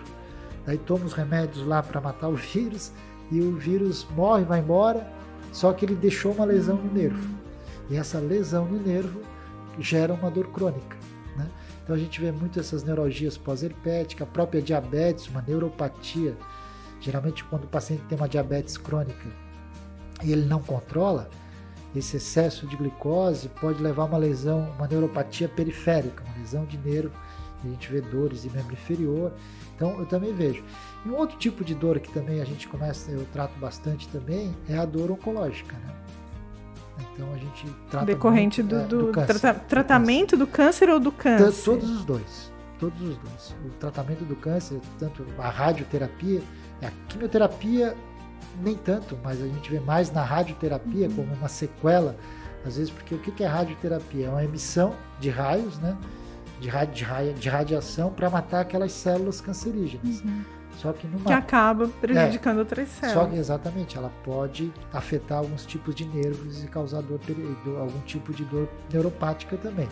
Daí 0.65 0.77
toma 0.77 1.05
os 1.05 1.13
remédios 1.13 1.65
lá 1.65 1.83
para 1.83 2.01
matar 2.01 2.29
o 2.29 2.35
vírus 2.35 2.91
e 3.31 3.39
o 3.41 3.55
vírus 3.55 4.07
morre, 4.15 4.43
vai 4.43 4.59
embora. 4.59 5.05
Só 5.51 5.71
que 5.73 5.85
ele 5.85 5.95
deixou 5.95 6.31
uma 6.33 6.45
lesão 6.45 6.75
no 6.77 6.91
nervo. 6.91 7.29
E 7.89 7.95
essa 7.95 8.17
lesão 8.19 8.65
no 8.65 8.79
nervo 8.81 9.21
gera 9.79 10.13
uma 10.13 10.31
dor 10.31 10.47
crônica. 10.47 10.97
Né? 11.37 11.47
Então 11.83 11.95
a 11.95 11.99
gente 11.99 12.19
vê 12.19 12.31
muito 12.31 12.59
essas 12.59 12.83
neuralgias 12.83 13.37
pós-herpética, 13.37 14.23
a 14.23 14.27
própria 14.27 14.61
diabetes, 14.61 15.27
uma 15.27 15.43
neuropatia. 15.47 16.35
Geralmente, 16.99 17.43
quando 17.43 17.65
o 17.65 17.67
paciente 17.67 18.01
tem 18.09 18.17
uma 18.17 18.27
diabetes 18.27 18.77
crônica 18.77 19.27
e 20.23 20.31
ele 20.31 20.45
não 20.45 20.61
controla, 20.61 21.29
esse 21.95 22.17
excesso 22.17 22.67
de 22.67 22.75
glicose 22.75 23.49
pode 23.61 23.81
levar 23.81 24.03
a 24.03 24.05
uma 24.05 24.17
lesão, 24.17 24.71
uma 24.77 24.87
neuropatia 24.87 25.47
periférica, 25.47 26.23
uma 26.23 26.37
lesão 26.37 26.65
de 26.65 26.77
nervo. 26.77 27.11
A 27.63 27.67
gente 27.67 27.91
vê 27.91 28.01
dores 28.01 28.43
de 28.43 28.49
membro 28.49 28.73
inferior. 28.73 29.31
Então 29.75 29.99
eu 29.99 30.05
também 30.05 30.33
vejo. 30.33 30.63
E 31.05 31.09
um 31.09 31.15
outro 31.15 31.37
tipo 31.37 31.63
de 31.63 31.73
dor 31.73 31.99
que 31.99 32.11
também 32.11 32.41
a 32.41 32.45
gente 32.45 32.67
começa, 32.67 33.11
eu 33.11 33.25
trato 33.33 33.57
bastante 33.59 34.07
também, 34.09 34.55
é 34.69 34.77
a 34.77 34.85
dor 34.85 35.11
oncológica. 35.11 35.75
Né? 35.75 35.95
Então 37.13 37.31
a 37.33 37.37
gente 37.37 37.65
trata 37.89 38.05
Decorrente 38.05 38.61
muito, 38.61 38.75
do, 38.75 38.81
é, 38.81 38.87
do 39.07 39.11
câncer, 39.11 39.39
trata- 39.39 39.59
do 39.59 39.65
tratamento 39.67 40.37
do 40.37 40.47
câncer 40.47 40.89
ou 40.89 40.99
do 40.99 41.11
câncer. 41.11 41.45
câncer? 41.45 41.63
Todos 41.65 41.89
os 41.89 42.05
dois. 42.05 42.51
Todos 42.79 43.01
os 43.01 43.17
dois. 43.17 43.55
O 43.65 43.69
tratamento 43.79 44.23
do 44.25 44.35
câncer, 44.35 44.79
tanto 44.99 45.25
a 45.37 45.49
radioterapia, 45.49 46.41
a 46.81 46.91
quimioterapia 47.07 47.95
nem 48.61 48.75
tanto, 48.75 49.17
mas 49.23 49.41
a 49.41 49.47
gente 49.47 49.69
vê 49.69 49.79
mais 49.79 50.11
na 50.11 50.23
radioterapia 50.23 51.09
como 51.09 51.33
uma 51.33 51.47
sequela, 51.47 52.15
às 52.65 52.77
vezes 52.77 52.91
porque 52.91 53.15
o 53.15 53.19
que 53.19 53.43
é 53.43 53.47
radioterapia? 53.47 54.27
É 54.27 54.29
uma 54.29 54.43
emissão 54.43 54.95
de 55.19 55.29
raios, 55.29 55.77
né? 55.79 55.95
De, 56.59 56.69
ra- 56.69 56.85
de, 56.85 57.03
raia- 57.03 57.33
de 57.33 57.49
radiação 57.49 58.11
para 58.11 58.29
matar 58.29 58.61
aquelas 58.61 58.91
células 58.91 59.41
cancerígenas. 59.41 60.21
Uhum. 60.21 60.41
Só 60.77 60.91
que 60.91 61.07
numa 61.07 61.23
Que 61.25 61.31
acaba 61.33 61.87
prejudicando 62.01 62.57
outras 62.59 62.89
células. 62.89 63.13
só 63.23 63.29
que 63.29 63.37
exatamente, 63.37 63.97
ela 63.97 64.11
pode 64.23 64.73
afetar 64.91 65.37
alguns 65.39 65.65
tipos 65.65 65.95
de 65.95 66.05
nervos 66.05 66.63
e 66.63 66.67
causar 66.67 67.01
dor, 67.01 67.19
algum 67.79 67.99
tipo 68.01 68.33
de 68.33 68.43
dor 68.45 68.67
neuropática 68.91 69.55
também. 69.57 69.87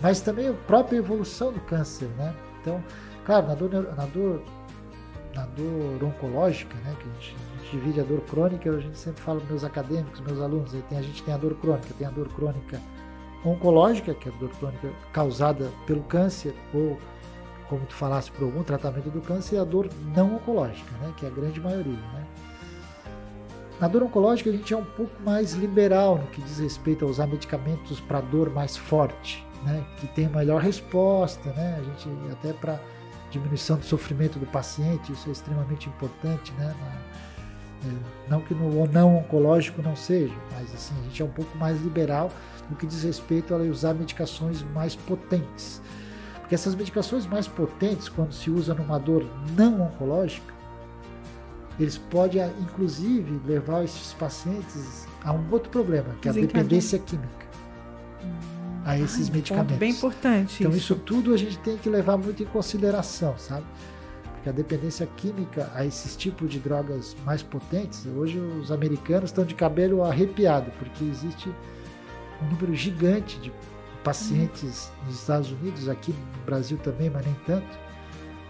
Mas 0.00 0.20
também 0.20 0.48
a 0.48 0.52
própria 0.52 0.96
evolução 0.98 1.52
do 1.52 1.60
câncer, 1.60 2.08
né? 2.16 2.34
Então, 2.60 2.82
claro, 3.24 3.46
na 3.48 3.54
dor, 3.54 3.70
na 3.96 4.06
dor, 4.06 4.42
na 5.34 5.46
dor 5.46 6.04
oncológica, 6.04 6.74
né? 6.84 6.94
Que 6.98 7.08
a 7.08 7.12
gente 7.12 7.36
divide 7.70 8.00
a 8.00 8.04
dor 8.04 8.20
crônica, 8.22 8.70
a 8.70 8.80
gente 8.80 8.98
sempre 8.98 9.22
fala 9.22 9.40
para 9.40 9.48
meus 9.48 9.64
acadêmicos, 9.64 10.20
meus 10.20 10.40
alunos, 10.40 10.74
a 10.74 11.02
gente 11.02 11.22
tem 11.22 11.34
a 11.34 11.36
dor 11.36 11.54
crônica, 11.54 11.88
tem 11.98 12.06
a 12.06 12.10
dor 12.10 12.28
crônica 12.28 12.80
oncológica, 13.44 14.14
que 14.14 14.28
é 14.28 14.32
a 14.32 14.34
dor 14.36 14.50
crônica 14.50 14.92
causada 15.12 15.70
pelo 15.86 16.02
câncer 16.02 16.54
ou 16.74 16.98
como 17.68 17.84
tu 17.86 17.94
falasse, 17.94 18.30
por 18.30 18.44
algum 18.44 18.62
tratamento 18.62 19.10
do 19.10 19.20
câncer, 19.20 19.56
e 19.56 19.58
a 19.58 19.64
dor 19.64 19.88
não 20.14 20.36
oncológica, 20.36 20.90
né, 20.98 21.12
que 21.16 21.24
é 21.24 21.28
a 21.28 21.32
grande 21.32 21.60
maioria. 21.60 21.92
Né. 21.92 22.26
Na 23.80 23.88
dor 23.88 24.04
oncológica, 24.04 24.50
a 24.50 24.52
gente 24.52 24.72
é 24.72 24.76
um 24.76 24.84
pouco 24.84 25.20
mais 25.22 25.52
liberal 25.52 26.16
no 26.16 26.26
que 26.28 26.40
diz 26.40 26.58
respeito 26.58 27.04
a 27.04 27.08
usar 27.08 27.26
medicamentos 27.26 28.00
para 28.00 28.20
dor 28.20 28.50
mais 28.50 28.76
forte, 28.76 29.44
né, 29.64 29.84
que 29.98 30.06
tem 30.08 30.28
melhor 30.28 30.60
resposta, 30.60 31.50
né, 31.50 31.78
a 31.80 31.82
gente 31.82 32.08
até 32.32 32.52
para 32.52 32.80
diminuição 33.30 33.76
do 33.76 33.84
sofrimento 33.84 34.38
do 34.38 34.46
paciente, 34.46 35.12
isso 35.12 35.28
é 35.28 35.32
extremamente 35.32 35.88
importante, 35.88 36.52
né, 36.52 36.74
na, 36.80 37.25
não 38.28 38.40
que 38.40 38.54
no 38.54 38.86
não 38.86 39.16
oncológico 39.16 39.82
não 39.82 39.96
seja, 39.96 40.34
mas 40.52 40.72
assim, 40.74 40.94
a 41.00 41.04
gente 41.04 41.22
é 41.22 41.24
um 41.24 41.30
pouco 41.30 41.56
mais 41.58 41.80
liberal 41.80 42.30
no 42.70 42.76
que 42.76 42.86
diz 42.86 43.02
respeito 43.02 43.54
a 43.54 43.58
usar 43.58 43.94
medicações 43.94 44.62
mais 44.74 44.94
potentes. 44.94 45.80
Porque 46.40 46.54
essas 46.54 46.74
medicações 46.74 47.26
mais 47.26 47.48
potentes, 47.48 48.08
quando 48.08 48.32
se 48.32 48.50
usa 48.50 48.74
numa 48.74 48.98
dor 48.98 49.26
não 49.56 49.82
oncológica, 49.82 50.54
eles 51.78 51.98
podem, 51.98 52.42
inclusive, 52.60 53.40
levar 53.44 53.84
esses 53.84 54.12
pacientes 54.14 55.06
a 55.22 55.32
um 55.32 55.44
outro 55.50 55.70
problema, 55.70 56.14
que 56.22 56.28
é 56.28 56.30
a 56.30 56.34
dependência 56.34 56.98
química 56.98 57.46
a 58.84 58.96
esses 58.96 59.28
Ai, 59.28 59.34
medicamentos. 59.34 59.76
Bem 59.76 59.90
importante. 59.90 60.62
Então, 60.62 60.74
isso 60.74 60.94
tudo 60.94 61.34
a 61.34 61.36
gente 61.36 61.58
tem 61.58 61.76
que 61.76 61.90
levar 61.90 62.16
muito 62.16 62.40
em 62.42 62.46
consideração, 62.46 63.36
sabe? 63.36 63.66
Porque 64.46 64.60
a 64.60 64.62
dependência 64.62 65.08
química 65.16 65.72
a 65.74 65.84
esses 65.84 66.14
tipos 66.14 66.48
de 66.48 66.60
drogas 66.60 67.16
mais 67.24 67.42
potentes, 67.42 68.06
hoje 68.06 68.38
os 68.38 68.70
americanos 68.70 69.30
estão 69.30 69.44
de 69.44 69.56
cabelo 69.56 70.04
arrepiado, 70.04 70.70
porque 70.78 71.02
existe 71.04 71.48
um 72.40 72.46
número 72.50 72.72
gigante 72.72 73.40
de 73.40 73.52
pacientes 74.04 74.88
nos 75.04 75.16
Estados 75.16 75.50
Unidos, 75.50 75.88
aqui 75.88 76.12
no 76.12 76.44
Brasil 76.44 76.78
também, 76.78 77.10
mas 77.10 77.26
nem 77.26 77.34
tanto, 77.44 77.76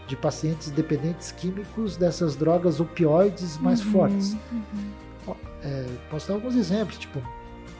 de 0.06 0.14
pacientes 0.16 0.70
dependentes 0.70 1.32
químicos 1.32 1.96
dessas 1.96 2.36
drogas 2.36 2.78
opioides 2.78 3.56
mais 3.56 3.82
Uhum, 3.86 3.92
fortes. 3.92 4.36
uhum. 4.52 5.34
É, 5.62 5.86
posso 6.10 6.28
dar 6.28 6.34
alguns 6.34 6.56
exemplos, 6.56 6.98
tipo 6.98 7.22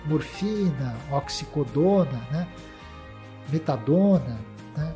morfina, 0.06 0.96
oxicodona, 1.12 2.18
né? 2.32 2.48
metadona, 3.52 4.38
né? 4.74 4.94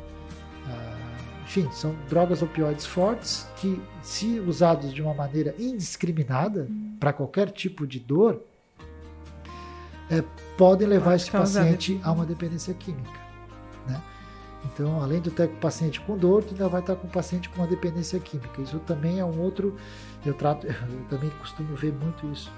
Enfim, 1.51 1.69
são 1.73 1.93
drogas 2.07 2.41
opioides 2.41 2.85
fortes 2.85 3.45
que, 3.57 3.81
se 4.01 4.39
usados 4.39 4.93
de 4.93 5.01
uma 5.01 5.13
maneira 5.13 5.53
indiscriminada 5.59 6.65
para 6.97 7.11
qualquer 7.11 7.51
tipo 7.51 7.85
de 7.85 7.99
dor, 7.99 8.39
é, 10.09 10.23
podem 10.57 10.87
levar 10.87 11.15
esse 11.15 11.29
paciente 11.29 11.99
a 12.03 12.11
uma 12.13 12.25
dependência 12.25 12.73
química. 12.73 13.19
Né? 13.85 14.01
Então, 14.63 15.01
além 15.01 15.19
de 15.19 15.27
estar 15.27 15.45
com 15.45 15.55
o 15.55 15.59
paciente 15.59 15.99
com 15.99 16.17
dor, 16.17 16.41
tu 16.41 16.51
ainda 16.53 16.69
vai 16.69 16.79
estar 16.79 16.95
com 16.95 17.07
o 17.07 17.11
paciente 17.11 17.49
com 17.49 17.57
uma 17.61 17.67
dependência 17.67 18.17
química. 18.21 18.61
Isso 18.61 18.79
também 18.79 19.19
é 19.19 19.25
um 19.25 19.37
outro. 19.41 19.75
Eu 20.25 20.33
trato, 20.33 20.65
eu 20.71 20.73
também 21.09 21.29
costumo 21.41 21.75
ver 21.75 21.91
muito 21.91 22.25
isso. 22.31 22.49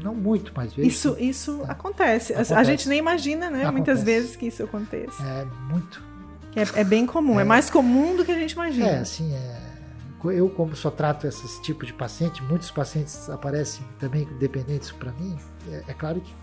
Não 0.00 0.14
muito, 0.14 0.52
mas 0.54 0.72
vejo. 0.72 0.88
Isso, 0.88 1.16
isso 1.18 1.64
acontece. 1.66 2.32
A- 2.32 2.38
A 2.38 2.42
Acontece. 2.42 2.64
gente 2.70 2.88
nem 2.88 2.98
imagina, 3.00 3.50
né? 3.50 3.68
Muitas 3.72 3.98
Acontece. 3.98 4.04
vezes 4.04 4.36
que 4.36 4.46
isso 4.46 4.62
aconteça. 4.62 5.20
É 5.20 5.44
muito. 5.68 6.08
É, 6.54 6.80
é 6.80 6.84
bem 6.84 7.06
comum, 7.06 7.38
é. 7.38 7.42
É. 7.42 7.44
mais 7.44 7.70
comum 7.70 8.16
do 8.16 8.24
que 8.24 8.32
a 8.32 8.34
gente 8.34 8.52
imagina. 8.52 8.88
É, 8.88 8.98
assim, 8.98 9.32
é, 9.34 9.60
eu 10.24 10.50
como 10.50 10.74
só 10.76 10.90
trato 10.90 11.26
esses 11.26 11.58
tipos 11.60 11.86
de 11.86 11.94
paciente, 11.94 12.42
muitos 12.42 12.70
pacientes 12.70 13.30
aparecem 13.30 13.84
também 13.98 14.26
dependentes 14.38 14.90
para 14.90 15.12
mim. 15.12 15.36
É, 15.70 15.84
é 15.88 15.94
claro 15.94 16.20
que 16.20 16.34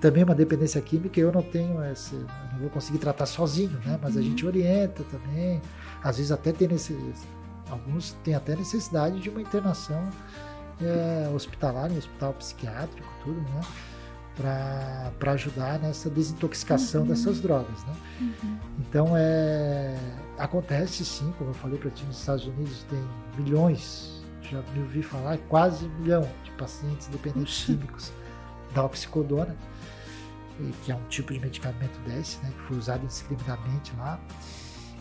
também 0.00 0.22
uma 0.22 0.34
dependência 0.34 0.80
química 0.80 1.18
eu 1.18 1.32
não 1.32 1.42
tenho 1.42 1.82
essa, 1.82 2.14
não 2.52 2.60
vou 2.60 2.70
conseguir 2.70 2.98
tratar 2.98 3.26
sozinho, 3.26 3.80
né? 3.84 3.98
Mas 4.00 4.16
a 4.16 4.22
gente 4.22 4.46
orienta 4.46 5.02
também. 5.04 5.60
Às 6.02 6.16
vezes 6.18 6.32
até 6.32 6.52
tem 6.52 6.68
nesse, 6.68 6.96
alguns 7.70 8.12
têm 8.24 8.34
até 8.34 8.54
necessidade 8.54 9.20
de 9.20 9.28
uma 9.28 9.40
internação 9.40 10.08
é, 10.80 11.28
hospitalar, 11.34 11.90
em 11.90 11.98
hospital 11.98 12.32
psiquiátrico, 12.34 13.08
tudo, 13.24 13.40
né? 13.40 13.60
Para 14.38 15.32
ajudar 15.32 15.80
nessa 15.80 16.08
desintoxicação 16.08 17.04
dessas 17.04 17.40
drogas, 17.40 17.84
né? 17.84 17.96
Então 18.78 19.08
é 19.16 19.96
acontece 20.38 21.04
sim, 21.04 21.34
como 21.36 21.50
eu 21.50 21.54
falei 21.54 21.76
para 21.78 21.90
ti, 21.90 22.04
nos 22.04 22.20
Estados 22.20 22.46
Unidos 22.46 22.86
tem 22.88 23.02
milhões, 23.36 24.22
já 24.42 24.62
me 24.72 24.80
ouvi 24.80 25.02
falar, 25.02 25.36
quase 25.48 25.84
um 25.84 25.98
milhão 25.98 26.28
de 26.44 26.50
pacientes 26.52 27.08
dependentes 27.08 27.64
químicos 27.64 28.12
da 28.72 28.84
oxicodona, 28.84 29.56
que 30.84 30.92
é 30.92 30.94
um 30.94 31.02
tipo 31.08 31.32
de 31.32 31.40
medicamento 31.40 31.98
desse, 32.06 32.38
né, 32.44 32.52
que 32.56 32.62
foi 32.62 32.76
usado 32.76 33.02
indiscriminadamente 33.02 33.92
lá. 33.98 34.20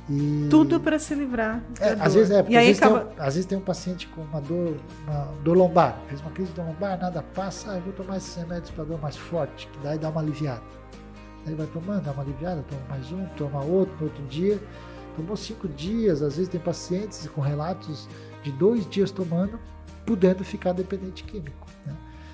E 0.10 0.48
Tudo 0.50 0.80
para 0.80 0.98
se 1.00 1.14
livrar. 1.14 1.62
é, 1.82 1.90
às 2.00 2.14
vezes 2.14 2.32
é, 2.32 2.42
porque 2.42 2.54
E 2.54 2.58
às, 2.58 2.62
aí 2.62 2.68
vezes 2.68 2.82
acaba. 2.82 3.00
tem 3.02 3.08
um, 3.20 3.22
às 3.28 3.34
vezes 3.36 3.46
tem 3.46 3.58
um 3.58 3.62
paciente 3.62 4.08
com 4.08 4.22
uma 4.22 4.40
dor, 4.40 4.78
uma 5.06 5.26
dor 5.44 5.58
lombar, 5.58 6.00
fez 6.08 6.22
uma 6.22 6.32
crise 6.32 6.50
de 6.52 6.56
dor 6.56 6.66
lombar, 6.66 6.98
nada 7.00 7.22
passa, 7.36 7.72
eu 7.74 7.82
vou 7.82 7.92
tomar 7.94 8.18
esses 8.18 8.34
remédios 8.36 8.70
para 8.72 8.86
dor 8.86 9.02
mais 9.02 9.18
forte, 9.18 9.68
que 9.68 9.80
daí 9.80 9.98
dá 10.00 10.10
uma 10.10 10.22
aliviada. 10.22 10.62
Daí 11.46 11.56
vai 11.56 11.68
tomando, 11.68 12.04
dá 12.04 12.12
uma 12.12 12.24
aliviada, 12.24 12.64
toma 12.70 12.82
mais 12.90 13.12
um, 13.12 13.26
toma 13.38 13.62
outro, 13.64 13.96
no 13.98 14.04
outro 14.06 14.24
dia. 14.28 14.60
Tomou 15.18 15.36
cinco 15.36 15.68
dias, 15.68 16.22
às 16.22 16.36
vezes 16.38 16.48
tem 16.50 16.60
pacientes 16.60 17.28
com 17.28 17.42
relatos 17.42 18.08
de 18.44 18.52
dois 18.52 18.88
dias 18.90 19.12
tomando, 19.12 19.60
podendo 20.06 20.44
ficar 20.46 20.72
dependente 20.74 21.24
químico. 21.24 21.67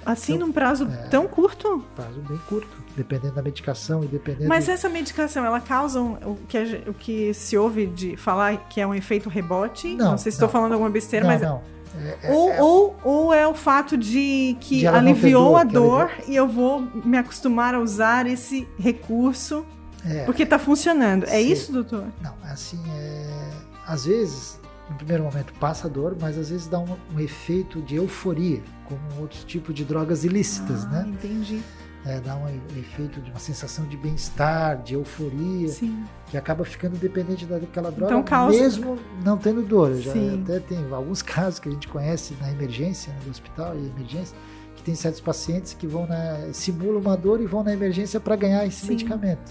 Assim, 0.06 0.36
Então, 0.36 0.48
num 0.48 0.54
prazo 0.54 0.86
é. 0.92 1.08
tão 1.08 1.28
curto. 1.28 1.84
Prazo 1.96 2.20
bem 2.28 2.40
curto, 2.50 2.68
dependendo 2.96 3.36
da 3.36 3.42
medicação 3.42 4.04
e 4.04 4.08
dependendo. 4.08 4.48
Mas 4.50 4.68
essa 4.70 4.90
medicação, 4.90 5.46
ela 5.46 5.60
causa 5.60 6.02
um- 6.02 6.14
o, 6.26 6.38
que 6.48 6.58
a 6.58 6.64
o 6.90 6.94
que 6.94 7.34
se 7.34 7.58
ouve 7.58 7.86
de 7.88 8.16
falar 8.18 8.58
que 8.70 8.80
é 8.82 8.88
um 8.88 8.94
efeito 8.94 9.30
rebote? 9.30 9.96
Não, 9.96 10.18
sei 10.18 10.32
se 10.32 10.36
estou 10.36 10.48
não. 10.48 10.52
falando 10.54 10.72
alguma 10.74 10.90
besteira, 10.90 11.26
não, 11.26 11.34
mas. 11.34 11.42
não. 11.42 11.74
É- 11.96 12.18
é- 12.28 12.32
Ou, 12.32 12.50
é- 12.52 12.62
ou, 12.64 12.96
ou 13.04 13.34
é 13.34 13.48
o 13.48 13.54
fato 13.54 13.96
de 13.96 14.58
que 14.60 14.80
De 14.80 14.86
não 14.86 14.96
aliviou 14.96 15.50
dor, 15.52 15.60
a 15.60 15.64
dor 15.64 16.12
e 16.28 16.36
eu 16.36 16.48
vou 16.48 16.82
me 17.06 17.18
acostumar 17.20 17.76
a 17.76 17.80
usar 17.80 18.26
esse 18.26 18.68
recurso 18.80 19.64
É, 20.04 20.26
porque 20.26 20.42
está 20.44 20.58
funcionando. 20.58 21.26
É 21.28 21.40
isso, 21.40 21.72
doutor? 21.72 22.06
Não, 22.22 22.34
assim, 22.44 22.82
é, 22.90 23.52
às 23.88 24.06
vezes, 24.06 24.60
no 24.90 24.96
primeiro 24.96 25.24
momento 25.24 25.54
passa 25.60 25.90
dor, 25.90 26.16
mas 26.20 26.38
às 26.38 26.50
vezes 26.50 26.68
dá 26.68 26.80
um, 26.80 26.98
um 27.14 27.20
efeito 27.20 27.82
de 27.82 27.96
euforia, 27.96 28.62
como 28.86 29.22
outros 29.22 29.44
tipos 29.44 29.74
de 29.74 29.86
drogas 29.86 30.24
ilícitas, 30.24 30.86
ah, 30.86 30.90
né? 30.90 31.06
Entendi. 31.08 31.62
É, 32.06 32.20
dá 32.20 32.36
um 32.36 32.50
efeito 32.78 33.22
de 33.22 33.30
uma 33.30 33.40
sensação 33.40 33.86
de 33.86 33.96
bem-estar, 33.96 34.82
de 34.82 34.94
euforia, 34.94 35.70
Sim. 35.70 36.04
que 36.28 36.36
acaba 36.36 36.66
ficando 36.66 36.98
dependente 36.98 37.46
daquela 37.46 37.90
droga, 37.90 38.12
então, 38.12 38.24
causa... 38.24 38.60
mesmo 38.60 39.00
não 39.24 39.38
tendo 39.38 39.62
dor. 39.62 39.96
Já 39.96 40.12
até 40.12 40.60
tem 40.60 40.86
alguns 40.92 41.22
casos 41.24 41.60
que 41.60 41.70
a 41.70 41.72
gente 41.72 41.88
conhece 41.88 42.36
na 42.42 42.52
emergência, 42.52 43.14
né, 43.14 43.20
no 43.24 43.32
hospital 43.32 43.74
e 43.78 43.88
emergência, 43.88 44.36
que 44.76 44.84
tem 44.84 44.96
certos 44.96 45.22
pacientes 45.22 45.74
que 45.74 45.88
vão 45.88 46.06
na, 46.06 46.52
simulam 46.52 47.00
uma 47.00 47.16
dor 47.16 47.40
e 47.40 47.46
vão 47.46 47.64
na 47.64 47.72
emergência 47.72 48.20
para 48.20 48.36
ganhar 48.36 48.66
esse 48.66 48.82
Sim. 48.82 48.90
medicamento. 48.90 49.50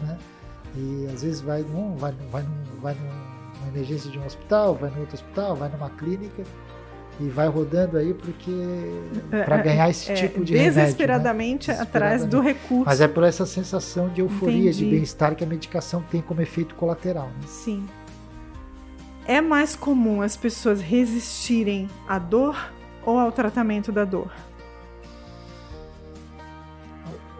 Né? 0.00 0.16
E 0.74 1.06
às 1.12 1.22
vezes 1.22 1.42
vai 1.42 1.60
num, 1.60 1.96
vai, 1.96 2.14
vai, 2.32 2.42
num, 2.42 2.80
vai 2.80 2.94
numa 3.64 3.68
emergência 3.68 4.10
de 4.10 4.18
um 4.18 4.24
hospital, 4.24 4.74
vai 4.74 4.90
no 4.90 5.00
outro 5.00 5.14
hospital, 5.14 5.56
vai 5.56 5.68
numa 5.68 5.90
clínica 5.90 6.42
e 7.20 7.28
vai 7.28 7.48
rodando 7.48 7.96
aí 7.96 8.12
porque 8.12 8.50
para 9.30 9.58
é, 9.58 9.62
ganhar 9.62 9.90
esse 9.90 10.10
é, 10.10 10.14
tipo 10.14 10.44
de 10.44 10.52
desesperadamente 10.52 11.68
remédio, 11.68 11.84
né? 11.84 11.90
atrás 11.90 12.24
do 12.24 12.40
recurso. 12.40 12.84
Mas 12.86 13.00
é 13.00 13.08
por 13.08 13.22
essa 13.22 13.46
sensação 13.46 14.08
de 14.08 14.20
euforia, 14.20 14.70
Entendi. 14.70 14.84
de 14.84 14.90
bem-estar 14.90 15.34
que 15.34 15.44
a 15.44 15.46
medicação 15.46 16.02
tem 16.10 16.20
como 16.20 16.40
efeito 16.40 16.74
colateral. 16.74 17.26
Né? 17.26 17.46
Sim. 17.46 17.86
É 19.26 19.40
mais 19.40 19.74
comum 19.74 20.20
as 20.20 20.36
pessoas 20.36 20.80
resistirem 20.80 21.88
à 22.06 22.18
dor 22.18 22.72
ou 23.06 23.18
ao 23.18 23.32
tratamento 23.32 23.90
da 23.90 24.04
dor? 24.04 24.30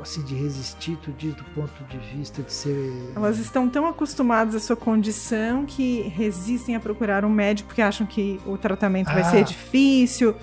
Assim, 0.05 0.23
de 0.23 0.35
resistir, 0.35 0.97
tu 1.03 1.11
diz 1.13 1.35
do 1.35 1.45
ponto 1.55 1.85
de 1.85 1.99
vista 1.99 2.43
de 2.43 2.53
ser. 2.53 3.13
Elas 3.17 3.39
estão 3.39 3.69
tão 3.69 3.87
acostumadas 3.87 4.55
à 4.55 4.61
sua 4.61 4.77
condição 4.77 5.65
que 5.67 6.03
resistem 6.15 6.77
a 6.77 6.81
procurar 6.81 7.25
um 7.25 7.31
médico 7.31 7.69
porque 7.69 7.83
acham 7.83 8.07
que 8.07 8.41
o 8.47 8.57
tratamento 8.57 9.09
ah. 9.09 9.15
vai 9.15 9.25
ser 9.25 9.45
difícil. 9.45 10.35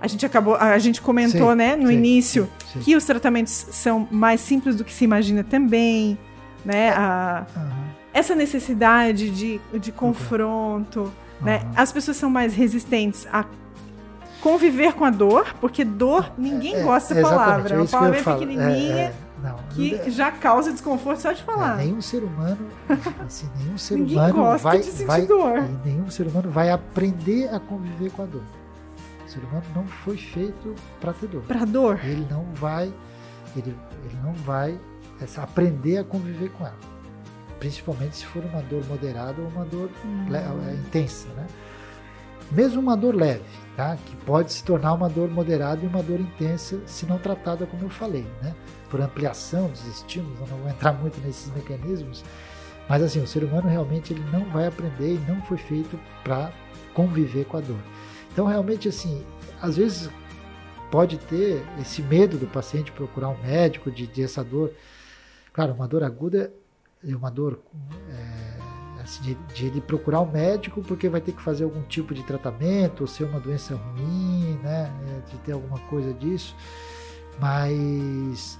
A 0.00 0.06
gente 0.06 0.26
acabou, 0.26 0.56
a 0.56 0.78
gente 0.78 1.00
comentou, 1.00 1.50
sim, 1.50 1.56
né, 1.56 1.74
no 1.74 1.88
sim, 1.88 1.94
início, 1.94 2.48
sim, 2.72 2.80
que 2.80 2.94
os 2.94 3.04
tratamentos 3.04 3.52
são 3.52 4.06
mais 4.10 4.40
simples 4.40 4.76
do 4.76 4.84
que 4.84 4.92
se 4.92 5.04
imagina 5.04 5.42
também, 5.42 6.18
né? 6.64 6.90
A, 6.90 7.46
uhum. 7.56 7.86
Essa 8.12 8.34
necessidade 8.34 9.30
de, 9.30 9.60
de 9.78 9.92
confronto, 9.92 11.00
uhum. 11.00 11.46
né? 11.46 11.62
As 11.74 11.92
pessoas 11.92 12.16
são 12.16 12.28
mais 12.28 12.54
resistentes 12.54 13.26
a 13.32 13.44
conviver 14.40 14.92
com 14.94 15.04
a 15.04 15.10
dor, 15.10 15.54
porque 15.60 15.84
dor, 15.84 16.32
ninguém 16.36 16.76
é, 16.76 16.82
gosta 16.82 17.14
da 17.14 17.22
palavra. 17.22 17.74
É 17.74 17.78
uma 17.78 17.86
palavra 17.86 18.22
pequenininha 18.22 18.94
é, 18.94 18.98
é, 18.98 19.14
não, 19.42 19.58
que 19.70 19.96
não, 19.96 20.10
já 20.10 20.30
causa 20.30 20.72
desconforto 20.72 21.20
só 21.20 21.32
de 21.32 21.42
falar. 21.42 21.80
É, 21.80 21.84
nenhum 21.84 22.00
ser 22.00 22.22
humano, 22.22 22.66
assim, 23.26 23.48
nenhum 23.58 23.78
ser 23.78 23.94
humano 23.96 24.34
gosta 24.34 24.68
vai, 24.68 24.82
vai, 25.06 25.26
dor. 25.26 25.62
nenhum 25.84 26.10
ser 26.10 26.26
humano 26.26 26.50
vai 26.50 26.70
aprender 26.70 27.52
a 27.54 27.60
conviver 27.60 28.10
com 28.10 28.22
a 28.22 28.26
dor. 28.26 28.44
O 29.26 29.30
ser 29.30 29.40
humano 29.40 29.64
não 29.74 29.86
foi 29.86 30.16
feito 30.16 30.74
para 31.00 31.12
ter 31.12 31.28
dor. 31.28 31.42
Para 31.42 31.64
dor. 31.64 32.00
Ele 32.04 32.26
não 32.30 32.44
vai, 32.54 32.92
ele, 33.56 33.76
ele 34.04 34.18
não 34.22 34.32
vai 34.32 34.78
aprender 35.36 35.98
a 35.98 36.04
conviver 36.04 36.50
com 36.50 36.64
ela. 36.64 36.78
Principalmente 37.58 38.16
se 38.16 38.26
for 38.26 38.44
uma 38.44 38.60
dor 38.62 38.84
moderada 38.86 39.40
ou 39.40 39.48
uma 39.48 39.64
dor 39.64 39.90
hum. 40.04 40.26
É, 40.34 40.74
intensa, 40.74 41.26
né? 41.36 41.46
Mesmo 42.50 42.80
uma 42.80 42.96
dor 42.96 43.14
leve, 43.14 43.42
tá? 43.76 43.96
que 43.96 44.16
pode 44.24 44.52
se 44.52 44.62
tornar 44.62 44.94
uma 44.94 45.08
dor 45.08 45.28
moderada 45.28 45.84
e 45.84 45.88
uma 45.88 46.02
dor 46.02 46.20
intensa 46.20 46.80
se 46.86 47.04
não 47.06 47.18
tratada 47.18 47.66
como 47.66 47.84
eu 47.84 47.90
falei, 47.90 48.26
né? 48.42 48.54
por 48.88 49.00
ampliação 49.00 49.68
dos 49.68 49.84
estímulos, 49.86 50.38
eu 50.40 50.46
não 50.46 50.58
vou 50.58 50.70
entrar 50.70 50.92
muito 50.92 51.20
nesses 51.20 51.52
mecanismos, 51.52 52.24
mas 52.88 53.02
assim, 53.02 53.20
o 53.20 53.26
ser 53.26 53.42
humano 53.42 53.68
realmente 53.68 54.12
ele 54.12 54.24
não 54.30 54.44
vai 54.46 54.66
aprender 54.66 55.14
e 55.14 55.18
não 55.28 55.42
foi 55.42 55.56
feito 55.56 55.98
para 56.22 56.52
conviver 56.94 57.44
com 57.46 57.56
a 57.56 57.60
dor. 57.60 57.80
Então 58.32 58.46
realmente 58.46 58.88
assim, 58.88 59.24
às 59.60 59.76
vezes 59.76 60.08
pode 60.90 61.18
ter 61.18 61.64
esse 61.80 62.00
medo 62.00 62.38
do 62.38 62.46
paciente 62.46 62.92
procurar 62.92 63.30
um 63.30 63.42
médico 63.42 63.90
de, 63.90 64.06
de 64.06 64.22
essa 64.22 64.44
dor. 64.44 64.72
Claro, 65.52 65.74
uma 65.74 65.88
dor 65.88 66.04
aguda 66.04 66.52
é 67.04 67.14
uma 67.14 67.30
dor 67.30 67.58
é, 68.08 68.55
de, 69.22 69.34
de, 69.54 69.66
ele 69.66 69.80
procurar 69.80 70.20
um 70.20 70.30
médico 70.30 70.82
porque 70.82 71.08
vai 71.08 71.20
ter 71.20 71.32
que 71.32 71.42
fazer 71.42 71.64
algum 71.64 71.82
tipo 71.82 72.14
de 72.14 72.22
tratamento, 72.22 73.02
ou 73.02 73.06
ser 73.06 73.24
uma 73.24 73.40
doença 73.40 73.74
ruim, 73.74 74.58
né? 74.62 74.92
É, 75.08 75.30
de 75.30 75.38
ter 75.38 75.52
alguma 75.52 75.78
coisa 75.80 76.12
disso. 76.12 76.54
Mas 77.40 78.58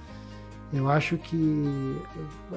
eu 0.73 0.89
acho 0.89 1.17
que 1.17 2.01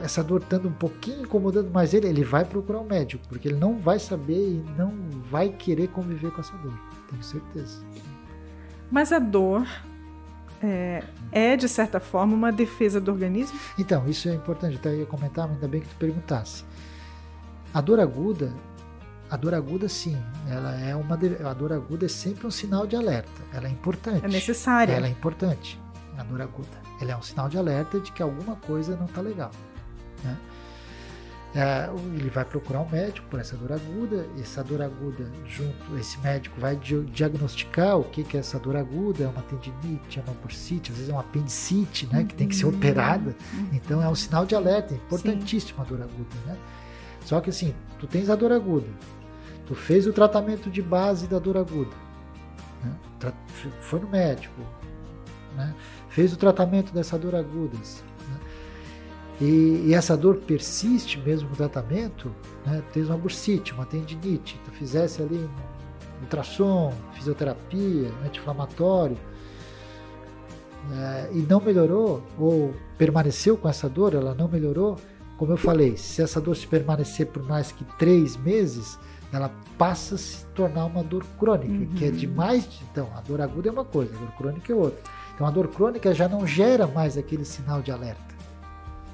essa 0.02 0.22
dor 0.22 0.40
estando 0.40 0.68
um 0.68 0.72
pouquinho 0.72 1.22
incomodando 1.22 1.70
mais 1.70 1.94
ele, 1.94 2.08
ele 2.08 2.24
vai 2.24 2.44
procurar 2.44 2.80
um 2.80 2.84
médico, 2.84 3.26
porque 3.28 3.48
ele 3.48 3.58
não 3.58 3.78
vai 3.78 3.98
saber 3.98 4.34
e 4.34 4.64
não 4.76 4.92
vai 5.30 5.48
querer 5.50 5.88
conviver 5.88 6.30
com 6.32 6.40
essa 6.40 6.56
dor, 6.58 6.78
tenho 7.08 7.22
certeza. 7.22 7.82
Mas 8.90 9.12
a 9.12 9.18
dor 9.20 9.66
é, 10.62 11.02
é, 11.32 11.56
de 11.56 11.68
certa 11.68 12.00
forma, 12.00 12.34
uma 12.34 12.52
defesa 12.52 13.00
do 13.00 13.10
organismo? 13.10 13.58
Então, 13.78 14.06
isso 14.08 14.28
é 14.28 14.34
importante, 14.34 14.76
até 14.76 14.94
ia 14.94 15.06
comentar, 15.06 15.46
mas 15.46 15.56
ainda 15.56 15.68
bem 15.68 15.80
que 15.80 15.88
tu 15.88 15.96
perguntasse. 15.96 16.64
A 17.72 17.80
dor 17.80 18.00
aguda, 18.00 18.52
a 19.30 19.36
dor 19.36 19.54
aguda 19.54 19.88
sim, 19.88 20.20
ela 20.48 20.74
é 20.80 20.94
uma 20.96 21.14
a 21.14 21.54
dor 21.54 21.72
aguda 21.72 22.06
é 22.06 22.08
sempre 22.08 22.46
um 22.46 22.50
sinal 22.50 22.86
de 22.86 22.96
alerta. 22.96 23.42
Ela 23.52 23.68
é 23.68 23.70
importante. 23.70 24.24
É 24.24 24.28
necessária. 24.28 24.92
Ela 24.92 25.06
é 25.06 25.10
importante. 25.10 25.80
A 26.18 26.24
dor 26.24 26.42
aguda, 26.42 26.68
ela 27.00 27.12
é 27.12 27.16
um 27.16 27.22
sinal 27.22 27.48
de 27.48 27.56
alerta 27.56 28.00
de 28.00 28.10
que 28.12 28.22
alguma 28.22 28.56
coisa 28.56 28.96
não 28.96 29.06
está 29.06 29.20
legal. 29.20 29.50
Né? 30.24 30.36
É, 31.54 31.90
ele 32.14 32.30
vai 32.30 32.44
procurar 32.44 32.80
um 32.80 32.88
médico 32.88 33.26
por 33.28 33.40
essa 33.40 33.56
dor 33.56 33.72
aguda. 33.72 34.26
Essa 34.38 34.62
dor 34.62 34.82
aguda, 34.82 35.24
junto, 35.46 35.96
esse 35.96 36.18
médico 36.20 36.60
vai 36.60 36.76
diagnosticar 36.76 37.98
o 37.98 38.04
que, 38.04 38.22
que 38.22 38.36
é 38.36 38.40
essa 38.40 38.58
dor 38.58 38.76
aguda: 38.76 39.24
é 39.24 39.28
uma 39.28 39.42
tendinite, 39.42 40.18
é 40.18 40.22
uma 40.22 40.34
bursite, 40.34 40.90
às 40.90 40.96
vezes 40.96 41.10
é 41.10 41.12
uma 41.12 41.22
apendicite, 41.22 42.06
né, 42.06 42.24
que 42.24 42.34
tem 42.34 42.48
que 42.48 42.54
ser 42.54 42.66
uhum. 42.66 42.74
operada. 42.74 43.34
Então 43.72 44.02
é 44.02 44.08
um 44.08 44.14
sinal 44.14 44.44
de 44.44 44.54
alerta, 44.54 44.94
é 44.94 44.96
importantíssimo 44.96 45.80
a 45.80 45.84
dor 45.84 46.02
aguda, 46.02 46.36
né? 46.46 46.56
Só 47.24 47.40
que 47.40 47.50
assim, 47.50 47.74
tu 47.98 48.06
tens 48.06 48.30
a 48.30 48.34
dor 48.34 48.52
aguda, 48.52 48.88
tu 49.66 49.74
fez 49.74 50.06
o 50.06 50.12
tratamento 50.12 50.70
de 50.70 50.82
base 50.82 51.26
da 51.26 51.38
dor 51.38 51.56
aguda, 51.56 51.94
né? 52.82 53.32
foi 53.80 54.00
no 54.00 54.08
médico, 54.08 54.60
né? 55.56 55.74
fez 56.08 56.32
o 56.32 56.36
tratamento 56.36 56.92
dessa 56.92 57.18
dor 57.18 57.34
aguda, 57.34 57.76
né? 57.76 58.40
e, 59.40 59.84
e, 59.86 59.94
essa 59.94 60.16
dor 60.16 60.36
persiste 60.36 61.18
mesmo 61.18 61.48
no 61.50 61.56
tratamento, 61.56 62.34
né? 62.66 62.82
tens 62.92 63.08
uma 63.08 63.18
bursite, 63.18 63.72
uma 63.72 63.86
tendinite, 63.86 64.60
tu 64.64 64.70
fizesse 64.70 65.22
ali 65.22 65.36
um 65.36 66.22
ultrassom, 66.22 66.92
fisioterapia, 67.14 68.10
anti-inflamatório, 68.24 69.16
é, 70.92 71.28
e 71.32 71.38
não 71.38 71.60
melhorou, 71.60 72.22
ou 72.38 72.74
permaneceu 72.96 73.56
com 73.56 73.68
essa 73.68 73.88
dor, 73.88 74.14
ela 74.14 74.34
não 74.34 74.48
melhorou, 74.48 74.96
como 75.40 75.54
eu 75.54 75.56
falei, 75.56 75.96
se 75.96 76.20
essa 76.20 76.38
dor 76.38 76.54
se 76.54 76.66
permanecer 76.66 77.26
por 77.28 77.42
mais 77.42 77.72
que 77.72 77.82
três 77.98 78.36
meses, 78.36 78.98
ela 79.32 79.50
passa 79.78 80.16
a 80.16 80.18
se 80.18 80.44
tornar 80.48 80.84
uma 80.84 81.02
dor 81.02 81.24
crônica, 81.38 81.72
uhum. 81.72 81.94
que 81.96 82.04
é 82.04 82.10
de 82.10 82.26
mais. 82.26 82.68
Então, 82.92 83.08
a 83.16 83.22
dor 83.22 83.40
aguda 83.40 83.70
é 83.70 83.72
uma 83.72 83.82
coisa, 83.82 84.14
a 84.14 84.18
dor 84.18 84.32
crônica 84.32 84.70
é 84.70 84.76
outra. 84.76 85.00
Então, 85.34 85.46
a 85.46 85.50
dor 85.50 85.68
crônica 85.68 86.12
já 86.12 86.28
não 86.28 86.46
gera 86.46 86.86
mais 86.86 87.16
aquele 87.16 87.46
sinal 87.46 87.80
de 87.80 87.90
alerta, 87.90 88.34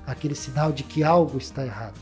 aquele 0.04 0.34
sinal 0.34 0.72
de 0.72 0.82
que 0.82 1.04
algo 1.04 1.38
está 1.38 1.64
errado. 1.64 1.94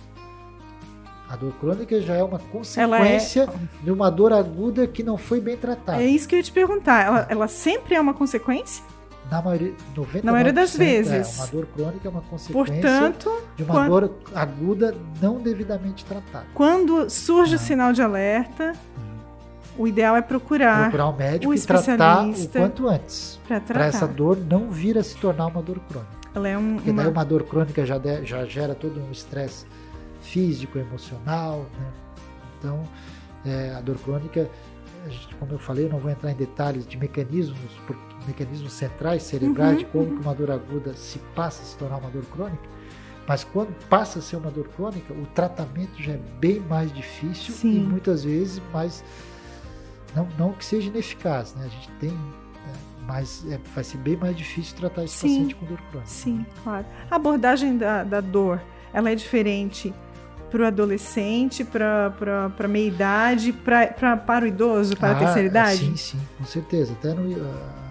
A 1.29 1.37
dor 1.37 1.53
crônica 1.61 2.01
já 2.01 2.15
é 2.15 2.23
uma 2.23 2.39
consequência 2.39 3.43
é... 3.43 3.85
de 3.85 3.91
uma 3.91 4.11
dor 4.11 4.33
aguda 4.33 4.87
que 4.87 5.03
não 5.03 5.19
foi 5.19 5.39
bem 5.39 5.59
tratada. 5.59 6.03
É 6.03 6.07
isso 6.07 6.27
que 6.27 6.35
eu 6.35 6.39
ia 6.39 6.43
te 6.43 6.53
perguntar. 6.53 7.05
Ela, 7.05 7.27
ela 7.29 7.47
sempre 7.47 7.95
é 7.95 8.01
uma 8.01 8.15
consequência? 8.15 8.83
Na 9.31 9.43
maioria, 9.43 9.75
90, 9.97 10.27
na 10.27 10.33
maioria 10.33 10.53
das 10.53 10.77
vezes. 10.77 11.39
É, 11.39 11.43
uma 11.43 11.47
dor 11.49 11.67
crônica 11.67 12.09
é 12.09 12.11
uma 12.11 12.21
consequência 12.23 12.75
Portanto, 12.75 13.43
de 13.57 13.63
uma 13.63 13.75
quando, 13.75 13.89
dor 13.89 14.13
aguda 14.35 14.95
não 15.21 15.41
devidamente 15.41 16.05
tratada. 16.05 16.47
Quando 16.55 17.09
surge 17.11 17.57
o 17.57 17.59
sinal 17.59 17.93
de 17.93 18.03
alerta, 18.03 18.73
uhum. 18.97 19.85
o 19.85 19.89
ideal 19.89 20.17
é 20.17 20.23
procurar, 20.23 20.83
procurar 20.83 21.09
um 21.09 21.17
médico 21.17 21.55
e 21.55 21.61
tratar 21.61 22.27
o 22.27 22.49
quanto 22.49 22.89
antes. 22.89 23.41
Para 23.67 23.87
essa 23.87 24.07
dor 24.07 24.37
não 24.37 24.71
vir 24.71 24.99
a 24.99 25.03
se 25.03 25.17
tornar 25.17 25.47
uma 25.47 25.63
dor 25.63 25.81
crônica. 25.89 26.25
Ela 26.35 26.49
é 26.49 26.59
um, 26.59 26.75
Porque 26.75 26.91
uma... 26.91 27.03
daí 27.03 27.13
uma 27.13 27.25
dor 27.25 27.45
crônica 27.45 27.87
já, 27.87 27.97
de, 27.97 28.25
já 28.25 28.45
gera 28.45 28.75
todo 28.75 29.01
um 29.01 29.11
estresse 29.11 29.67
físico, 30.21 30.79
emocional. 30.79 31.67
Né? 31.79 31.87
Então, 32.59 32.83
é, 33.47 33.75
a 33.77 33.81
dor 33.81 33.97
crônica, 33.99 34.51
como 35.39 35.53
eu 35.53 35.59
falei, 35.59 35.85
eu 35.87 35.91
não 35.91 35.99
vou 35.99 36.11
entrar 36.11 36.33
em 36.33 36.35
detalhes 36.35 36.87
de 36.87 36.97
mecanismos, 36.97 37.59
porque 37.87 38.14
mecanismos 38.27 38.73
centrais 38.73 39.23
cerebrais 39.23 39.73
uhum, 39.73 39.79
de 39.79 39.85
como 39.87 40.05
uhum. 40.05 40.21
uma 40.21 40.35
dor 40.35 40.51
aguda 40.51 40.95
se 40.95 41.19
passa 41.35 41.63
a 41.63 41.65
se 41.65 41.77
tornar 41.77 41.99
uma 41.99 42.11
dor 42.11 42.25
crônica. 42.27 42.75
Mas 43.27 43.43
quando 43.43 43.75
passa 43.89 44.19
a 44.19 44.23
ser 44.23 44.37
uma 44.37 44.51
dor 44.51 44.69
crônica, 44.69 45.13
o 45.15 45.27
tratamento 45.27 46.03
já 46.03 46.13
é 46.13 46.21
bem 46.39 46.61
mais 46.61 46.93
difícil 46.93 47.55
Sim. 47.55 47.77
e 47.77 47.81
muitas 47.81 48.25
vezes 48.25 48.61
mais. 48.73 49.03
Não, 50.15 50.29
não 50.39 50.53
que 50.53 50.65
seja 50.65 50.89
ineficaz, 50.89 51.55
né? 51.55 51.65
A 51.65 51.69
gente 51.69 51.91
tem. 51.99 52.11
Né? 52.11 52.73
Mas 53.07 53.45
é, 53.51 53.59
vai 53.75 53.83
ser 53.83 53.99
bem 53.99 54.17
mais 54.17 54.37
difícil 54.37 54.77
tratar 54.77 55.05
esse 55.05 55.17
Sim. 55.17 55.29
paciente 55.29 55.55
com 55.55 55.67
dor 55.67 55.81
crônica. 55.91 56.11
Sim, 56.11 56.45
claro. 56.63 56.87
A 57.11 57.17
abordagem 57.17 57.79
da, 57.79 58.05
da 58.05 58.21
dor 58.21 58.61
ela 58.93 59.11
é 59.11 59.15
diferente 59.15 59.93
para 60.51 60.63
o 60.63 60.67
adolescente, 60.67 61.65
para 61.65 62.15
a 62.59 62.69
meia 62.69 62.87
idade, 62.87 63.53
pra, 63.53 63.89
pra, 63.89 64.17
para 64.17 64.45
o 64.45 64.49
idoso, 64.49 64.97
para 64.97 65.09
ah, 65.09 65.13
a 65.13 65.19
terceira 65.19 65.49
idade? 65.49 65.79
Sim, 65.79 65.97
sim, 65.97 66.21
com 66.39 66.45
certeza. 66.45 66.93
Até 66.93 67.13
no, 67.13 67.29
uh, 67.29 67.84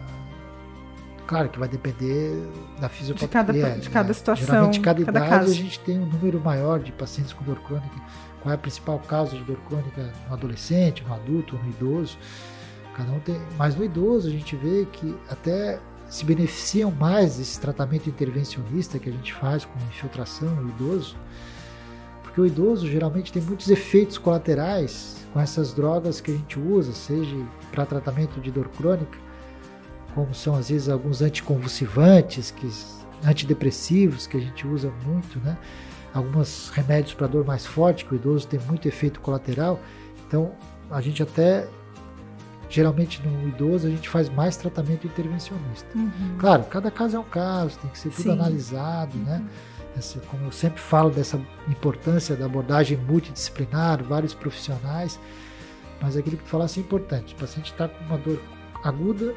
claro 1.25 1.49
que 1.49 1.59
vai 1.59 1.67
depender 1.67 2.47
da 2.79 2.89
fisiopatia. 2.89 3.27
De 3.27 3.33
cada, 3.33 3.79
de 3.79 3.89
cada 3.89 4.13
situação. 4.13 4.45
Geralmente, 4.45 4.79
cada, 4.79 5.05
cada 5.05 5.19
idade 5.19 5.29
caso. 5.31 5.51
a 5.51 5.55
gente 5.55 5.79
tem 5.79 5.99
um 5.99 6.05
número 6.05 6.39
maior 6.39 6.79
de 6.79 6.91
pacientes 6.91 7.33
com 7.33 7.43
dor 7.43 7.59
crônica. 7.61 7.95
Qual 8.41 8.51
é 8.51 8.55
a 8.55 8.57
principal 8.57 8.99
causa 8.99 9.37
de 9.37 9.43
dor 9.43 9.57
crônica 9.67 10.11
no 10.27 10.33
adolescente, 10.33 11.03
no 11.03 11.13
adulto, 11.13 11.55
no 11.55 11.69
idoso? 11.69 12.17
Cada 12.95 13.11
um 13.11 13.19
tem. 13.19 13.39
Mas 13.57 13.75
no 13.75 13.83
idoso 13.83 14.27
a 14.27 14.31
gente 14.31 14.55
vê 14.55 14.85
que 14.91 15.15
até 15.29 15.79
se 16.09 16.25
beneficiam 16.25 16.91
mais 16.91 17.37
desse 17.37 17.59
tratamento 17.59 18.07
intervencionista 18.07 18.99
que 18.99 19.09
a 19.09 19.11
gente 19.11 19.33
faz 19.33 19.65
com 19.65 19.73
infiltração 19.89 20.49
no 20.55 20.69
idoso, 20.69 21.15
porque 22.21 22.39
o 22.39 22.45
idoso 22.45 22.87
geralmente 22.87 23.33
tem 23.33 23.41
muitos 23.41 23.69
efeitos 23.69 24.19
colaterais 24.19 25.25
com 25.33 25.39
essas 25.39 25.73
drogas 25.73 26.21
que 26.21 26.29
a 26.29 26.35
gente 26.35 26.59
usa, 26.59 26.91
seja 26.91 27.35
para 27.71 27.83
tratamento 27.85 28.39
de 28.39 28.51
dor 28.51 28.69
crônica, 28.69 29.17
como 30.13 30.33
são 30.33 30.55
às 30.55 30.69
vezes 30.69 30.89
alguns 30.89 31.21
anticonvulsivantes, 31.21 32.51
que, 32.51 32.69
antidepressivos 33.25 34.27
que 34.27 34.37
a 34.37 34.39
gente 34.39 34.67
usa 34.67 34.91
muito, 35.05 35.39
né? 35.39 35.57
Alguns 36.13 36.69
remédios 36.69 37.13
para 37.13 37.27
dor 37.27 37.43
mais 37.45 37.65
forte, 37.65 38.05
que 38.05 38.13
o 38.13 38.15
idoso 38.15 38.47
tem 38.47 38.59
muito 38.59 38.87
efeito 38.87 39.19
colateral. 39.19 39.79
Então, 40.27 40.51
a 40.91 41.01
gente 41.01 41.23
até 41.23 41.67
geralmente 42.69 43.21
no 43.21 43.47
idoso 43.47 43.87
a 43.87 43.89
gente 43.89 44.09
faz 44.09 44.29
mais 44.29 44.57
tratamento 44.57 45.05
intervencionista. 45.05 45.87
Uhum. 45.95 46.37
Claro, 46.39 46.63
cada 46.63 46.89
caso 46.89 47.17
é 47.17 47.19
um 47.19 47.23
caso, 47.23 47.77
tem 47.79 47.91
que 47.91 47.99
ser 47.99 48.09
tudo 48.09 48.23
Sim. 48.23 48.31
analisado, 48.31 49.17
né? 49.17 49.37
uhum. 49.37 49.43
né? 49.43 49.49
Essa, 49.95 50.19
como 50.21 50.45
eu 50.45 50.51
sempre 50.51 50.79
falo 50.79 51.11
dessa 51.11 51.39
importância 51.67 52.35
da 52.35 52.45
abordagem 52.45 52.97
multidisciplinar, 52.97 54.03
vários 54.03 54.33
profissionais, 54.33 55.19
mas 56.01 56.17
aquilo 56.17 56.37
que 56.37 56.43
tu 56.43 56.49
falasse 56.49 56.79
é 56.79 56.83
importante. 56.83 57.35
O 57.35 57.37
paciente 57.37 57.71
está 57.71 57.87
com 57.87 58.03
uma 58.05 58.17
dor 58.17 58.41
aguda, 58.83 59.35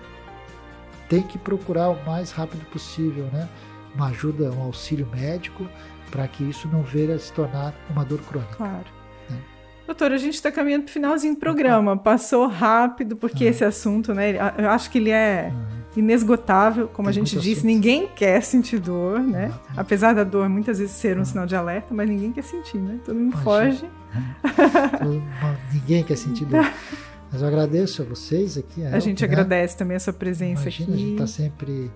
tem 1.08 1.22
que 1.22 1.38
procurar 1.38 1.88
o 1.88 2.04
mais 2.04 2.30
rápido 2.30 2.64
possível, 2.66 3.24
né? 3.32 3.48
Uma 3.94 4.08
ajuda, 4.08 4.50
um 4.52 4.62
auxílio 4.62 5.08
médico, 5.14 5.66
para 6.10 6.26
que 6.28 6.44
isso 6.44 6.68
não 6.68 6.82
venha 6.82 7.18
se 7.18 7.32
tornar 7.32 7.74
uma 7.90 8.04
dor 8.04 8.20
crônica. 8.20 8.54
Claro. 8.56 8.96
Doutora, 9.86 10.16
a 10.16 10.18
gente 10.18 10.34
está 10.34 10.50
caminhando 10.50 10.82
para 10.82 10.90
o 10.90 10.92
finalzinho 10.92 11.34
do 11.34 11.38
programa. 11.38 11.96
Passou 11.96 12.48
rápido, 12.48 13.16
porque 13.16 13.44
uhum. 13.44 13.50
esse 13.50 13.64
assunto, 13.64 14.12
né? 14.12 14.34
Eu 14.58 14.68
acho 14.70 14.90
que 14.90 14.98
ele 14.98 15.10
é 15.10 15.52
uhum. 15.52 15.82
inesgotável, 15.96 16.88
como 16.88 17.08
Tem 17.08 17.10
a 17.10 17.24
gente 17.24 17.38
disse. 17.38 17.60
Assunto. 17.60 17.66
Ninguém 17.66 18.08
quer 18.08 18.42
sentir 18.42 18.80
dor, 18.80 19.20
né? 19.20 19.46
Uhum. 19.46 19.74
Apesar 19.76 20.12
da 20.12 20.24
dor 20.24 20.48
muitas 20.48 20.80
vezes 20.80 20.96
ser 20.96 21.16
um 21.16 21.24
sinal 21.24 21.46
de 21.46 21.54
alerta, 21.54 21.94
mas 21.94 22.08
ninguém 22.08 22.32
quer 22.32 22.42
sentir, 22.42 22.78
né? 22.78 22.98
Todo 23.04 23.14
mundo 23.16 23.36
foge. 23.38 23.88
ninguém 25.72 26.02
quer 26.02 26.16
sentir 26.16 26.46
dor. 26.46 26.68
Mas 27.36 27.42
eu 27.42 27.48
agradeço 27.48 28.00
a 28.00 28.04
vocês 28.06 28.56
aqui. 28.56 28.82
A, 28.86 28.96
a 28.96 28.98
gente 28.98 29.20
né? 29.20 29.28
agradece 29.28 29.76
também 29.76 29.94
a 29.94 30.00
sua 30.00 30.12
presença 30.14 30.62
Imagina, 30.62 30.94
aqui. 30.94 30.94
A 30.94 30.96
gente 30.96 31.12
está 31.12 31.26
sempre 31.26 31.90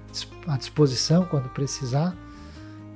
à 0.46 0.58
disposição 0.58 1.24
quando 1.24 1.48
precisar. 1.48 2.14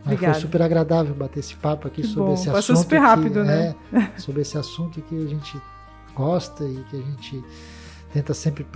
Mas 0.05 0.21
foi 0.21 0.35
super 0.35 0.61
agradável 0.61 1.15
bater 1.15 1.41
esse 1.41 1.55
papo 1.57 1.89
aqui 1.89 2.03
que 2.03 2.09
sobre 2.09 2.29
bom. 2.29 2.35
esse 2.35 2.45
Passou 2.45 2.75
assunto. 2.75 2.83
super 2.83 2.99
rápido, 2.99 3.41
que, 3.41 3.47
né? 3.47 3.75
É, 3.95 4.21
sobre 4.21 4.43
esse 4.43 4.59
assunto 4.59 5.01
que 5.01 5.17
a 5.17 5.27
gente 5.27 5.59
gosta 6.15 6.65
e 6.65 6.85
que 6.91 6.97
a 6.97 7.01
gente 7.01 7.43
tenta 8.13 8.35
sempre, 8.35 8.67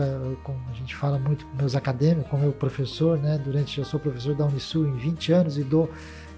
como 0.42 0.58
a 0.70 0.72
gente 0.72 0.96
fala 0.96 1.18
muito 1.18 1.44
com 1.44 1.56
meus 1.58 1.76
acadêmicos, 1.76 2.30
com 2.30 2.38
meu 2.38 2.52
professor, 2.52 3.18
né? 3.18 3.36
Durante, 3.36 3.78
eu 3.78 3.84
sou 3.84 4.00
professor 4.00 4.34
da 4.34 4.46
Unisul 4.46 4.88
em 4.88 4.96
20 4.96 5.32
anos 5.32 5.58
e 5.58 5.62
dou 5.62 5.90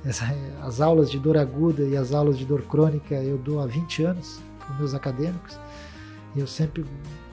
essa, 0.04 0.24
as 0.62 0.80
aulas 0.80 1.08
de 1.08 1.20
dor 1.20 1.36
aguda 1.36 1.84
e 1.84 1.96
as 1.96 2.12
aulas 2.12 2.36
de 2.36 2.44
dor 2.44 2.62
crônica 2.62 3.14
eu 3.14 3.38
dou 3.38 3.60
há 3.60 3.66
20 3.66 4.02
anos 4.02 4.40
com 4.66 4.74
meus 4.74 4.94
acadêmicos. 4.94 5.56
E 6.34 6.40
eu 6.40 6.46
sempre 6.46 6.84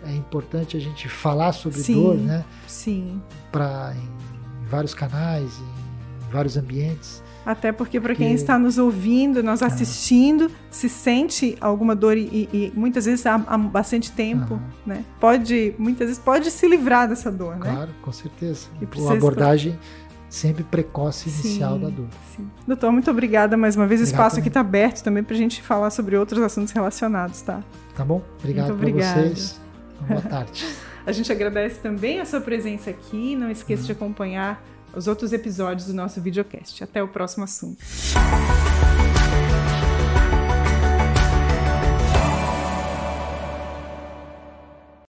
é 0.05 0.13
importante 0.13 0.77
a 0.77 0.79
gente 0.79 1.07
falar 1.07 1.51
sobre 1.53 1.79
sim, 1.79 1.95
dor, 1.95 2.15
né? 2.15 2.45
Sim. 2.67 3.21
Para 3.51 3.93
em, 3.95 4.63
em 4.63 4.67
vários 4.67 4.93
canais, 4.93 5.51
em 5.59 6.31
vários 6.31 6.57
ambientes 6.57 7.23
até 7.47 7.71
porque 7.71 7.97
para 7.97 8.13
quem 8.13 8.33
está 8.33 8.59
nos 8.59 8.77
ouvindo, 8.77 9.41
nos 9.41 9.63
ah. 9.63 9.67
assistindo, 9.67 10.51
se 10.69 10.89
sente 10.89 11.57
alguma 11.61 11.95
dor 11.95 12.17
e, 12.17 12.49
e 12.51 12.73
muitas 12.75 13.05
vezes 13.05 13.25
há, 13.25 13.35
há 13.47 13.57
bastante 13.57 14.11
tempo, 14.11 14.55
uhum. 14.55 14.59
né? 14.85 15.05
Pode, 15.17 15.73
muitas 15.79 16.07
vezes 16.07 16.21
pode 16.21 16.51
se 16.51 16.67
livrar 16.67 17.07
dessa 17.07 17.31
dor, 17.31 17.55
claro, 17.55 17.63
né? 17.63 17.73
Claro, 17.73 17.91
com 18.01 18.11
certeza. 18.11 18.67
A 19.07 19.13
abordagem 19.13 19.79
sempre 20.29 20.61
precoce 20.61 21.29
inicial 21.29 21.75
sim, 21.75 21.81
da 21.83 21.89
dor. 21.89 22.07
Sim. 22.35 22.49
Doutor, 22.67 22.91
muito 22.91 23.09
obrigada 23.09 23.55
mais 23.55 23.77
uma 23.77 23.87
vez. 23.87 24.01
O 24.01 24.03
espaço 24.03 24.35
também. 24.35 24.41
aqui 24.41 24.49
está 24.49 24.59
aberto 24.59 25.01
também 25.01 25.23
para 25.23 25.33
a 25.33 25.37
gente 25.37 25.61
falar 25.61 25.89
sobre 25.89 26.17
outros 26.17 26.41
assuntos 26.41 26.73
relacionados, 26.73 27.41
tá? 27.41 27.63
Tá 27.95 28.03
bom? 28.03 28.21
Obrigado 28.39 28.75
para 28.75 28.91
vocês. 28.91 29.57
Boa 30.01 30.21
tarde. 30.21 30.65
a 31.05 31.11
gente 31.11 31.31
agradece 31.31 31.79
também 31.79 32.19
a 32.19 32.25
sua 32.25 32.41
presença 32.41 32.89
aqui. 32.89 33.35
Não 33.35 33.49
esqueça 33.49 33.83
de 33.83 33.91
acompanhar 33.91 34.63
os 34.95 35.07
outros 35.07 35.33
episódios 35.33 35.87
do 35.87 35.93
nosso 35.93 36.21
videocast. 36.21 36.83
Até 36.83 37.01
o 37.01 37.07
próximo 37.07 37.43
assunto. 37.43 37.77